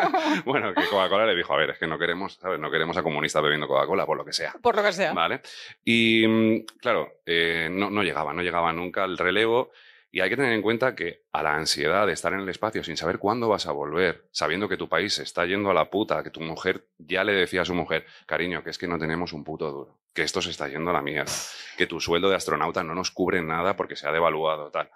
bueno, 0.45 0.73
que 0.73 0.86
Coca-Cola 0.86 1.25
le 1.25 1.36
dijo, 1.36 1.53
a 1.53 1.58
ver, 1.58 1.71
es 1.71 1.77
que 1.77 1.88
no 1.88 1.99
queremos, 1.99 2.36
¿sabes? 2.36 2.58
No 2.58 2.71
queremos 2.71 2.95
a 2.95 3.03
comunistas 3.03 3.43
bebiendo 3.43 3.67
Coca-Cola, 3.67 4.05
por 4.05 4.15
lo 4.15 4.23
que 4.23 4.32
sea. 4.32 4.53
Por 4.62 4.77
lo 4.77 4.82
que 4.82 4.93
sea. 4.93 5.12
¿Vale? 5.12 5.41
Y 5.84 6.25
mm, 6.25 6.65
claro, 6.79 7.10
eh, 7.25 7.67
no, 7.69 7.89
no 7.89 8.01
llegaba, 8.01 8.32
no 8.32 8.41
llegaba 8.41 8.71
nunca 8.71 9.03
el 9.03 9.17
relevo. 9.17 9.71
Y 10.12 10.22
hay 10.22 10.30
que 10.30 10.36
tener 10.36 10.54
en 10.54 10.63
cuenta 10.63 10.95
que 10.95 11.26
a 11.32 11.43
la 11.43 11.56
ansiedad 11.56 12.08
de 12.08 12.13
estar 12.13 12.34
en 12.34 12.39
el 12.39 12.50
espacio 12.50 12.84
sin 12.84 12.98
saber 12.98 13.19
cuándo 13.19 13.48
vas 13.48 13.67
a 13.67 13.72
volver, 13.72 14.28
sabiendo 14.32 14.67
que 14.67 14.78
tu 14.78 14.89
país 14.89 15.13
se 15.13 15.24
está 15.24 15.45
yendo 15.45 15.69
a 15.69 15.74
la 15.74 15.91
puta, 15.91 16.24
que 16.24 16.32
tu 16.32 16.41
mujer 16.41 16.88
ya 16.98 17.24
le 17.24 17.34
decía 17.34 17.62
a 17.62 17.65
su 17.65 17.76
mujer, 17.76 18.06
cariño, 18.26 18.63
que 18.63 18.72
es 18.72 18.80
que 18.80 18.88
no 18.88 18.98
tenemos 18.98 19.34
un 19.34 19.43
puto 19.43 19.72
duro, 19.72 20.00
que 20.13 20.24
esto 20.24 20.41
se 20.41 20.50
está 20.50 20.67
yendo 20.67 20.89
a 20.89 20.93
la 20.93 21.04
mierda, 21.04 21.32
que 21.78 21.86
tu 21.86 22.00
sueldo 22.00 22.30
de 22.30 22.36
astronauta 22.36 22.84
no 22.84 22.95
nos 22.95 23.12
cubre 23.12 23.41
nada 23.43 23.76
porque 23.76 23.95
se 23.95 24.08
ha 24.08 24.12
devaluado, 24.12 24.72
tal. 24.72 24.89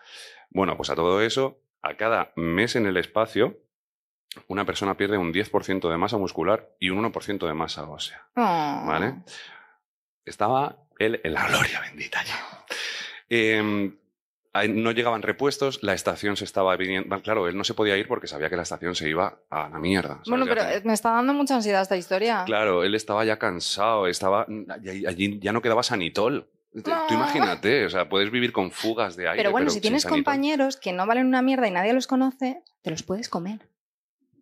Bueno, 0.50 0.76
pues 0.76 0.90
a 0.90 0.96
todo 0.96 1.22
eso, 1.22 1.60
a 1.84 1.96
cada 1.96 2.32
mes 2.36 2.76
en 2.76 2.88
el 2.88 2.98
espacio, 2.98 3.60
una 4.48 4.66
persona 4.66 4.98
pierde 4.98 5.18
un 5.20 5.32
10% 5.32 5.92
de 5.92 5.98
masa 5.98 6.18
muscular 6.18 6.76
y 6.80 6.90
un 6.90 7.04
1% 7.04 7.46
de 7.46 7.54
masa 7.54 7.88
ósea. 7.88 8.28
Oh. 8.36 8.84
¿Vale? 8.88 9.22
Estaba 10.26 10.88
él 10.98 11.22
en 11.24 11.34
la 11.36 11.48
gloria 11.50 11.82
bendita 11.82 12.24
ya. 12.24 12.66
Eh, 13.30 13.94
no 14.70 14.92
llegaban 14.92 15.22
repuestos, 15.24 15.82
la 15.84 15.94
estación 15.94 16.38
se 16.38 16.46
estaba 16.46 16.76
viniendo. 16.78 17.20
Claro, 17.22 17.48
él 17.48 17.58
no 17.58 17.64
se 17.64 17.74
podía 17.74 17.98
ir 17.98 18.08
porque 18.08 18.28
sabía 18.28 18.50
que 18.50 18.56
la 18.56 18.62
estación 18.64 18.94
se 18.96 19.10
iba 19.10 19.40
a 19.50 19.70
la 19.70 19.80
mierda. 19.80 20.16
¿sabes? 20.24 20.30
Bueno, 20.30 20.46
pero 20.48 20.62
eh, 20.62 20.82
me 20.84 20.94
está 20.94 21.12
dando 21.12 21.34
mucha 21.34 21.56
ansiedad 21.56 21.82
esta 21.82 21.98
historia. 21.98 22.44
Claro, 22.46 22.84
él 22.84 22.94
estaba 22.96 23.26
ya 23.26 23.38
cansado, 23.40 24.08
estaba. 24.08 24.46
Allí, 25.08 25.40
ya 25.40 25.52
no 25.54 25.62
quedaba 25.62 25.82
sanitol. 25.84 26.48
Tú 26.72 26.90
No. 26.90 27.06
imagínate, 27.10 27.86
o 27.86 27.90
sea, 27.90 28.10
puedes 28.10 28.32
vivir 28.32 28.52
con 28.52 28.72
fugas 28.72 29.16
de 29.16 29.28
aire. 29.28 29.38
Pero 29.44 29.52
bueno, 29.52 29.70
si 29.70 29.80
tienes 29.82 30.04
sanitol. 30.04 30.24
compañeros 30.24 30.78
que 30.78 30.92
no 30.94 31.06
valen 31.06 31.28
una 31.28 31.42
mierda 31.42 31.68
y 31.68 31.72
nadie 31.72 31.94
los 31.94 32.08
conoce, 32.08 32.62
te 32.82 32.90
los 32.92 33.04
puedes 33.04 33.30
comer. 33.30 33.60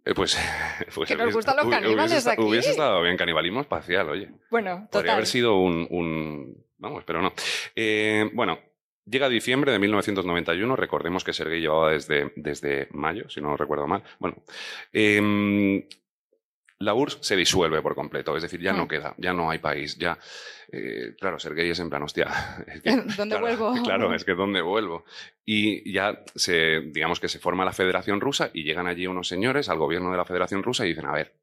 Eh, 0.06 0.14
pues, 0.16 0.38
pues 0.96 1.08
Que 1.10 1.16
nos 1.16 1.34
gustan 1.34 1.58
los 1.58 1.68
caníbales 1.68 2.12
hubiese, 2.12 2.30
aquí. 2.32 2.42
Hubiese 2.42 2.72
estado 2.72 3.02
bien, 3.02 3.18
canibalismo 3.18 3.62
espacial, 3.62 4.10
oye. 4.10 4.30
Bueno, 4.50 4.76
Podría 4.76 4.90
total. 4.90 5.10
haber 5.10 5.28
sido 5.28 5.58
un, 5.58 5.88
un- 5.90 6.66
Vamos, 6.78 7.04
pero 7.06 7.22
no. 7.22 7.34
Eh, 7.76 8.30
bueno, 8.34 8.58
llega 9.06 9.30
diciembre 9.30 9.72
de 9.72 9.80
1991. 9.80 10.76
Recordemos 10.76 11.24
que 11.24 11.34
Sergei 11.34 11.62
llevaba 11.62 11.92
desde, 11.92 12.32
desde 12.36 12.88
mayo, 12.92 13.30
si 13.30 13.42
no 13.42 13.56
recuerdo 13.58 13.88
mal. 13.88 14.04
Bueno, 14.20 14.38
em, 14.94 15.84
la 16.80 16.94
URSS 16.96 17.20
se 17.22 17.36
disuelve 17.36 17.82
por 17.82 17.94
completo. 17.96 18.36
Es 18.36 18.42
decir, 18.44 18.60
ya 18.62 18.74
no 18.74 18.86
Mm. 18.86 18.88
queda, 18.88 19.14
ya 19.18 19.34
no 19.34 19.50
hay 19.52 19.60
país. 19.60 19.98
Ya, 19.98 20.18
eh, 20.72 21.16
claro, 21.20 21.38
Sergei 21.38 21.70
es 21.70 21.80
en 21.80 21.90
plan, 21.90 22.02
hostia. 22.04 22.26
es 22.68 22.82
que- 22.82 22.90
¿Dónde 23.18 23.36
claro, 23.38 23.42
vuelvo? 23.42 23.74
Claro, 23.84 24.14
es 24.16 24.26
que 24.26 24.34
¿dónde 24.34 24.62
vuelvo? 24.62 25.06
Y 25.46 25.92
ya 25.92 26.24
se, 26.36 26.82
digamos 26.82 27.20
que 27.20 27.28
se 27.30 27.38
forma 27.40 27.66
la 27.66 27.74
Federación 27.74 28.20
Rusa 28.22 28.50
y 28.54 28.64
llegan 28.64 28.88
allí 28.88 29.06
unos 29.08 29.28
señores 29.28 29.70
al 29.70 29.78
gobierno 29.78 30.10
de 30.12 30.18
la 30.18 30.26
Federación 30.26 30.64
Rusa 30.64 30.86
y 30.86 30.90
dicen, 30.90 31.06
a 31.06 31.12
ver, 31.14 31.34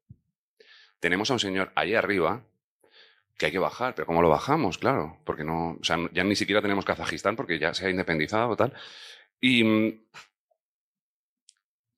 tenemos 0.99 1.29
a 1.29 1.33
un 1.33 1.39
señor 1.39 1.71
ahí 1.75 1.93
arriba 1.95 2.43
que 3.39 3.47
hay 3.47 3.51
que 3.53 3.57
bajar, 3.59 3.95
pero 3.95 4.05
¿cómo 4.05 4.21
lo 4.21 4.29
bajamos? 4.29 4.77
Claro, 4.77 5.17
porque 5.23 5.43
no, 5.45 5.77
o 5.79 5.83
sea, 5.83 5.97
ya 6.11 6.23
ni 6.23 6.35
siquiera 6.35 6.61
tenemos 6.61 6.83
Kazajistán 6.85 7.35
porque 7.37 7.57
ya 7.57 7.73
se 7.73 7.87
ha 7.87 7.89
independizado 7.89 8.55
tal. 8.55 8.73
Y 9.39 9.63
mm, 9.63 10.01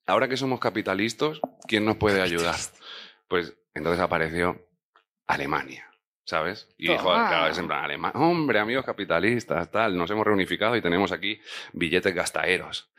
ahora 0.06 0.28
que 0.28 0.36
somos 0.36 0.60
capitalistas, 0.60 1.40
¿quién 1.66 1.84
nos 1.84 1.96
puede 1.96 2.22
ayudar? 2.22 2.54
Pues 3.28 3.54
entonces 3.74 4.00
apareció 4.00 4.66
Alemania. 5.26 5.88
¿Sabes? 6.24 6.68
Y 6.78 6.86
dijo, 6.88 7.10
claro, 7.28 7.48
es 7.50 7.58
en 7.58 7.66
plan, 7.66 7.84
Alema- 7.84 8.12
hombre, 8.14 8.60
amigos 8.60 8.84
capitalistas, 8.84 9.68
tal, 9.72 9.96
nos 9.96 10.08
hemos 10.08 10.24
reunificado 10.24 10.76
y 10.76 10.80
tenemos 10.80 11.10
aquí 11.10 11.40
billetes 11.72 12.14
gastaeros. 12.14 12.92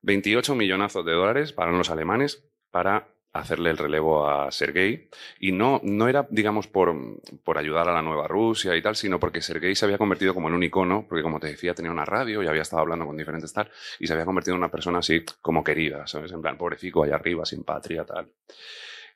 28 0.00 0.54
millonazos 0.54 1.04
de 1.04 1.12
dólares 1.12 1.52
para 1.52 1.70
los 1.70 1.90
alemanes 1.90 2.48
para 2.70 3.08
hacerle 3.32 3.70
el 3.70 3.78
relevo 3.78 4.28
a 4.28 4.50
Sergei. 4.50 5.08
Y 5.38 5.52
no, 5.52 5.80
no 5.82 6.08
era, 6.08 6.26
digamos, 6.30 6.66
por, 6.66 6.94
por 7.42 7.58
ayudar 7.58 7.88
a 7.88 7.92
la 7.92 8.02
nueva 8.02 8.28
Rusia 8.28 8.76
y 8.76 8.82
tal, 8.82 8.96
sino 8.96 9.18
porque 9.18 9.40
Sergei 9.40 9.74
se 9.74 9.84
había 9.84 9.98
convertido 9.98 10.34
como 10.34 10.48
en 10.48 10.54
un 10.54 10.62
icono, 10.62 11.06
porque 11.08 11.22
como 11.22 11.40
te 11.40 11.48
decía, 11.48 11.74
tenía 11.74 11.90
una 11.90 12.04
radio 12.04 12.42
y 12.42 12.46
había 12.46 12.62
estado 12.62 12.82
hablando 12.82 13.06
con 13.06 13.16
diferentes 13.16 13.52
tal, 13.52 13.70
y 13.98 14.06
se 14.06 14.12
había 14.12 14.24
convertido 14.24 14.54
en 14.54 14.60
una 14.60 14.70
persona 14.70 14.98
así 14.98 15.24
como 15.40 15.64
querida, 15.64 16.06
¿sabes? 16.06 16.32
En 16.32 16.42
plan, 16.42 16.58
pobrecico, 16.58 17.02
allá 17.02 17.16
arriba, 17.16 17.44
sin 17.44 17.64
patria, 17.64 18.04
tal. 18.04 18.28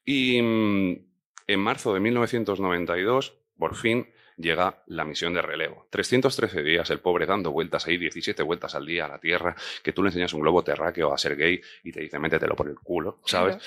Y 0.05 0.41
mm, 0.41 0.97
en 1.49 1.61
marzo 1.61 1.93
de 1.93 2.01
1992, 2.01 3.39
por 3.59 3.75
fin, 3.75 4.09
llega 4.37 4.83
la 4.87 5.05
misión 5.05 5.35
de 5.35 5.43
relevo. 5.43 5.87
313 5.91 6.63
días, 6.63 6.91
el 6.91 7.01
pobre 7.01 7.27
dando 7.27 7.51
vueltas 7.51 7.87
ahí, 7.87 7.97
17 7.97 8.43
vueltas 8.43 8.75
al 8.75 8.87
día 8.87 9.07
a 9.07 9.09
la 9.09 9.19
Tierra, 9.19 9.55
que 9.83 9.93
tú 9.93 10.03
le 10.03 10.09
enseñas 10.09 10.33
un 10.33 10.41
globo 10.41 10.63
terráqueo 10.63 11.13
a 11.13 11.19
Sergei 11.19 11.61
y 11.85 11.93
te 11.93 12.01
dice, 12.01 12.19
métetelo 12.19 12.55
por 12.55 12.69
el 12.69 12.77
culo, 12.77 13.21
¿sabes? 13.25 13.59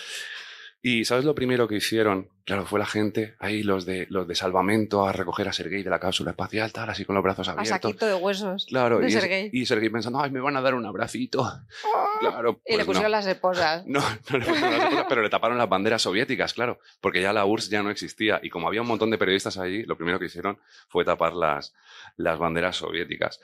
Y 0.82 1.04
¿sabes 1.04 1.26
lo 1.26 1.36
primero 1.36 1.68
que 1.68 1.76
hicieron? 1.76 2.30
Claro, 2.46 2.66
fue 2.66 2.80
la 2.80 2.86
gente, 2.86 3.36
ahí 3.40 3.64
los 3.64 3.86
de, 3.86 4.08
los 4.10 4.28
de 4.28 4.34
salvamento, 4.34 5.06
a 5.06 5.12
recoger 5.12 5.48
a 5.50 5.54
Sergei 5.54 5.84
de 5.84 5.90
la 5.90 6.00
cápsula 6.00 6.32
espacial, 6.32 6.72
tal, 6.72 6.90
así 6.90 7.04
con 7.04 7.16
los 7.16 7.24
brazos 7.24 7.50
A 7.50 7.52
abiertos. 7.52 7.70
saquito 7.82 8.06
de 8.08 8.16
huesos. 8.16 8.66
Claro, 8.68 9.00
de 9.00 9.08
y, 9.08 9.12
Sergei. 9.12 9.50
y 9.52 9.66
Sergei 9.66 9.90
pensando, 9.90 10.22
ay, 10.22 10.32
me 10.32 10.40
van 10.40 10.56
a 10.56 10.62
dar 10.62 10.76
un 10.76 10.86
abracito. 10.86 11.46
Claro, 12.22 12.62
y 12.66 12.78
le 12.78 12.78
pues 12.78 12.80
no. 12.80 12.86
pusieron 12.86 13.12
las 13.12 13.28
esposas. 13.28 13.84
No, 13.88 14.00
no 14.00 14.38
le 14.38 14.46
pusieron 14.46 14.72
las 14.72 14.84
esposas, 14.84 15.06
pero 15.10 15.22
le 15.22 15.30
taparon 15.30 15.58
las 15.58 15.70
banderas 15.70 16.02
soviéticas, 16.02 16.54
claro, 16.54 16.80
porque 17.02 17.22
ya 17.22 17.34
la 17.34 17.46
URSS 17.46 17.70
ya 17.70 17.84
no 17.84 17.92
existía. 17.92 18.40
Y 18.42 18.50
como 18.50 18.68
había 18.68 18.82
un 18.82 18.88
montón 18.88 19.12
de 19.12 19.18
periodistas 19.18 19.58
allí, 19.58 19.84
lo 19.84 19.98
primero 19.98 20.18
que 20.18 20.26
hicieron 20.26 20.60
fue 20.88 21.04
tapar 21.04 21.34
las, 21.34 21.74
las 22.16 22.40
banderas 22.40 22.78
soviéticas. 22.78 23.42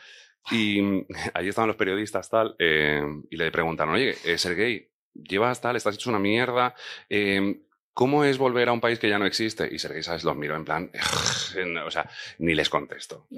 Y 0.52 0.82
mm, 0.82 1.06
ahí 1.34 1.50
estaban 1.50 1.68
los 1.68 1.78
periodistas, 1.78 2.30
tal, 2.30 2.56
eh, 2.60 3.02
y 3.30 3.36
le 3.36 3.52
preguntaron, 3.52 3.96
oye, 3.96 4.16
eh, 4.24 4.38
Sergei, 4.38 4.90
llevas 5.16 5.62
tal, 5.62 5.76
estás 5.76 5.96
hecho 5.96 6.10
una 6.10 6.20
mierda, 6.20 6.76
eh, 7.10 7.62
¿cómo 7.94 8.24
es 8.24 8.38
volver 8.38 8.70
a 8.70 8.74
un 8.74 8.82
país 8.82 9.00
que 9.00 9.10
ya 9.10 9.18
no 9.18 9.26
existe? 9.26 9.68
Y 9.72 9.80
Sergei, 9.80 10.04
¿sabes? 10.04 10.24
Los 10.24 10.36
miró 10.36 10.56
en 10.56 10.66
plan, 10.66 10.92
o 11.86 11.92
sea, 11.92 12.10
ni 12.40 12.54
les 12.54 12.70
contesto. 12.70 13.26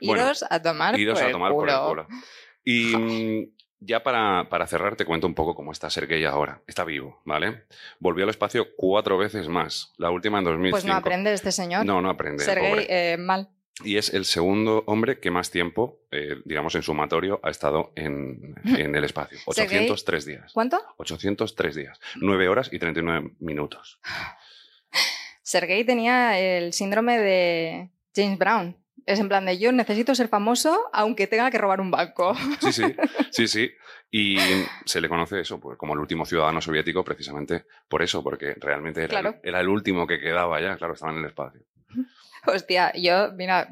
Bueno, 0.00 0.24
Iros 0.24 0.44
a 0.48 0.62
tomar 0.62 0.98
Iros 0.98 1.14
por 1.14 1.22
a 1.22 1.26
el 1.26 1.32
tomar 1.32 1.52
por 1.52 1.68
el 1.68 1.76
culo. 1.76 2.06
Y 2.64 2.94
mm, 2.94 3.50
ya 3.80 4.02
para, 4.02 4.48
para 4.50 4.66
cerrar, 4.66 4.94
te 4.96 5.06
cuento 5.06 5.26
un 5.26 5.34
poco 5.34 5.54
cómo 5.54 5.72
está 5.72 5.88
Sergei 5.88 6.22
ahora. 6.26 6.60
Está 6.66 6.84
vivo, 6.84 7.22
¿vale? 7.24 7.64
Volvió 7.98 8.24
al 8.24 8.30
espacio 8.30 8.66
cuatro 8.76 9.16
veces 9.16 9.48
más. 9.48 9.94
La 9.96 10.10
última 10.10 10.38
en 10.38 10.44
2005. 10.44 10.74
Pues 10.74 10.84
no 10.84 10.94
aprende 10.94 11.32
este 11.32 11.50
señor. 11.50 11.86
No, 11.86 12.02
no 12.02 12.10
aprende. 12.10 12.44
Sergei, 12.44 12.86
eh, 12.90 13.16
mal. 13.18 13.48
Y 13.84 13.96
es 13.96 14.12
el 14.12 14.24
segundo 14.24 14.82
hombre 14.86 15.20
que 15.20 15.30
más 15.30 15.50
tiempo, 15.50 16.00
eh, 16.10 16.36
digamos, 16.44 16.74
en 16.74 16.82
sumatorio 16.82 17.38
ha 17.42 17.50
estado 17.50 17.92
en, 17.94 18.54
en 18.64 18.94
el 18.94 19.04
espacio. 19.04 19.38
Sergei- 19.46 19.84
803 19.84 20.24
días. 20.26 20.52
¿Cuánto? 20.52 20.80
803 20.96 21.74
días. 21.76 22.00
9 22.16 22.48
horas 22.48 22.70
y 22.72 22.78
39 22.78 23.30
minutos. 23.40 24.00
Sergei 25.42 25.84
tenía 25.84 26.38
el 26.38 26.72
síndrome 26.72 27.18
de 27.18 27.90
James 28.14 28.38
Brown. 28.38 28.76
Es 29.06 29.18
en 29.20 29.28
plan 29.28 29.46
de 29.46 29.58
yo 29.58 29.72
necesito 29.72 30.14
ser 30.14 30.28
famoso 30.28 30.90
aunque 30.92 31.26
tenga 31.26 31.50
que 31.50 31.56
robar 31.58 31.80
un 31.80 31.90
banco. 31.90 32.34
Sí, 32.60 32.72
sí, 32.72 32.82
sí, 33.30 33.48
sí. 33.48 33.70
Y 34.10 34.36
se 34.86 35.00
le 35.00 35.08
conoce 35.08 35.40
eso 35.40 35.60
pues, 35.60 35.76
como 35.78 35.92
el 35.94 36.00
último 36.00 36.24
ciudadano 36.26 36.60
soviético 36.60 37.04
precisamente 37.04 37.64
por 37.88 38.02
eso, 38.02 38.22
porque 38.22 38.54
realmente 38.58 39.00
era, 39.04 39.08
Claro. 39.20 39.36
era 39.42 39.60
el 39.60 39.68
último 39.68 40.06
que 40.06 40.18
quedaba 40.18 40.60
ya, 40.60 40.76
claro, 40.76 40.94
estaba 40.94 41.12
en 41.12 41.18
el 41.18 41.26
espacio. 41.26 41.60
Hostia, 42.54 42.92
yo, 42.94 43.32
mira, 43.36 43.68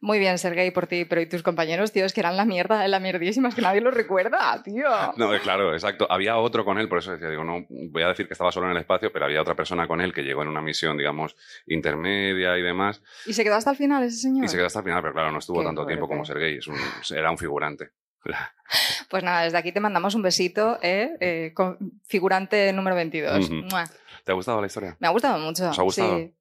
Muy 0.00 0.18
bien, 0.18 0.38
Sergei, 0.38 0.70
por 0.70 0.86
ti, 0.86 1.04
pero 1.06 1.20
¿y 1.22 1.26
tus 1.28 1.42
compañeros, 1.42 1.90
tío? 1.92 2.04
Es 2.04 2.12
que 2.12 2.20
eran 2.20 2.36
la 2.36 2.44
mierda, 2.44 2.86
la 2.88 3.00
mierdísima, 3.00 3.48
es 3.48 3.54
que 3.54 3.62
nadie 3.62 3.80
los 3.80 3.94
recuerda, 3.94 4.62
tío. 4.62 4.84
No, 5.16 5.34
eh, 5.34 5.40
claro, 5.40 5.72
exacto. 5.72 6.06
Había 6.10 6.36
otro 6.36 6.64
con 6.64 6.78
él, 6.78 6.88
por 6.88 6.98
eso 6.98 7.12
decía, 7.12 7.28
digo, 7.30 7.42
no 7.42 7.64
voy 7.68 8.02
a 8.02 8.08
decir 8.08 8.26
que 8.26 8.34
estaba 8.34 8.52
solo 8.52 8.66
en 8.66 8.72
el 8.72 8.78
espacio, 8.78 9.10
pero 9.12 9.24
había 9.24 9.40
otra 9.40 9.54
persona 9.54 9.88
con 9.88 10.00
él 10.02 10.12
que 10.12 10.22
llegó 10.22 10.42
en 10.42 10.48
una 10.48 10.60
misión, 10.60 10.96
digamos, 10.98 11.36
intermedia 11.66 12.56
y 12.58 12.62
demás. 12.62 13.02
¿Y 13.26 13.32
se 13.32 13.44
quedó 13.44 13.54
hasta 13.56 13.70
el 13.70 13.76
final 13.76 14.02
ese 14.04 14.18
señor? 14.18 14.44
Y 14.44 14.48
se 14.48 14.56
quedó 14.56 14.66
hasta 14.66 14.80
el 14.80 14.84
final, 14.84 15.00
pero 15.00 15.14
claro, 15.14 15.32
no 15.32 15.38
estuvo 15.38 15.60
Qué 15.60 15.64
tanto 15.66 15.86
tiempo 15.86 16.06
como 16.06 16.22
es 16.24 16.66
un- 16.68 17.16
era 17.16 17.30
un 17.30 17.38
figurante. 17.38 17.90
Pues 19.10 19.22
nada, 19.22 19.42
desde 19.44 19.58
aquí 19.58 19.70
te 19.72 19.80
mandamos 19.80 20.14
un 20.14 20.22
besito, 20.22 20.78
¿eh? 20.82 21.14
Eh, 21.20 21.52
con- 21.54 21.78
figurante 22.06 22.72
número 22.72 22.96
22. 22.96 23.44
Ujú. 23.46 23.54
Mua. 23.66 23.84
¿Te 24.24 24.32
ha 24.32 24.34
gustado 24.34 24.60
la 24.60 24.66
historia? 24.66 24.96
Me 24.98 25.06
ha 25.06 25.10
gustado 25.10 25.38
mucho. 25.38 25.68
¿Os 25.70 25.78
ha 25.78 25.82
gustado? 25.82 26.16
Sí. 26.18 26.34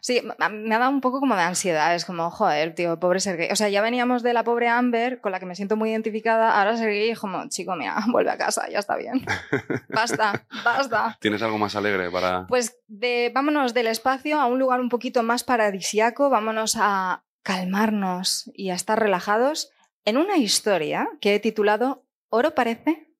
Sí, 0.00 0.22
me 0.22 0.74
ha 0.74 0.78
dado 0.78 0.90
un 0.90 1.00
poco 1.00 1.20
como 1.20 1.36
de 1.36 1.42
ansiedad. 1.42 1.94
Es 1.94 2.04
como, 2.04 2.30
joder, 2.30 2.74
tío, 2.74 2.98
pobre 2.98 3.20
Sergei. 3.20 3.50
O 3.52 3.56
sea, 3.56 3.68
ya 3.68 3.82
veníamos 3.82 4.22
de 4.22 4.32
la 4.32 4.44
pobre 4.44 4.68
Amber, 4.68 5.20
con 5.20 5.32
la 5.32 5.40
que 5.40 5.46
me 5.46 5.54
siento 5.54 5.76
muy 5.76 5.90
identificada. 5.90 6.58
Ahora 6.58 6.76
Sergei 6.76 7.10
es 7.10 7.18
como, 7.18 7.48
chico, 7.48 7.76
mira, 7.76 7.96
vuelve 8.08 8.30
a 8.30 8.38
casa, 8.38 8.68
ya 8.68 8.78
está 8.78 8.96
bien. 8.96 9.24
Basta, 9.88 10.46
basta. 10.64 11.18
¿Tienes 11.20 11.42
algo 11.42 11.58
más 11.58 11.74
alegre 11.74 12.10
para...? 12.10 12.46
Pues 12.46 12.78
de, 12.86 13.30
vámonos 13.34 13.74
del 13.74 13.88
espacio 13.88 14.40
a 14.40 14.46
un 14.46 14.58
lugar 14.58 14.80
un 14.80 14.88
poquito 14.88 15.22
más 15.22 15.44
paradisiaco, 15.44 16.30
vámonos 16.30 16.76
a 16.78 17.24
calmarnos 17.42 18.50
y 18.54 18.70
a 18.70 18.74
estar 18.74 18.98
relajados 18.98 19.70
en 20.04 20.16
una 20.16 20.36
historia 20.36 21.08
que 21.20 21.34
he 21.34 21.40
titulado 21.40 22.04
Oro 22.28 22.54
parece, 22.54 23.12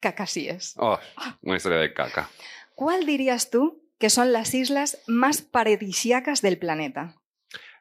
caca 0.00 0.26
sí 0.26 0.48
es. 0.48 0.74
Oh, 0.78 0.98
una 1.42 1.56
historia 1.56 1.78
de 1.78 1.92
caca. 1.92 2.30
¿Cuál 2.74 3.04
dirías 3.06 3.50
tú 3.50 3.81
que 4.02 4.10
son 4.10 4.32
las 4.32 4.52
islas 4.52 4.98
más 5.06 5.42
paradisíacas 5.42 6.42
del 6.42 6.58
planeta? 6.58 7.22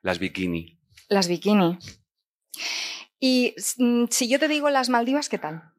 Las 0.03 0.19
bikini. 0.19 0.79
Las 1.09 1.27
Bikini. 1.27 1.79
Y 3.19 3.55
mm, 3.77 4.05
si 4.11 4.29
yo 4.29 4.37
te 4.37 4.47
digo 4.47 4.69
las 4.69 4.89
Maldivas, 4.89 5.29
¿qué 5.29 5.39
tal? 5.39 5.73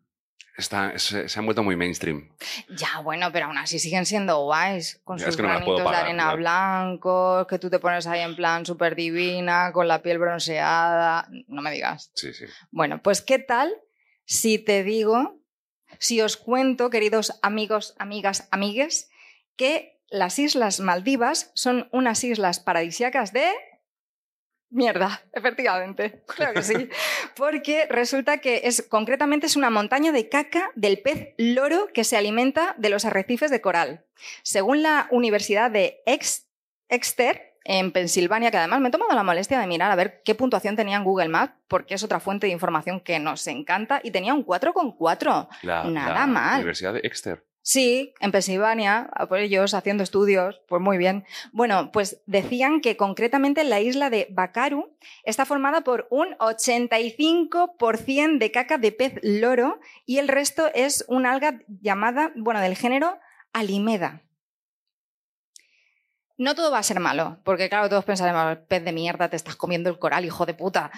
Está, 0.58 0.98
se, 0.98 1.28
se 1.28 1.38
han 1.38 1.44
vuelto 1.44 1.62
muy 1.62 1.76
mainstream. 1.76 2.36
Ya, 2.76 2.98
bueno, 3.04 3.30
pero 3.30 3.46
aún 3.46 3.56
así 3.56 3.78
siguen 3.78 4.04
siendo 4.04 4.42
guays, 4.42 5.00
con 5.04 5.16
Ya, 5.18 5.26
sus 5.26 5.34
es 5.34 5.36
que 5.36 5.42
no 5.44 5.76
de 5.76 5.96
arena 5.96 6.24
claro. 6.24 6.36
blancos, 6.38 7.46
que 7.46 7.60
tú 7.60 7.70
te 7.70 7.78
pones 7.78 8.08
ahí 8.08 8.22
en 8.22 8.34
plan 8.34 8.66
súper 8.66 8.96
divina, 8.96 9.70
con 9.72 9.86
la 9.86 10.02
piel 10.02 10.18
bronceada. 10.18 11.28
No 11.46 11.62
me 11.62 11.70
digas. 11.70 12.10
Sí, 12.16 12.34
sí. 12.34 12.46
Bueno, 12.72 13.00
pues 13.00 13.22
¿qué 13.22 13.38
tal 13.38 13.72
si 14.24 14.58
te 14.58 14.82
digo, 14.82 15.40
si 16.00 16.20
os 16.20 16.36
cuento, 16.36 16.90
queridos 16.90 17.38
amigos, 17.42 17.94
amigas, 18.00 18.48
amigues, 18.50 19.08
que 19.54 19.91
las 20.12 20.38
Islas 20.38 20.78
Maldivas 20.80 21.50
son 21.54 21.88
unas 21.90 22.22
islas 22.22 22.60
paradisíacas 22.60 23.32
de... 23.32 23.48
Mierda, 24.70 25.20
efectivamente, 25.34 26.22
claro 26.36 26.54
que 26.54 26.62
sí. 26.62 26.88
Porque 27.36 27.86
resulta 27.90 28.38
que 28.38 28.62
es 28.64 28.80
concretamente 28.88 29.46
es 29.46 29.56
una 29.56 29.68
montaña 29.68 30.12
de 30.12 30.28
caca 30.30 30.70
del 30.74 31.00
pez 31.00 31.34
loro 31.36 31.88
que 31.92 32.04
se 32.04 32.16
alimenta 32.16 32.74
de 32.78 32.88
los 32.88 33.04
arrecifes 33.04 33.50
de 33.50 33.60
coral. 33.60 34.06
Según 34.42 34.82
la 34.82 35.08
Universidad 35.10 35.70
de 35.70 36.02
Ex- 36.06 36.46
Exeter, 36.88 37.50
en 37.64 37.92
Pensilvania, 37.92 38.50
que 38.50 38.56
además 38.56 38.80
me 38.80 38.88
he 38.88 38.90
tomado 38.90 39.12
la 39.12 39.22
molestia 39.22 39.60
de 39.60 39.66
mirar 39.66 39.92
a 39.92 39.94
ver 39.94 40.22
qué 40.24 40.34
puntuación 40.34 40.74
tenía 40.74 40.96
en 40.96 41.04
Google 41.04 41.28
Maps, 41.28 41.54
porque 41.68 41.94
es 41.94 42.02
otra 42.02 42.18
fuente 42.18 42.46
de 42.46 42.52
información 42.52 42.98
que 43.00 43.18
nos 43.20 43.46
encanta, 43.46 44.00
y 44.02 44.10
tenía 44.10 44.34
un 44.34 44.44
4,4. 44.44 45.48
La, 45.62 45.84
Nada 45.84 46.14
la 46.14 46.26
mal. 46.26 46.56
Universidad 46.56 46.94
de 46.94 47.00
Exeter. 47.00 47.46
Sí, 47.64 48.12
en 48.18 48.32
Pensilvania, 48.32 49.08
por 49.28 49.38
ellos 49.38 49.72
haciendo 49.72 50.02
estudios, 50.02 50.60
pues 50.66 50.82
muy 50.82 50.98
bien. 50.98 51.24
Bueno, 51.52 51.92
pues 51.92 52.20
decían 52.26 52.80
que 52.80 52.96
concretamente 52.96 53.62
la 53.62 53.80
isla 53.80 54.10
de 54.10 54.26
Bakaru 54.30 54.96
está 55.22 55.46
formada 55.46 55.82
por 55.82 56.08
un 56.10 56.36
85% 56.38 58.38
de 58.38 58.50
caca 58.50 58.78
de 58.78 58.90
pez 58.90 59.14
loro 59.22 59.78
y 60.04 60.18
el 60.18 60.26
resto 60.26 60.72
es 60.74 61.04
una 61.06 61.30
alga 61.30 61.60
llamada, 61.68 62.32
bueno, 62.34 62.60
del 62.60 62.76
género 62.76 63.20
Alimeda. 63.52 64.22
No 66.36 66.56
todo 66.56 66.72
va 66.72 66.78
a 66.78 66.82
ser 66.82 66.98
malo, 66.98 67.38
porque 67.44 67.68
claro, 67.68 67.88
todos 67.88 68.04
pensaremos, 68.04 68.58
pez 68.66 68.84
de 68.84 68.90
mierda, 68.90 69.28
te 69.28 69.36
estás 69.36 69.54
comiendo 69.54 69.88
el 69.88 70.00
coral, 70.00 70.24
hijo 70.24 70.46
de 70.46 70.54
puta. 70.54 70.90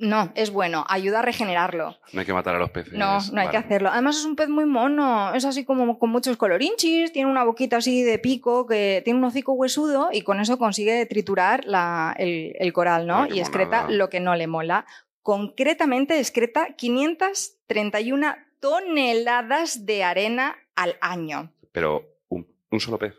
No, 0.00 0.32
es 0.34 0.50
bueno, 0.50 0.84
ayuda 0.88 1.18
a 1.18 1.22
regenerarlo. 1.22 1.96
No 2.12 2.20
hay 2.20 2.26
que 2.26 2.32
matar 2.32 2.54
a 2.56 2.58
los 2.58 2.70
peces. 2.70 2.94
No, 2.94 3.18
no 3.32 3.40
hay 3.40 3.48
que 3.48 3.56
hacerlo. 3.58 3.90
Además 3.90 4.16
es 4.18 4.24
un 4.24 4.34
pez 4.34 4.48
muy 4.48 4.64
mono, 4.64 5.32
es 5.34 5.44
así 5.44 5.64
como 5.64 5.98
con 5.98 6.10
muchos 6.10 6.36
colorinchis, 6.38 7.12
tiene 7.12 7.30
una 7.30 7.44
boquita 7.44 7.76
así 7.76 8.02
de 8.02 8.18
pico, 8.18 8.66
que 8.66 9.02
tiene 9.04 9.18
un 9.18 9.24
hocico 9.26 9.52
huesudo 9.52 10.08
y 10.10 10.22
con 10.22 10.40
eso 10.40 10.58
consigue 10.58 11.04
triturar 11.06 11.64
la- 11.66 12.14
el, 12.18 12.54
el 12.58 12.72
coral, 12.72 13.06
¿no? 13.06 13.22
Ay, 13.24 13.34
y 13.34 13.40
excreta 13.40 13.82
monada. 13.82 13.90
lo 13.90 14.08
que 14.08 14.20
no 14.20 14.34
le 14.34 14.46
mola. 14.46 14.86
Concretamente 15.22 16.18
excreta 16.18 16.68
531 16.76 18.36
toneladas 18.58 19.86
de 19.86 20.04
arena 20.04 20.56
al 20.76 20.96
año. 21.00 21.52
Pero 21.72 22.04
un, 22.28 22.46
un 22.70 22.80
solo 22.80 22.98
pez. 22.98 23.14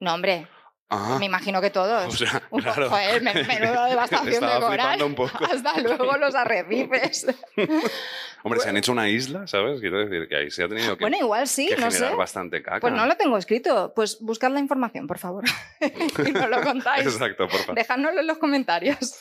No, 0.00 0.14
hombre, 0.14 0.46
Ah, 0.88 1.16
me 1.18 1.26
imagino 1.26 1.60
que 1.60 1.70
todos. 1.70 2.14
o 2.14 2.16
sea, 2.16 2.40
claro. 2.50 2.90
Joder, 2.90 3.20
menuda 3.22 3.86
devastación 3.86 4.40
de 4.46 4.60
coral. 4.60 5.02
un 5.02 5.14
poco. 5.14 5.44
Hasta 5.52 5.80
luego 5.80 6.16
los 6.16 6.34
arrecifes. 6.34 7.26
Hombre, 8.44 8.60
se 8.60 8.68
han 8.68 8.76
hecho 8.76 8.92
una 8.92 9.08
isla, 9.08 9.48
¿sabes? 9.48 9.80
Quiero 9.80 9.98
decir 9.98 10.28
que 10.28 10.36
ahí 10.36 10.50
se 10.52 10.62
ha 10.62 10.68
tenido 10.68 10.96
que, 10.96 11.02
bueno, 11.02 11.16
igual 11.16 11.48
sí, 11.48 11.68
no 11.76 11.90
sé. 11.90 12.08
bastante 12.14 12.62
caca. 12.62 12.78
Pues 12.78 12.92
no 12.92 13.04
lo 13.06 13.16
tengo 13.16 13.36
escrito. 13.36 13.92
Pues 13.96 14.20
buscad 14.20 14.52
la 14.52 14.60
información, 14.60 15.08
por 15.08 15.18
favor. 15.18 15.42
y 15.80 16.30
nos 16.30 16.48
lo 16.48 16.62
contáis. 16.62 17.06
Exacto, 17.06 17.48
por 17.48 17.58
favor. 17.58 17.74
Dejádnoslo 17.74 18.20
en 18.20 18.26
los 18.28 18.38
comentarios. 18.38 19.16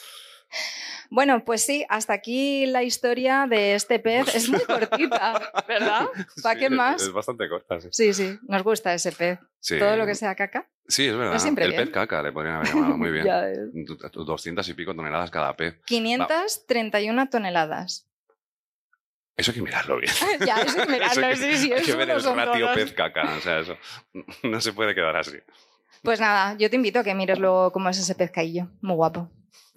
Bueno, 1.09 1.43
pues 1.45 1.65
sí, 1.65 1.85
hasta 1.89 2.13
aquí 2.13 2.65
la 2.65 2.83
historia 2.83 3.47
de 3.49 3.75
este 3.75 3.99
pez. 3.99 4.33
Es 4.35 4.49
muy 4.49 4.59
cortita, 4.65 5.51
¿verdad? 5.67 6.07
¿Para 6.43 6.55
Sí, 6.55 6.59
qué 6.59 6.69
más? 6.69 7.01
Es 7.01 7.11
bastante 7.11 7.47
corta, 7.49 7.79
sí. 7.81 7.89
Sí, 7.91 8.13
sí, 8.13 8.39
nos 8.47 8.63
gusta 8.63 8.93
ese 8.93 9.11
pez. 9.11 9.39
Sí. 9.59 9.77
Todo 9.79 9.95
lo 9.97 10.05
que 10.05 10.15
sea 10.15 10.35
caca. 10.35 10.67
Sí, 10.87 11.07
es 11.07 11.15
verdad. 11.15 11.35
es 11.35 11.41
siempre 11.41 11.65
el 11.65 11.71
bien. 11.71 11.83
pez 11.85 11.93
caca 11.93 12.21
le 12.21 12.31
podrían 12.31 12.55
haber 12.57 12.67
llamado 12.69 12.97
muy 12.97 13.11
bien. 13.13 13.25
Ya 13.25 13.49
es. 13.49 13.59
Du- 13.73 13.97
200 14.25 14.67
y 14.69 14.73
pico 14.73 14.95
toneladas 14.95 15.31
cada 15.31 15.55
pez. 15.55 15.75
531 15.85 17.29
toneladas. 17.29 18.07
Eso 19.37 19.51
hay 19.51 19.55
que 19.55 19.61
mirarlo 19.63 19.97
bien. 19.99 20.13
ya, 20.45 20.61
eso 20.61 20.79
es 20.81 20.87
mirarlo, 20.87 21.11
Eso 21.11 21.25
hay 21.25 21.33
que- 21.33 21.37
sí, 21.37 21.57
sí, 21.57 21.73
hay 21.73 21.79
es 21.79 21.85
que 21.85 21.95
ver 21.95 22.09
el 22.09 22.23
ratio 22.23 22.73
pez 22.73 22.93
caca. 22.93 23.35
O 23.37 23.41
sea, 23.41 23.59
eso 23.59 23.77
no 24.43 24.61
se 24.61 24.73
puede 24.73 24.95
quedar 24.95 25.15
así. 25.17 25.37
Pues 26.03 26.19
nada, 26.19 26.55
yo 26.57 26.69
te 26.69 26.75
invito 26.75 26.99
a 26.99 27.03
que 27.03 27.15
mires 27.15 27.39
luego 27.39 27.71
cómo 27.71 27.89
es 27.89 27.97
ese 27.97 28.13
pescadillo. 28.15 28.67
Muy 28.81 28.95
guapo. 28.95 29.29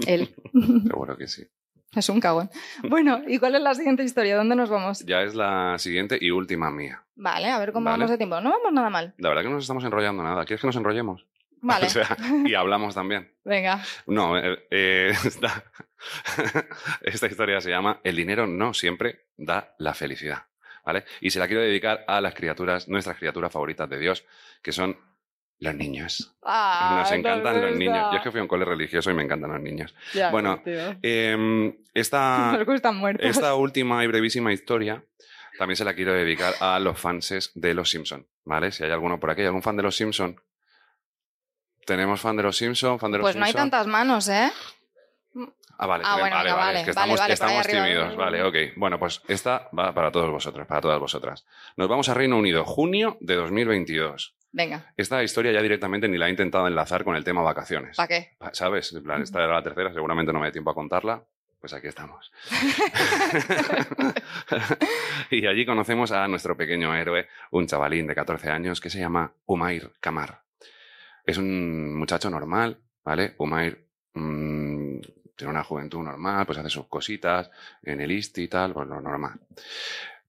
Él. 0.07 0.35
Seguro 0.87 1.17
que 1.17 1.27
sí. 1.27 1.47
es 1.95 2.09
un 2.09 2.21
cagón. 2.21 2.51
Bueno, 2.89 3.23
¿y 3.27 3.39
cuál 3.39 3.55
es 3.55 3.63
la 3.63 3.75
siguiente 3.75 4.05
historia? 4.05 4.37
¿Dónde 4.37 4.55
nos 4.57 4.71
vamos? 4.71 5.05
Ya 5.07 5.23
es 5.23 5.35
la 5.35 5.77
siguiente 5.79 6.19
y 6.21 6.31
última 6.31 6.71
mía. 6.71 7.05
Vale, 7.17 7.51
a 7.51 7.59
ver 7.59 7.73
cómo 7.73 7.87
Vale. 7.87 7.99
vamos 7.99 8.11
de 8.11 8.17
tiempo. 8.19 8.41
No 8.41 8.51
vamos 8.51 8.73
nada 8.73 8.91
mal. 8.91 9.15
La 9.19 9.29
verdad 9.29 9.43
que 9.43 9.49
no 9.49 9.55
nos 9.55 9.65
estamos 9.65 9.85
enrollando 9.85 10.23
nada. 10.23 10.45
¿Quieres 10.45 10.61
que 10.61 10.67
nos 10.69 10.77
enrollemos? 10.77 11.27
Vale. 11.61 11.87
O 11.87 11.91
sea, 11.91 12.17
y 12.47 12.55
hablamos 12.55 12.95
también. 12.95 13.33
Venga. 13.45 13.83
No, 14.07 14.39
eh, 14.39 14.67
eh, 14.71 15.13
esta, 15.25 15.65
esta 17.03 17.27
historia 17.27 17.61
se 17.61 17.71
llama 17.71 18.01
El 18.05 18.17
dinero 18.17 18.47
no 18.47 18.75
siempre 18.75 19.27
da 19.37 19.75
la 19.79 19.95
felicidad. 19.95 20.45
¿Vale? 20.85 21.05
Y 21.21 21.31
se 21.31 21.39
la 21.39 21.47
quiero 21.49 21.61
dedicar 21.61 22.05
a 22.07 22.21
las 22.23 22.33
criaturas, 22.35 22.89
nuestras 22.89 23.19
criaturas 23.19 23.53
favoritas 23.53 23.91
de 23.91 23.99
Dios, 23.99 24.25
que 24.63 24.73
son 24.73 24.97
los 25.61 25.75
niños. 25.75 26.35
Ah, 26.43 27.01
Nos 27.01 27.13
encantan 27.13 27.61
los 27.61 27.77
niños. 27.77 28.09
Yo 28.13 28.19
es 28.19 28.23
que 28.23 28.31
fui 28.31 28.41
a 28.41 28.43
un 28.43 28.49
cole 28.49 28.65
religioso 28.65 29.11
y 29.11 29.15
me 29.15 29.23
encantan 29.23 29.51
los 29.51 29.61
niños. 29.61 29.95
Ya, 30.15 30.31
bueno. 30.31 30.63
Eh, 30.65 31.75
esta, 31.95 32.59
esta 33.19 33.55
última 33.55 34.05
y 34.05 34.07
brevísima 34.07 34.53
historia 34.53 35.05
también 35.59 35.77
se 35.77 35.85
la 35.85 35.95
quiero 35.95 36.13
dedicar 36.13 36.55
a 36.61 36.79
los 36.79 36.99
fanses 36.99 37.51
de 37.55 37.75
Los 37.75 37.91
Simpson, 37.91 38.27
¿vale? 38.45 38.71
Si 38.71 38.85
hay 38.85 38.93
alguno 38.93 39.19
por 39.19 39.31
aquí, 39.31 39.41
¿hay 39.41 39.49
algún 39.49 39.63
fan 39.63 39.77
de 39.77 39.83
Los 39.83 39.97
Simpson? 39.97 40.41
Tenemos 41.85 42.21
fan 42.21 42.37
de 42.37 42.45
Los 42.45 42.57
Simpson, 42.57 42.99
fan 43.01 43.11
de 43.11 43.19
Los 43.19 43.25
Pues 43.25 43.35
no 43.37 43.45
hay 43.45 43.53
tantas 43.53 43.87
manos, 43.89 44.29
¿eh? 44.29 44.53
Ah, 45.81 45.87
vale, 45.87 46.05
Ah, 46.07 46.19
bueno, 46.19 46.37
vale, 46.37 46.51
venga, 46.51 46.61
vale, 46.65 46.85
que 46.85 46.91
estamos, 46.91 47.19
vale, 47.21 47.35
estamos 47.35 47.67
tímidos. 47.67 48.17
Vale, 48.17 48.43
ok. 48.43 48.57
Bueno, 48.77 48.99
pues 48.99 49.23
esta 49.29 49.69
va 49.77 49.95
para 49.95 50.11
todos 50.11 50.31
vosotros, 50.31 50.67
para 50.67 50.81
todas 50.81 50.99
vosotras. 50.99 51.45
Nos 51.77 51.89
vamos 51.89 52.09
a 52.09 52.15
Reino 52.15 52.37
Unido, 52.37 52.65
junio 52.65 53.17
de 53.21 53.37
2022. 53.37 54.35
Venga, 54.51 54.93
Esta 54.97 55.23
historia 55.23 55.53
ya 55.53 55.61
directamente 55.61 56.09
ni 56.09 56.17
la 56.17 56.27
he 56.27 56.31
intentado 56.31 56.67
enlazar 56.67 57.05
con 57.05 57.17
el 57.17 57.25
tema 57.25 57.43
vacaciones. 57.43 57.97
¿para 57.97 58.09
qué? 58.09 58.37
¿Sabes? 58.53 58.93
En 58.93 59.03
plan, 59.03 59.23
esta 59.23 59.45
era 59.45 59.55
la 59.55 59.63
tercera, 59.63 59.93
seguramente 59.93 60.33
no 60.33 60.41
me 60.41 60.47
dé 60.47 60.53
tiempo 60.53 60.71
a 60.71 60.75
contarla. 60.75 61.23
Pues 61.61 61.73
aquí 61.73 61.89
estamos. 61.89 62.31
y 65.31 65.47
allí 65.47 65.67
conocemos 65.67 66.13
a 66.13 66.29
nuestro 66.29 66.57
pequeño 66.57 66.95
héroe, 66.95 67.29
un 67.51 67.67
chavalín 67.67 68.07
de 68.07 68.15
14 68.15 68.49
años 68.49 68.81
que 68.81 68.91
se 68.91 69.01
llama 69.01 69.33
Umair 69.47 69.91
Kamar. 70.01 70.43
Es 71.25 71.37
un 71.37 71.95
muchacho 71.95 72.31
normal, 72.31 72.79
¿vale? 73.05 73.35
Umair 73.39 73.85
mm, 74.15 75.01
tiene 75.37 75.51
una 75.51 75.65
juventud 75.65 76.03
normal, 76.03 76.47
pues 76.47 76.59
hace 76.59 76.71
sus 76.71 76.87
cositas 76.87 77.51
en 77.83 78.01
el 78.01 78.11
ISTI 78.13 78.45
y 78.45 78.49
tal, 78.49 78.73
pues 78.73 78.89
lo 78.89 79.01
normal. 79.01 79.39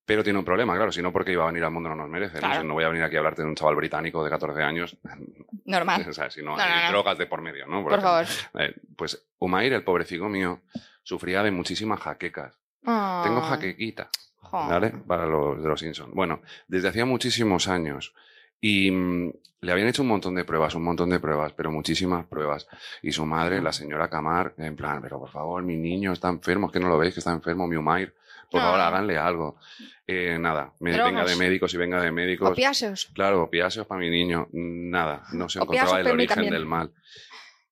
Pero 0.10 0.24
tiene 0.24 0.40
un 0.40 0.46
problema, 0.46 0.76
claro, 0.76 0.92
si 0.92 1.04
no, 1.04 1.14
porque 1.14 1.34
iba 1.34 1.44
a 1.44 1.46
venir 1.46 1.64
al 1.64 1.70
mundo 1.70 1.88
no 1.90 1.96
nos 1.96 2.10
merece. 2.10 2.42
¿no? 2.42 2.64
No 2.64 2.74
voy 2.74 2.84
a 2.84 2.88
venir 2.88 3.04
aquí 3.04 3.16
a 3.16 3.20
hablarte 3.20 3.44
de 3.44 3.48
un 3.48 3.54
chaval 3.54 3.76
británico 3.76 4.24
de 4.24 4.32
14 4.32 4.64
años. 4.64 4.98
Normal. 5.66 6.04
O 6.10 6.14
sea, 6.14 6.32
si 6.32 6.42
no, 6.42 6.58
No, 6.58 6.64
hay 6.64 6.86
no, 6.86 6.94
drogas 6.94 7.20
de 7.20 7.28
por 7.28 7.44
medio, 7.44 7.68
¿no? 7.68 7.84
Por 7.84 8.02
favor. 8.02 8.26
Eh, 8.58 8.74
pues 8.96 9.24
Umair, 9.38 9.72
el 9.72 9.84
pobrecito 9.84 10.28
mío, 10.28 10.62
sufría 11.04 11.44
de 11.44 11.52
muchísimas 11.52 12.00
jaquecas. 12.00 12.58
Tengo 12.84 13.40
jaquequita. 13.42 14.10
¿vale? 14.52 14.90
Para 14.90 15.28
los 15.28 15.62
de 15.62 15.70
los 15.70 15.80
Simpsons. 15.80 16.12
Bueno, 16.12 16.42
desde 16.68 16.88
hacía 16.88 17.06
muchísimos 17.06 17.68
años. 17.68 18.16
Y 18.62 18.92
mm, 18.92 19.32
le 19.62 19.72
habían 19.72 19.88
hecho 19.88 20.02
un 20.02 20.08
montón 20.10 20.36
de 20.36 20.44
pruebas, 20.46 20.76
un 20.76 20.84
montón 20.84 21.10
de 21.10 21.20
pruebas, 21.20 21.54
pero 21.54 21.72
muchísimas 21.72 22.26
pruebas. 22.26 22.68
Y 23.02 23.12
su 23.12 23.26
madre, 23.26 23.62
la 23.62 23.72
señora 23.74 24.10
Camar, 24.10 24.54
en 24.58 24.76
plan, 24.76 25.02
pero 25.02 25.20
por 25.20 25.30
favor, 25.30 25.64
mi 25.64 25.76
niño 25.78 26.14
está 26.14 26.30
enfermo, 26.30 26.68
es 26.68 26.74
que 26.74 26.80
no 26.80 26.88
lo 26.90 26.98
veis 26.98 27.14
que 27.14 27.20
está 27.20 27.32
enfermo, 27.32 27.68
mi 27.68 27.76
Umair. 27.76 28.14
Por 28.52 28.62
favor, 28.62 28.80
Ah. 28.80 28.88
háganle 28.88 29.18
algo. 29.18 29.58
Eh, 30.08 30.38
nada, 30.40 30.74
me- 30.80 30.92
venga 30.98 31.24
de 31.24 31.36
médicos 31.36 31.72
y 31.76 31.78
venga 31.78 32.02
de 32.02 32.12
médicos. 32.12 32.50
Opiáceos. 32.50 33.12
Claro, 33.14 33.44
opiáceos 33.44 33.86
para 33.86 34.02
mi 34.02 34.10
niño. 34.10 34.48
Nada, 34.54 35.24
no 35.34 35.48
se 35.50 35.60
Opiáceos 35.60 35.92
encontraba 35.92 35.98
el 36.00 36.04
para 36.06 36.16
mí 36.16 36.22
origen 36.24 36.36
también. 36.36 36.54
del 36.54 36.66
mal. 36.66 36.92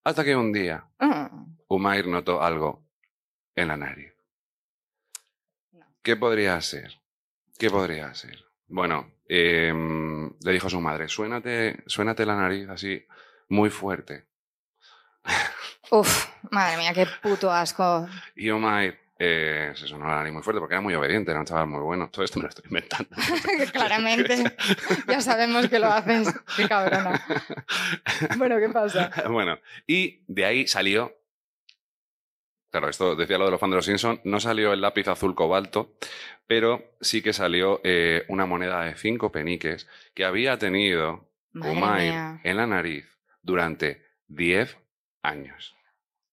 Hasta 0.03 0.23
que 0.23 0.35
un 0.35 0.53
día 0.53 0.85
Ah, 0.99 1.31
Umair 1.67 2.07
notó 2.07 2.41
algo 2.43 2.83
en 3.55 3.67
la 3.69 3.75
nariz. 3.77 4.13
No. 5.71 5.85
¿Qué 6.03 6.15
podría 6.15 6.61
ser? 6.61 6.93
¿Qué 7.57 7.69
podría 7.71 8.13
ser? 8.13 8.45
Bueno, 8.67 9.11
em, 9.27 10.31
le 10.41 10.51
dijo 10.51 10.67
a 10.67 10.69
su 10.69 10.79
madre, 10.81 11.07
suénate, 11.07 11.83
suénate 11.85 12.25
la 12.25 12.35
nariz 12.35 12.69
así 12.69 13.05
muy 13.49 13.69
fuerte. 13.69 14.25
Uf, 15.91 16.27
madre 16.51 16.77
mía, 16.77 16.93
qué 16.93 17.07
puto 17.21 17.51
asco. 17.51 18.07
Y 18.35 18.49
Umair 18.49 18.99
eh, 19.19 19.71
se 19.75 19.87
sonó 19.87 20.07
la 20.07 20.15
nariz 20.17 20.33
muy 20.33 20.43
fuerte 20.43 20.59
porque 20.59 20.75
era 20.75 20.81
muy 20.81 20.93
obediente, 20.93 21.31
era 21.31 21.39
un 21.39 21.45
chaval 21.45 21.67
muy 21.67 21.81
bueno. 21.81 22.09
Todo 22.09 22.23
esto 22.23 22.39
me 22.39 22.43
lo 22.43 22.49
estoy 22.49 22.65
inventando. 22.65 23.09
Claramente. 23.71 24.55
Ya 25.07 25.21
sabemos 25.21 25.67
que 25.67 25.79
lo 25.79 25.87
haces. 25.87 26.33
Qué 26.55 26.67
cabrona. 26.67 27.21
Bueno, 28.37 28.57
¿qué 28.59 28.69
pasa? 28.69 29.11
bueno, 29.29 29.59
y 29.85 30.21
de 30.27 30.45
ahí 30.45 30.67
salió. 30.67 31.15
Claro, 32.69 32.89
esto 32.89 33.15
decía 33.15 33.37
lo 33.37 33.45
de 33.45 33.51
los 33.51 33.59
fans 33.59 33.71
de 33.71 33.75
los 33.77 33.85
Simpsons. 33.85 34.19
No 34.23 34.39
salió 34.39 34.73
el 34.73 34.81
lápiz 34.81 35.07
azul 35.07 35.35
cobalto, 35.35 35.93
pero 36.47 36.95
sí 37.01 37.21
que 37.21 37.33
salió 37.33 37.79
eh, 37.83 38.25
una 38.27 38.45
moneda 38.45 38.81
de 38.81 38.95
cinco 38.95 39.31
peniques 39.31 39.87
que 40.13 40.25
había 40.25 40.57
tenido 40.57 41.29
mía. 41.53 42.41
en 42.43 42.57
la 42.57 42.67
nariz 42.67 43.05
durante 43.41 44.03
10 44.27 44.77
años. 45.23 45.77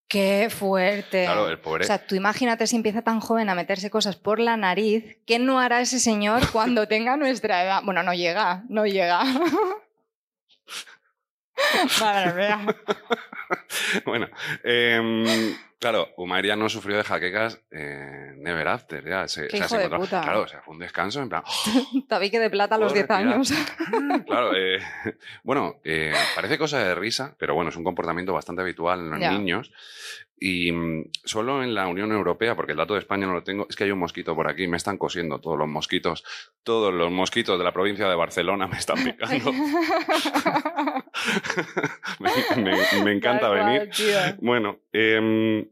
Qué 0.09 0.49
fuerte. 0.51 1.25
Claro, 1.25 1.49
el 1.49 1.59
pobre. 1.59 1.85
O 1.85 1.87
sea, 1.87 2.07
tú 2.07 2.15
imagínate 2.15 2.67
si 2.67 2.77
empieza 2.77 3.03
tan 3.03 3.21
joven 3.21 3.49
a 3.49 3.55
meterse 3.55 3.91
cosas 3.91 4.17
por 4.17 4.39
la 4.39 4.57
nariz, 4.57 5.19
¿qué 5.27 5.39
no 5.39 5.59
hará 5.59 5.81
ese 5.81 5.99
señor 5.99 6.43
cuando 6.53 6.87
tenga 6.87 7.17
nuestra 7.17 7.65
edad? 7.65 7.83
Bueno, 7.85 8.03
no 8.03 8.15
llega, 8.15 8.65
no 8.69 8.87
llega. 8.87 9.25
Madre 12.01 12.35
mía. 12.35 12.67
bueno, 14.05 14.29
em, 14.63 15.57
claro, 15.79 16.09
Umair 16.17 16.47
ya 16.47 16.57
no 16.57 16.69
sufrió 16.69 16.97
de 16.97 17.05
jaquecas 17.05 17.61
eh, 17.71 18.33
never 18.37 18.67
after. 18.69 19.05
Ya, 19.09 19.29
se, 19.29 19.49
Qué 19.49 19.57
o 19.57 19.59
sea, 19.59 19.69
se 19.69 19.75
hijo 19.75 19.79
de 19.81 19.85
encontró- 19.87 20.01
puta. 20.01 20.21
Claro, 20.23 20.43
o 20.43 20.49
sea, 20.49 20.61
fue 20.63 20.75
un 20.75 20.81
descanso 20.81 21.21
en 21.23 21.29
plan. 21.29 21.43
Tabique 22.09 22.39
de 22.41 22.51
plata 22.51 22.75
a 22.75 22.79
los 22.79 22.93
Joder, 22.93 23.07
10 23.07 23.19
años. 23.19 23.53
Claro, 24.27 24.53
eh, 24.57 24.79
bueno, 25.43 25.77
eh, 25.85 26.13
parece 26.35 26.59
cosa 26.59 26.79
de 26.79 26.95
risa, 26.95 27.35
pero 27.39 27.55
bueno, 27.55 27.71
es 27.71 27.77
un 27.77 27.85
comportamiento 27.85 28.33
bastante 28.33 28.63
habitual 28.63 29.01
en 29.01 29.11
los 29.11 29.21
Ya. 29.21 29.31
niños. 29.33 29.73
Y 30.37 30.73
mm, 30.73 31.11
solo 31.25 31.63
en 31.63 31.75
la 31.75 31.87
Unión 31.87 32.11
Europea, 32.13 32.55
porque 32.57 32.73
el 32.73 32.79
dato 32.79 32.95
de 32.95 33.01
España 33.01 33.27
no 33.27 33.33
lo 33.35 33.45
tengo, 33.45 33.67
es 33.71 33.77
que 33.77 33.85
hay 33.85 33.93
un 33.93 34.01
mosquito 34.01 34.35
por 34.35 34.49
aquí, 34.51 34.67
me 34.67 34.77
están 34.77 34.99
cosiendo 34.99 35.41
todos 35.41 35.57
los 35.57 35.69
mosquitos, 35.69 36.25
todos 36.65 36.93
los 36.93 37.11
mosquitos 37.11 37.57
de 37.57 37.65
la 37.65 37.73
provincia 37.73 38.09
de 38.09 38.15
Barcelona 38.17 38.67
me 38.67 38.77
están 38.77 39.03
picando. 39.03 39.53
me, 42.19 42.31
me- 42.63 43.05
me 43.05 43.13
encanta 43.13 43.49
venir. 43.49 43.91
tío. 43.91 44.19
Bueno, 44.41 44.79
em, 44.93 45.65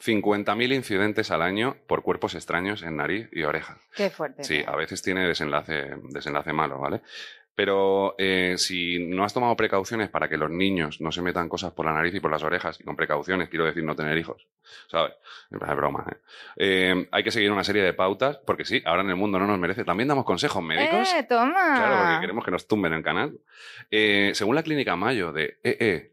50.000 0.00 0.74
incidentes 0.74 1.30
al 1.30 1.42
año 1.42 1.76
por 1.86 2.02
cuerpos 2.02 2.34
extraños 2.34 2.82
en 2.82 2.96
nariz 2.96 3.28
y 3.32 3.42
oreja. 3.44 3.78
Qué 3.94 4.10
fuerte. 4.10 4.44
Sí, 4.44 4.62
a 4.66 4.76
veces 4.76 5.02
tiene 5.02 5.26
desenlace, 5.26 5.96
desenlace 6.10 6.52
malo, 6.52 6.78
¿vale? 6.78 7.00
Pero 7.54 8.14
eh, 8.18 8.56
si 8.58 8.98
no 9.08 9.24
has 9.24 9.32
tomado 9.32 9.56
precauciones 9.56 10.10
para 10.10 10.28
que 10.28 10.36
los 10.36 10.50
niños 10.50 11.00
no 11.00 11.10
se 11.10 11.22
metan 11.22 11.48
cosas 11.48 11.72
por 11.72 11.86
la 11.86 11.94
nariz 11.94 12.14
y 12.14 12.20
por 12.20 12.30
las 12.30 12.42
orejas, 12.42 12.78
y 12.78 12.84
con 12.84 12.96
precauciones 12.96 13.48
quiero 13.48 13.64
decir 13.64 13.82
no 13.82 13.96
tener 13.96 14.18
hijos, 14.18 14.46
¿sabes? 14.88 15.14
Es 15.50 15.58
broma, 15.58 16.04
¿eh? 16.12 16.16
Eh, 16.56 17.08
Hay 17.12 17.24
que 17.24 17.30
seguir 17.30 17.50
una 17.50 17.64
serie 17.64 17.82
de 17.82 17.94
pautas, 17.94 18.36
porque 18.44 18.66
sí, 18.66 18.82
ahora 18.84 19.00
en 19.00 19.08
el 19.08 19.16
mundo 19.16 19.38
no 19.38 19.46
nos 19.46 19.58
merece. 19.58 19.84
También 19.84 20.06
damos 20.08 20.26
consejos 20.26 20.62
médicos. 20.62 21.10
¡Eh, 21.14 21.22
toma! 21.26 21.76
Claro, 21.76 21.96
porque 22.04 22.20
queremos 22.20 22.44
que 22.44 22.50
nos 22.50 22.68
tumben 22.68 22.92
el 22.92 23.02
canal. 23.02 23.38
Eh, 23.90 24.32
según 24.34 24.54
la 24.54 24.62
clínica 24.62 24.94
Mayo 24.94 25.32
de 25.32 25.58
EE, 25.64 26.12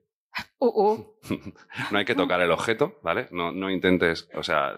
Uh, 0.59 0.67
uh. 0.67 1.17
no 1.91 1.97
hay 1.97 2.05
que 2.05 2.15
tocar 2.15 2.41
el 2.41 2.51
objeto, 2.51 2.99
¿vale? 3.03 3.27
No, 3.31 3.51
no 3.51 3.69
intentes, 3.69 4.29
o 4.33 4.43
sea... 4.43 4.75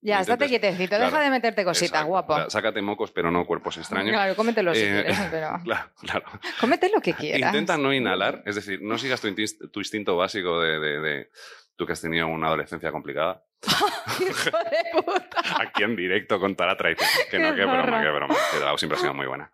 Ya, 0.00 0.20
estate 0.20 0.48
quietecito, 0.48 0.96
claro, 0.96 1.06
deja 1.06 1.20
de 1.22 1.30
meterte 1.30 1.64
cositas, 1.64 1.88
exacto. 2.02 2.08
guapo. 2.08 2.50
Sácate 2.50 2.82
mocos, 2.82 3.10
pero 3.10 3.30
no 3.30 3.46
cuerpos 3.46 3.78
extraños. 3.78 4.12
Claro, 4.12 4.36
cómetelo 4.36 4.74
si 4.74 4.82
Eh, 4.82 4.90
quieres, 4.92 5.18
pero... 5.30 5.58
Claro, 5.64 5.90
claro. 6.00 6.24
Cómete 6.60 6.90
lo 6.94 7.00
que 7.00 7.12
quieras. 7.18 7.40
Intenta 7.54 7.78
no 7.78 7.92
inhalar, 7.92 8.42
es 8.44 8.54
decir, 8.56 8.80
no 8.82 8.98
sigas 8.98 9.22
tu, 9.22 9.28
instinto, 9.28 9.70
tu 9.70 9.80
instinto 9.80 10.14
básico 10.16 10.60
de, 10.60 10.78
de- 10.78 11.00
de- 11.00 11.30
tú 11.76 11.86
que 11.86 11.92
has 11.94 12.00
tenido 12.02 12.26
una 12.28 12.48
adolescencia 12.48 12.92
complicada. 12.92 13.42
Hijo 14.20 14.50
de 14.58 15.02
puta. 15.02 15.40
Aquí 15.58 15.82
en 15.82 15.96
directo 15.96 16.38
con 16.38 16.54
Talatra 16.54 16.90
y 16.90 16.96
que 17.30 17.38
no, 17.38 17.54
Qué 17.54 17.64
broma, 17.64 18.02
qué 18.02 18.10
broma. 18.10 18.34
Que 18.52 18.58
Drau 18.58 18.76
siempre 18.76 18.98
ha 18.98 19.00
sido 19.00 19.14
muy 19.14 19.26
buena. 19.26 19.50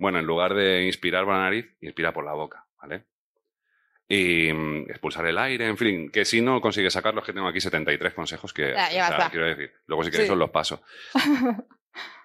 Bueno, 0.00 0.18
en 0.18 0.26
lugar 0.26 0.52
de 0.54 0.84
inspirar 0.84 1.24
por 1.24 1.34
la 1.34 1.42
nariz, 1.42 1.76
inspira 1.80 2.12
por 2.12 2.24
la 2.24 2.32
boca, 2.32 2.66
¿vale? 2.80 3.04
Y 4.14 4.52
mm, 4.52 4.90
expulsar 4.90 5.24
el 5.26 5.38
aire, 5.38 5.66
en 5.66 5.78
fin, 5.78 6.10
que 6.10 6.24
si 6.26 6.42
no 6.42 6.60
consigues 6.60 6.92
sacarlo, 6.92 7.20
es 7.20 7.26
que 7.26 7.32
tengo 7.32 7.48
aquí 7.48 7.60
73 7.60 8.12
consejos 8.12 8.52
que, 8.52 8.72
Ya, 8.72 8.90
ya 8.92 9.04
o 9.04 9.08
sea, 9.08 9.16
está. 9.16 9.30
quiero 9.30 9.46
decir, 9.46 9.72
luego 9.86 10.04
si 10.04 10.10
queréis 10.10 10.28
Sí. 10.28 10.32
os 10.32 10.38
los 10.38 10.50
paso. 10.50 10.82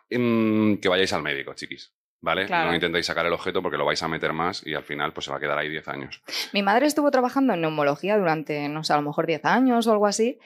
Mm, 0.09 0.75
que 0.75 0.87
vayáis 0.87 1.11
al 1.11 1.21
médico, 1.21 1.53
chiquis. 1.53 1.91
¿Vale? 2.21 2.45
Claro. 2.45 2.69
No 2.69 2.75
intentéis 2.75 3.05
sacar 3.05 3.25
el 3.25 3.33
objeto 3.33 3.61
porque 3.61 3.77
lo 3.77 3.85
vais 3.85 4.01
a 4.01 4.07
meter 4.07 4.31
más 4.33 4.65
y 4.65 4.73
al 4.73 4.83
final 4.83 5.11
pues 5.13 5.25
se 5.25 5.31
va 5.31 5.37
a 5.37 5.39
quedar 5.41 5.57
ahí 5.57 5.69
10 5.69 5.87
años. 5.89 6.21
Mi 6.53 6.63
madre 6.63 6.85
estuvo 6.87 7.11
trabajando 7.11 7.53
en 7.53 7.61
neumología 7.61 8.17
durante, 8.17 8.69
no 8.69 8.83
sé, 8.85 8.93
a 8.93 8.95
lo 8.95 9.01
mejor 9.03 9.27
10 9.27 9.43
años 9.45 9.85
o 9.85 9.91
algo 9.91 10.07
así. 10.07 10.39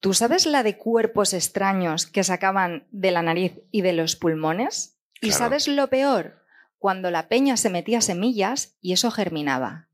¿Tú 0.00 0.12
sabes 0.14 0.46
la 0.46 0.62
de 0.64 0.76
cuerpos 0.76 1.32
extraños 1.32 2.06
que 2.06 2.24
sacaban 2.24 2.84
de 2.90 3.12
la 3.12 3.22
nariz 3.22 3.52
y 3.70 3.82
de 3.82 3.92
los 3.92 4.16
pulmones? 4.16 4.98
¿Y 5.20 5.30
sabes 5.30 5.68
lo 5.68 5.86
peor? 5.88 6.42
Cuando 6.78 7.10
la 7.12 7.28
peña 7.28 7.56
se 7.56 7.70
metía 7.70 8.00
semillas 8.00 8.76
y 8.80 8.92
eso 8.92 9.10
germinaba. 9.12 9.86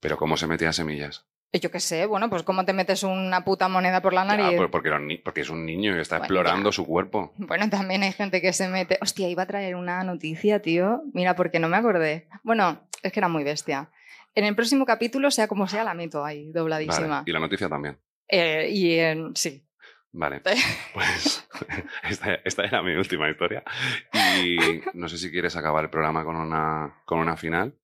Pero 0.00 0.16
¿cómo 0.16 0.36
se 0.36 0.46
metía 0.46 0.72
semillas? 0.72 1.26
Eh, 1.52 1.60
Yo 1.60 1.70
qué 1.70 1.80
sé, 1.80 2.06
bueno, 2.06 2.28
pues 2.28 2.42
¿cómo 2.42 2.64
te 2.64 2.72
metes 2.72 3.02
una 3.04 3.44
puta 3.44 3.68
moneda 3.68 4.02
por 4.02 4.12
la 4.12 4.24
nariz? 4.24 4.56
por- 4.56 4.70
porque, 4.70 4.90
porque 5.24 5.40
es 5.42 5.50
un 5.50 5.64
niño 5.64 5.96
y 5.96 6.00
está 6.00 6.16
Bueno, 6.18 6.24
explorando 6.24 6.70
ya. 6.70 6.74
su 6.74 6.84
cuerpo. 6.84 7.32
Bueno, 7.38 7.70
también 7.70 8.02
hay 8.02 8.12
gente 8.12 8.40
que 8.40 8.52
se 8.52 8.68
mete. 8.68 8.98
Hostia, 9.00 9.28
iba 9.28 9.44
a 9.44 9.46
traer 9.46 9.76
una 9.76 10.02
noticia, 10.04 10.60
tío. 10.60 11.02
Mira, 11.12 11.36
porque 11.36 11.60
no 11.60 11.68
me 11.68 11.76
acordé. 11.76 12.28
Bueno, 12.42 12.88
es 13.02 13.12
que 13.12 13.20
era 13.20 13.28
muy 13.28 13.44
bestia. 13.44 13.90
En 14.34 14.44
el 14.44 14.56
próximo 14.56 14.84
capítulo, 14.84 15.30
sea 15.30 15.46
como 15.46 15.68
sea, 15.68 15.84
la 15.84 15.94
meto 15.94 16.24
ahí, 16.24 16.50
dobladísima. 16.50 17.06
Vale. 17.08 17.22
Y 17.26 17.32
la 17.32 17.38
noticia 17.40 17.68
también. 17.68 17.98
Eh, 18.28 18.68
y 18.72 18.98
en- 18.98 19.36
sí. 19.36 19.64
Vale. 20.10 20.42
Pues 20.92 21.48
esta, 22.10 22.34
esta 22.44 22.64
era 22.64 22.82
mi 22.82 22.94
última 22.96 23.30
historia. 23.30 23.62
Y 24.42 24.56
no 24.94 25.08
sé 25.08 25.18
si 25.18 25.30
quieres 25.30 25.54
acabar 25.56 25.84
el 25.84 25.90
programa 25.90 26.24
con 26.24 26.34
una, 26.36 26.96
con 27.04 27.18
una 27.20 27.36
final. 27.36 27.74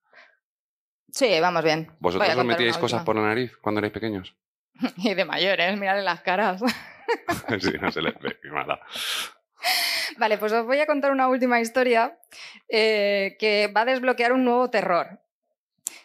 Sí, 1.12 1.40
vamos 1.40 1.64
bien. 1.64 1.90
¿Vosotros 1.98 2.36
os 2.36 2.44
metíais 2.44 2.78
cosas 2.78 3.02
por 3.02 3.16
la 3.16 3.22
nariz 3.22 3.56
cuando 3.60 3.80
erais 3.80 3.92
pequeños? 3.92 4.34
Y 4.96 5.14
de 5.14 5.24
mayores, 5.24 5.78
mirarle 5.78 6.02
las 6.02 6.22
caras. 6.22 6.60
sí, 7.60 7.72
no 7.80 7.90
se 7.90 8.00
les 8.00 8.18
ve. 8.18 8.38
qué 8.42 8.48
mala. 8.48 8.80
Vale, 10.16 10.38
pues 10.38 10.52
os 10.52 10.64
voy 10.64 10.80
a 10.80 10.86
contar 10.86 11.12
una 11.12 11.28
última 11.28 11.60
historia 11.60 12.18
eh, 12.68 13.36
que 13.38 13.70
va 13.74 13.82
a 13.82 13.84
desbloquear 13.84 14.32
un 14.32 14.44
nuevo 14.44 14.70
terror. 14.70 15.20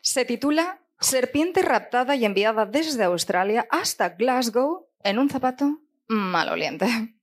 Se 0.02 0.26
titula 0.26 0.80
Serpiente 1.00 1.62
raptada 1.62 2.16
y 2.16 2.26
enviada 2.26 2.66
desde 2.66 3.04
Australia 3.04 3.68
hasta 3.70 4.10
Glasgow 4.10 4.88
en 5.04 5.20
un 5.20 5.30
zapato 5.30 5.80
maloliente. 6.08 7.15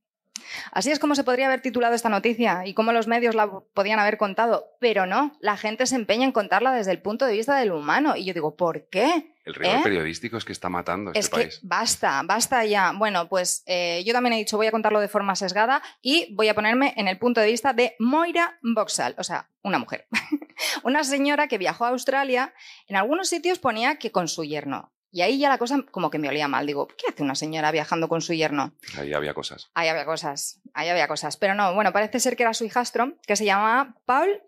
Así 0.70 0.90
es 0.90 0.98
como 0.98 1.14
se 1.14 1.24
podría 1.24 1.46
haber 1.46 1.60
titulado 1.60 1.94
esta 1.94 2.08
noticia 2.08 2.66
y 2.66 2.74
cómo 2.74 2.92
los 2.92 3.06
medios 3.06 3.34
la 3.34 3.50
podían 3.74 3.98
haber 3.98 4.16
contado, 4.16 4.70
pero 4.80 5.06
no, 5.06 5.36
la 5.40 5.56
gente 5.56 5.86
se 5.86 5.96
empeña 5.96 6.24
en 6.24 6.32
contarla 6.32 6.72
desde 6.72 6.92
el 6.92 7.00
punto 7.00 7.26
de 7.26 7.34
vista 7.34 7.56
del 7.56 7.72
humano. 7.72 8.16
Y 8.16 8.24
yo 8.24 8.34
digo, 8.34 8.56
¿por 8.56 8.88
qué? 8.88 9.32
El 9.44 9.54
rigor 9.54 9.76
¿Eh? 9.76 9.80
periodístico 9.82 10.36
es 10.36 10.44
que 10.44 10.52
está 10.52 10.68
matando 10.68 11.10
a 11.10 11.12
este 11.12 11.20
Es 11.20 11.28
que 11.28 11.36
país. 11.36 11.60
basta, 11.62 12.22
basta 12.24 12.64
ya. 12.64 12.92
Bueno, 12.92 13.28
pues 13.28 13.64
eh, 13.66 14.02
yo 14.06 14.12
también 14.12 14.34
he 14.34 14.38
dicho, 14.38 14.56
voy 14.56 14.68
a 14.68 14.70
contarlo 14.70 15.00
de 15.00 15.08
forma 15.08 15.34
sesgada 15.34 15.82
y 16.00 16.32
voy 16.34 16.48
a 16.48 16.54
ponerme 16.54 16.94
en 16.96 17.08
el 17.08 17.18
punto 17.18 17.40
de 17.40 17.48
vista 17.48 17.72
de 17.72 17.96
Moira 17.98 18.58
Boxall, 18.62 19.16
o 19.18 19.24
sea, 19.24 19.48
una 19.62 19.78
mujer. 19.78 20.06
una 20.84 21.02
señora 21.02 21.48
que 21.48 21.58
viajó 21.58 21.84
a 21.84 21.88
Australia, 21.88 22.54
en 22.86 22.96
algunos 22.96 23.28
sitios 23.28 23.58
ponía 23.58 23.96
que 23.96 24.12
con 24.12 24.28
su 24.28 24.44
yerno. 24.44 24.92
Y 25.14 25.20
ahí 25.20 25.38
ya 25.38 25.50
la 25.50 25.58
cosa 25.58 25.84
como 25.90 26.10
que 26.10 26.18
me 26.18 26.28
olía 26.28 26.48
mal. 26.48 26.66
Digo, 26.66 26.88
¿qué 26.88 27.04
hace 27.10 27.22
una 27.22 27.34
señora 27.34 27.70
viajando 27.70 28.08
con 28.08 28.22
su 28.22 28.32
yerno? 28.32 28.74
Ahí 28.96 29.12
había 29.12 29.34
cosas. 29.34 29.70
Ahí 29.74 29.88
había 29.88 30.06
cosas, 30.06 30.60
ahí 30.72 30.88
había 30.88 31.06
cosas. 31.06 31.36
Pero 31.36 31.54
no, 31.54 31.74
bueno, 31.74 31.92
parece 31.92 32.18
ser 32.18 32.34
que 32.34 32.44
era 32.44 32.54
su 32.54 32.64
hijastro, 32.64 33.18
que 33.26 33.36
se 33.36 33.44
llamaba 33.44 33.94
Paul 34.06 34.42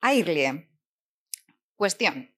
Airlie. 0.00 0.70
Cuestión. 1.76 2.34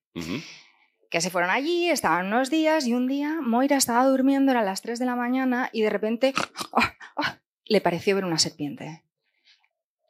Que 1.09 1.21
se 1.21 1.29
fueron 1.29 1.49
allí, 1.49 1.89
estaban 1.89 2.27
unos 2.27 2.49
días 2.49 2.85
y 2.85 2.93
un 2.93 3.07
día 3.07 3.39
Moira 3.41 3.77
estaba 3.77 4.05
durmiendo, 4.05 4.51
eran 4.51 4.65
las 4.65 4.81
3 4.81 4.99
de 4.99 5.05
la 5.05 5.15
mañana 5.15 5.69
y 5.71 5.81
de 5.81 5.89
repente 5.89 6.33
¡ah! 6.73 6.93
¡ah! 7.15 7.39
le 7.65 7.79
pareció 7.79 8.15
ver 8.15 8.25
una 8.25 8.37
serpiente. 8.37 9.05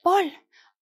Paul, 0.02 0.34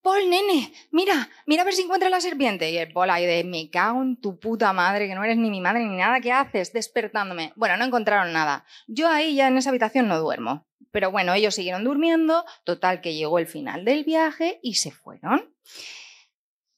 Paul, 0.02 0.30
nene, 0.30 0.72
mira, 0.92 1.30
mira 1.46 1.64
a 1.64 1.66
ver 1.66 1.74
si 1.74 1.82
encuentra 1.82 2.10
la 2.10 2.22
serpiente. 2.22 2.72
Y 2.72 2.78
el 2.78 2.92
Paul 2.92 3.10
ahí 3.10 3.26
de, 3.26 3.44
me 3.44 3.70
cago 3.70 4.02
en 4.02 4.16
tu 4.16 4.40
puta 4.40 4.72
madre, 4.74 5.08
que 5.08 5.16
no 5.16 5.24
eres 5.24 5.38
ni 5.38 5.50
mi 5.50 5.62
madre 5.62 5.86
ni 5.86 5.98
nada, 5.98 6.22
¿qué 6.22 6.32
haces? 6.32 6.72
Despertándome. 6.72 7.54
Bueno, 7.56 7.78
no 7.78 7.86
encontraron 7.86 8.32
nada. 8.32 8.66
Yo 8.88 9.10
ahí 9.10 9.36
ya 9.36 9.48
en 9.48 9.58
esa 9.58 9.70
habitación 9.70 10.08
no 10.08 10.20
duermo. 10.20 10.66
Pero 10.92 11.12
bueno, 11.12 11.34
ellos 11.34 11.54
siguieron 11.54 11.84
durmiendo, 11.84 12.46
total 12.64 13.02
que 13.02 13.14
llegó 13.14 13.38
el 13.40 13.48
final 13.48 13.86
del 13.86 14.04
viaje 14.04 14.60
y 14.64 14.76
se 14.76 14.92
fueron. 14.92 15.54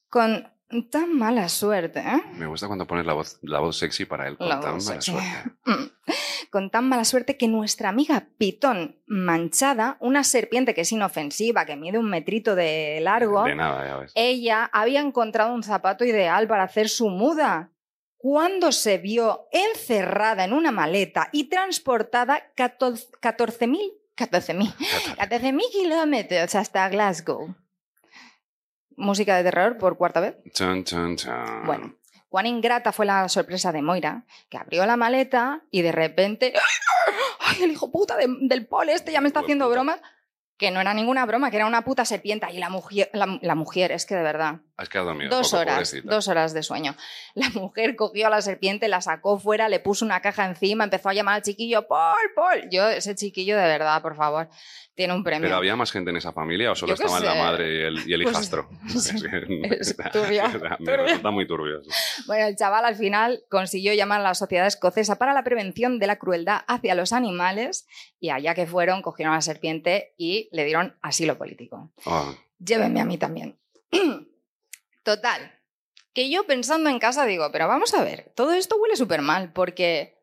Con 0.08 0.51
tan 0.90 1.16
mala 1.16 1.48
suerte, 1.48 2.00
¿eh? 2.00 2.22
Me 2.36 2.46
gusta 2.46 2.66
cuando 2.66 2.86
pones 2.86 3.04
la 3.06 3.12
voz, 3.12 3.38
la 3.42 3.60
voz 3.60 3.76
sexy 3.78 4.04
para 4.04 4.28
él. 4.28 4.36
Con 4.36 4.48
La 4.48 4.60
tan 4.60 4.70
mala 4.72 4.80
sexy. 4.80 5.12
suerte. 5.12 5.50
Mm. 5.64 5.90
Con 6.50 6.70
tan 6.70 6.88
mala 6.88 7.04
suerte 7.04 7.36
que 7.38 7.46
nuestra 7.48 7.88
amiga 7.88 8.26
Pitón 8.36 9.00
Manchada, 9.06 9.96
una 10.00 10.24
serpiente 10.24 10.74
que 10.74 10.80
es 10.82 10.92
inofensiva, 10.92 11.64
que 11.64 11.76
mide 11.76 11.98
un 11.98 12.10
metrito 12.10 12.54
de 12.56 12.98
largo, 13.00 13.44
De 13.44 13.54
nada, 13.54 13.86
ya 13.86 13.96
ves. 13.98 14.12
ella 14.16 14.68
había 14.72 15.00
encontrado 15.00 15.54
un 15.54 15.62
zapato 15.62 16.04
ideal 16.04 16.48
para 16.48 16.64
hacer 16.64 16.88
su 16.88 17.08
muda. 17.08 17.70
Cuando 18.18 18.70
se 18.72 18.98
vio 18.98 19.46
encerrada 19.52 20.44
en 20.44 20.52
una 20.52 20.72
maleta 20.72 21.28
y 21.32 21.44
transportada 21.44 22.42
14 22.56 23.08
14.000 23.20 23.78
14.000 24.16 24.74
14.000 25.16 25.60
kilómetros 25.72 26.54
hasta 26.54 26.88
Glasgow. 26.88 27.54
Música 28.96 29.36
de 29.36 29.44
terror 29.44 29.78
por 29.78 29.96
cuarta 29.96 30.20
vez. 30.20 30.36
Bueno, 31.64 31.94
cuán 32.28 32.46
ingrata 32.46 32.92
fue 32.92 33.06
la 33.06 33.28
sorpresa 33.28 33.72
de 33.72 33.82
Moira, 33.82 34.24
que 34.48 34.58
abrió 34.58 34.84
la 34.86 34.96
maleta 34.96 35.62
y 35.70 35.82
de 35.82 35.92
repente. 35.92 36.52
¡Ay, 37.40 37.64
el 37.64 37.72
hijo 37.72 37.90
puta 37.90 38.16
de- 38.16 38.28
del 38.40 38.66
Paul 38.66 38.88
este 38.88 39.12
ya 39.12 39.20
me 39.20 39.28
está 39.28 39.40
haciendo 39.40 39.64
puta. 39.66 39.74
bromas! 39.74 40.00
Que 40.58 40.70
no 40.70 40.80
era 40.80 40.94
ninguna 40.94 41.26
broma, 41.26 41.50
que 41.50 41.56
era 41.56 41.66
una 41.66 41.82
puta 41.82 42.04
serpiente. 42.04 42.46
Y 42.52 42.58
la 42.58 42.68
mujer, 42.68 43.10
la, 43.14 43.38
la 43.42 43.54
mujer, 43.56 43.90
es 43.90 44.06
que 44.06 44.14
de 44.14 44.22
verdad. 44.22 44.60
Has 44.76 44.88
quedado 44.88 45.08
dormido. 45.08 45.30
Dos 45.36 45.50
poco, 45.50 45.62
horas, 45.62 45.74
pobrecita. 45.74 46.14
dos 46.14 46.28
horas 46.28 46.52
de 46.54 46.62
sueño. 46.62 46.94
La 47.34 47.48
mujer 47.50 47.96
cogió 47.96 48.28
a 48.28 48.30
la 48.30 48.40
serpiente, 48.42 48.86
la 48.86 49.00
sacó 49.00 49.40
fuera, 49.40 49.68
le 49.68 49.80
puso 49.80 50.04
una 50.04 50.20
caja 50.20 50.44
encima, 50.44 50.84
empezó 50.84 51.08
a 51.08 51.14
llamar 51.14 51.34
al 51.36 51.42
chiquillo, 51.42 51.88
Paul, 51.88 52.16
Paul. 52.36 52.68
Yo, 52.70 52.88
ese 52.88 53.16
chiquillo 53.16 53.56
de 53.56 53.64
verdad, 53.66 54.00
por 54.02 54.14
favor, 54.14 54.48
tiene 54.94 55.14
un 55.14 55.24
premio. 55.24 55.46
¿Pero 55.46 55.56
había 55.56 55.74
más 55.76 55.90
gente 55.90 56.10
en 56.10 56.16
esa 56.16 56.32
familia 56.32 56.72
o 56.72 56.74
solo 56.74 56.94
estaban 56.94 57.24
la 57.24 57.34
madre 57.34 57.66
y 57.74 57.82
el, 57.82 58.08
y 58.10 58.12
el 58.12 58.22
Pues- 58.22 58.34
hijastro? 58.34 58.68
sí. 58.88 59.16
Es 59.70 59.96
turbio, 60.12 60.42
Me 60.80 60.96
resulta 60.96 61.30
muy 61.30 61.46
turbio. 61.46 61.80
Bueno, 62.26 62.46
el 62.46 62.56
chaval 62.56 62.84
al 62.84 62.96
final 62.96 63.42
consiguió 63.48 63.94
llamar 63.94 64.20
a 64.20 64.24
la 64.24 64.34
Sociedad 64.34 64.66
Escocesa 64.66 65.16
para 65.16 65.32
la 65.32 65.44
Prevención 65.44 65.98
de 65.98 66.06
la 66.06 66.16
Crueldad 66.16 66.60
hacia 66.68 66.94
los 66.94 67.12
Animales 67.12 67.86
y 68.20 68.30
allá 68.30 68.54
que 68.54 68.66
fueron, 68.66 69.02
cogieron 69.02 69.32
a 69.32 69.36
la 69.36 69.42
serpiente 69.42 70.14
y 70.18 70.48
le 70.52 70.64
dieron 70.64 70.96
asilo 71.02 71.38
político. 71.38 71.92
Oh, 72.04 72.34
Llévenme 72.58 73.00
a 73.00 73.04
mí 73.04 73.18
también. 73.18 73.58
Total, 75.02 75.52
que 76.14 76.30
yo 76.30 76.44
pensando 76.44 76.90
en 76.90 76.98
casa 76.98 77.26
digo, 77.26 77.50
pero 77.52 77.66
vamos 77.68 77.92
a 77.94 78.04
ver, 78.04 78.32
todo 78.36 78.52
esto 78.52 78.76
huele 78.76 78.96
súper 78.96 79.22
mal 79.22 79.52
porque 79.52 80.21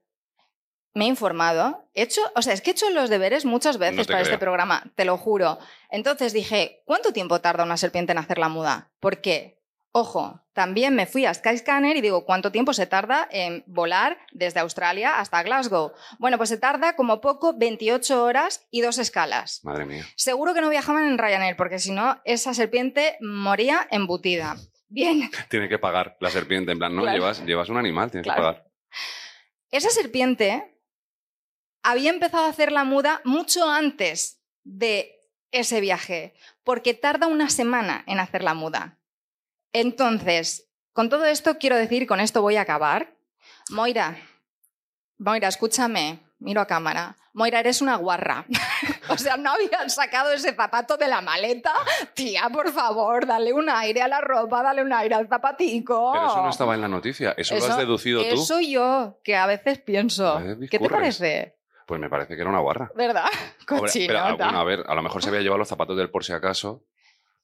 me 1.00 1.06
he 1.06 1.08
informado, 1.08 1.90
he 1.94 2.04
hecho, 2.04 2.22
o 2.36 2.42
sea, 2.42 2.54
es 2.54 2.62
que 2.62 2.72
he 2.72 2.74
hecho 2.74 2.90
los 2.92 3.10
deberes 3.10 3.46
muchas 3.46 3.78
veces 3.78 3.98
No 4.08 4.12
para 4.12 4.22
este 4.22 4.38
programa, 4.38 4.84
te 4.96 5.06
lo 5.06 5.18
juro. 5.18 5.58
Entonces 5.90 6.34
dije, 6.34 6.82
¿cuánto 6.86 7.14
tiempo 7.14 7.40
tarda 7.42 7.64
una 7.64 7.78
serpiente 7.78 8.12
en 8.12 8.18
hacer 8.18 8.38
la 8.38 8.50
muda? 8.50 8.92
Porque, 9.00 9.60
ojo, 9.92 10.42
también 10.54 10.94
me 10.94 11.06
fui 11.06 11.26
a 11.26 11.34
Skyscanner 11.34 11.96
y 11.96 12.02
digo, 12.02 12.26
¿cuánto 12.26 12.52
tiempo 12.52 12.74
se 12.74 12.86
tarda 12.86 13.28
en 13.32 13.64
volar 13.66 14.18
desde 14.34 14.60
Australia 14.60 15.20
hasta 15.20 15.42
Glasgow? 15.42 15.94
Bueno, 16.20 16.38
pues 16.38 16.50
se 16.50 16.58
tarda 16.58 16.96
como 16.98 17.22
poco 17.22 17.54
28 17.58 18.24
horas 18.24 18.68
y 18.70 18.82
dos 18.82 18.98
escalas. 18.98 19.62
madre 19.64 19.86
mía. 19.86 20.06
Seguro 20.18 20.54
que 20.54 20.62
no 20.62 20.70
viajaban 20.70 21.08
en 21.08 21.18
Ryanair, 21.18 21.56
porque 21.56 21.80
si 21.80 21.92
no, 21.92 22.20
esa 22.26 22.54
serpiente 22.54 23.18
moría 23.22 23.88
embutida. 23.90 24.58
Bien, 24.90 25.30
Tiene 25.50 25.70
que 25.70 25.80
pagar 25.80 26.18
la 26.20 26.30
serpiente. 26.30 26.72
En 26.74 26.80
plan, 26.80 26.94
no, 26.96 27.04
Claro. 27.04 27.18
llevas, 27.18 27.46
llevas 27.46 27.70
un 27.70 27.78
animal, 27.78 28.12
tienes 28.12 28.26
Claro. 28.26 28.42
que 28.42 28.46
pagar. 28.48 28.66
esa 29.72 29.90
serpiente 29.92 30.76
había 31.84 32.10
empezado 32.10 32.46
a 32.46 32.50
hacer 32.50 32.72
la 32.72 32.84
muda 32.84 33.22
mucho 33.24 33.70
antes 33.70 34.42
de 34.64 35.20
ese 35.52 35.82
viaje, 35.82 36.34
porque 36.64 36.94
tarda 36.94 37.28
una 37.28 37.50
semana 37.50 38.04
en 38.08 38.20
hacer 38.20 38.44
la 38.44 38.54
muda. 38.54 39.00
Entonces, 39.74 40.70
con 40.94 41.10
todo 41.10 41.26
esto 41.26 41.58
quiero 41.58 41.76
decir, 41.76 42.08
con 42.08 42.20
esto 42.20 42.42
voy 42.42 42.58
a 42.58 42.62
acabar. 42.62 43.16
Moira, 43.70 44.18
Moira, 45.20 45.50
escúchame, 45.50 46.20
miro 46.40 46.62
a 46.62 46.66
cámara. 46.66 47.18
Moira, 47.34 47.60
eres 47.60 47.82
una 47.82 47.98
guarra. 47.98 48.46
o 49.10 49.18
sea, 49.18 49.38
no 49.38 49.52
habían 49.52 49.90
sacado 49.90 50.32
ese 50.32 50.54
zapato 50.54 50.98
de 50.98 51.08
la 51.08 51.22
maleta. 51.22 51.74
Tía, 52.14 52.50
por 52.50 52.72
favor, 52.72 53.26
dale 53.26 53.52
un 53.54 53.70
aire 53.70 54.02
a 54.02 54.08
la 54.08 54.22
ropa, 54.22 54.64
dale 54.64 54.82
un 54.82 54.94
aire 54.94 55.16
al 55.16 55.28
zapatico. 55.28 56.12
Pero 56.14 56.28
eso 56.28 56.42
no 56.42 56.50
estaba 56.50 56.74
en 56.74 56.82
la 56.82 56.88
noticia. 56.88 57.34
Eso, 57.38 57.56
lo 57.56 57.66
has 57.66 57.78
deducido 57.78 58.22
tú. 58.22 58.42
Eso 58.42 58.60
yo, 58.62 59.20
que 59.24 59.36
a 59.36 59.46
veces 59.46 59.80
pienso. 59.80 60.28
A 60.28 60.40
veces 60.40 60.70
¿Qué 60.70 60.80
te 60.80 60.90
parece? 60.90 61.59
Pues 61.90 62.00
me 62.00 62.08
parece 62.08 62.36
que 62.36 62.42
era 62.42 62.52
una 62.52 62.60
guarra. 62.60 62.92
¿Verdad? 62.96 63.26
Cochinota. 63.68 64.36
bueno, 64.36 64.60
a 64.60 64.64
ver, 64.64 64.84
a 64.88 64.94
lo 64.94 65.02
mejor 65.02 65.24
se 65.24 65.30
había 65.30 65.42
llevado 65.42 65.58
los 65.58 65.68
zapatos 65.68 65.98
del 65.98 66.12
por 66.12 66.24
si 66.24 66.34
acaso. 66.34 66.84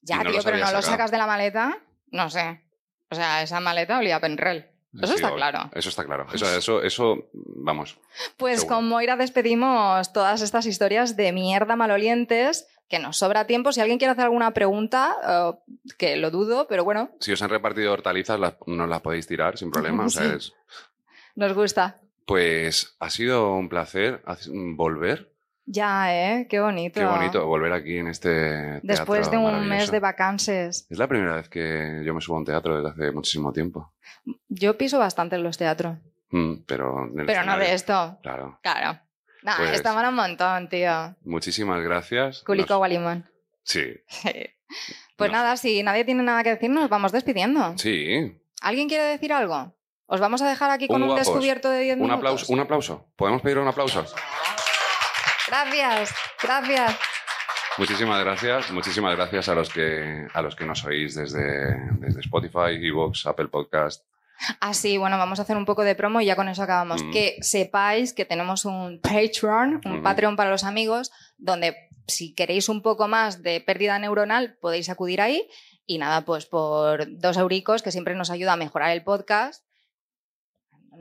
ya, 0.01 0.17
no 0.17 0.25
tío, 0.25 0.33
los 0.33 0.45
pero 0.45 0.57
no 0.57 0.61
lo 0.61 0.67
sacado. 0.67 0.83
sacas 0.83 1.09
de 1.11 1.17
la 1.17 1.25
maleta. 1.25 1.79
No 2.11 2.29
sé. 2.29 2.61
O 3.09 3.15
sea, 3.15 3.41
esa 3.41 3.59
maleta 3.59 3.97
olía 3.97 4.17
a 4.17 4.19
Penrel. 4.19 4.69
Eso 4.93 5.07
Sí, 5.07 5.15
está 5.15 5.27
obvio. 5.29 5.37
claro. 5.37 5.69
Eso 5.73 5.89
está 5.89 6.05
claro. 6.05 6.27
Eso, 6.31 6.45
eso, 6.57 6.81
eso, 6.83 7.27
vamos. 7.33 7.97
Pues 8.37 8.59
Seguro. 8.61 8.75
con 8.77 8.87
Moira 8.87 9.15
despedimos 9.15 10.13
todas 10.13 10.41
estas 10.41 10.67
historias 10.67 11.17
de 11.17 11.31
mierda 11.31 11.75
malolientes, 11.75 12.67
que 12.87 12.99
nos 12.99 13.17
sobra 13.17 13.47
tiempo. 13.47 13.71
Si 13.71 13.81
alguien 13.81 13.97
quiere 13.97 14.11
hacer 14.11 14.25
alguna 14.25 14.51
pregunta, 14.53 15.15
eh, 15.27 15.73
que 15.97 16.17
lo 16.17 16.29
dudo, 16.29 16.67
pero 16.69 16.83
bueno, 16.83 17.09
Si 17.19 17.31
os 17.33 17.41
han 17.41 17.49
repartido 17.49 17.91
hortalizas, 17.91 18.39
las, 18.39 18.53
nos 18.67 18.87
las 18.87 19.01
podéis 19.01 19.25
tirar 19.25 19.57
sin 19.57 19.71
problema. 19.71 20.05
O 20.05 20.09
sea, 20.09 20.29
Sí. 20.29 20.35
es- 20.37 20.53
nos 21.35 21.53
gusta. 21.53 21.97
Pues 22.25 22.95
ha 22.99 23.09
sido 23.09 23.53
un 23.55 23.69
placer 23.69 24.21
hace- 24.25 24.49
volver. 24.53 25.31
Ya, 25.67 26.13
¿eh? 26.15 26.47
Qué 26.47 26.59
bonito. 26.59 26.99
Qué 26.99 27.05
bonito 27.05 27.45
volver 27.47 27.73
aquí 27.73 27.97
en 27.97 28.07
este. 28.07 28.79
Después 28.83 29.21
teatro 29.29 29.31
de 29.31 29.37
un 29.55 29.67
mes 29.67 29.89
de 29.91 29.99
vacances. 29.99 30.85
Es 30.89 30.97
la 30.99 31.07
primera 31.07 31.35
vez 31.35 31.49
que 31.49 32.01
yo 32.05 32.13
me 32.13 32.21
subo 32.21 32.35
a 32.35 32.39
un 32.39 32.45
teatro 32.45 32.75
desde 32.75 32.89
hace 32.89 33.11
muchísimo 33.11 33.51
tiempo. 33.51 33.93
Yo 34.47 34.77
piso 34.77 34.99
bastante 34.99 35.35
en 35.35 35.43
los 35.43 35.57
teatros. 35.57 35.97
Mm, 36.29 36.63
pero 36.67 37.07
en 37.11 37.19
el 37.19 37.25
Pero 37.25 37.43
no 37.43 37.57
de 37.57 37.73
esto. 37.73 38.19
Claro. 38.21 38.59
Claro. 38.61 38.99
Nada, 39.43 39.57
Pues- 39.57 39.83
un 40.09 40.15
montón, 40.15 40.69
tío. 40.69 41.15
Muchísimas 41.23 41.81
gracias. 41.83 42.41
Culico 42.43 42.73
Nos- 42.73 42.77
Gualimón. 42.79 43.29
Sí, 43.63 43.83
Pues 45.17 45.31
nada, 45.31 45.55
si 45.57 45.81
nadie 45.81 46.03
tiene 46.05 46.23
nada 46.23 46.43
que 46.43 46.49
decir, 46.49 46.69
nos 46.69 46.89
vamos 46.89 47.11
despidiendo. 47.11 47.77
sí. 47.77 48.39
¿Alguien 48.61 48.87
quiere 48.87 49.03
decir 49.03 49.31
algo? 49.31 49.74
Os 50.07 50.19
vamos 50.19 50.41
a 50.41 50.47
dejar 50.49 50.69
aquí 50.71 50.87
con 50.87 51.01
Un 51.01 51.09
un, 51.11 51.15
descubierto 51.15 51.69
de 51.69 51.79
10 51.81 51.95
Un 51.95 52.01
minutos. 52.03 52.17
aplauso, 52.19 52.53
un 52.53 52.59
aplauso. 52.59 53.07
¿Podemos 53.15 53.41
pedir 53.41 53.57
un 53.57 53.67
aplauso? 53.67 54.05
Gracias, 55.47 56.13
gracias. 56.41 56.95
Muchísimas 57.77 58.23
gracias, 58.23 58.71
muchísimas 58.71 59.15
gracias 59.15 59.49
a 59.49 59.55
los 59.55 59.69
que 59.69 60.27
a 60.33 60.41
los 60.41 60.55
que 60.55 60.65
nos 60.65 60.83
oís 60.85 61.13
desde, 61.15 61.75
desde 61.99 62.21
Spotify, 62.21 62.75
Evox, 62.81 63.25
Apple 63.25 63.49
Podcast. 63.49 64.05
Ah, 64.61 64.73
sí, 64.73 64.97
bueno, 64.97 65.17
vamos 65.17 65.39
a 65.39 65.41
hacer 65.41 65.57
un 65.57 65.65
poco 65.65 65.83
de 65.83 65.95
promo 65.95 66.21
y 66.21 66.25
ya 66.25 66.35
con 66.35 66.47
eso 66.49 66.63
acabamos. 66.63 67.03
Mm. 67.03 67.11
Que 67.11 67.37
sepáis 67.41 68.13
que 68.13 68.25
tenemos 68.25 68.65
un 68.65 68.99
Patreon, 69.01 69.81
un 69.85 69.99
Mm. 69.99 70.03
Patreon 70.03 70.35
para 70.35 70.51
los 70.51 70.63
amigos, 70.63 71.11
donde 71.37 71.75
si 72.07 72.33
queréis 72.33 72.69
un 72.69 72.81
poco 72.81 73.07
más 73.07 73.41
de 73.43 73.59
pérdida 73.61 73.97
neuronal, 73.99 74.57
podéis 74.61 74.89
acudir 74.89 75.19
ahí. 75.21 75.47
Y 75.85 75.97
nada, 75.97 76.21
pues 76.25 76.45
por 76.45 77.05
dos 77.19 77.37
euricos, 77.37 77.81
que 77.83 77.91
siempre 77.91 78.15
nos 78.15 78.29
ayuda 78.29 78.53
a 78.53 78.57
mejorar 78.57 78.91
el 78.91 79.03
podcast, 79.03 79.64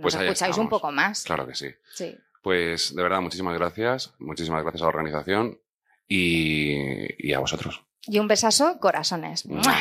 Pues 0.01 0.15
escucháis 0.15 0.57
un 0.59 0.69
poco 0.69 0.91
más. 0.93 1.23
Claro 1.25 1.47
que 1.47 1.55
sí. 1.55 1.69
Sí. 1.93 2.17
Pues 2.43 2.95
de 2.95 3.03
verdad, 3.03 3.21
muchísimas 3.21 3.57
gracias. 3.59 4.13
Muchísimas 4.19 4.63
gracias 4.63 4.83
a 4.83 4.85
la 4.85 4.89
organización 4.91 5.59
y, 6.07 7.29
y 7.29 7.33
a 7.33 7.39
vosotros. 7.39 7.83
Y 8.07 8.19
un 8.19 8.29
besazo, 8.29 8.79
corazones. 8.81 9.47
¡Mua! 9.47 9.77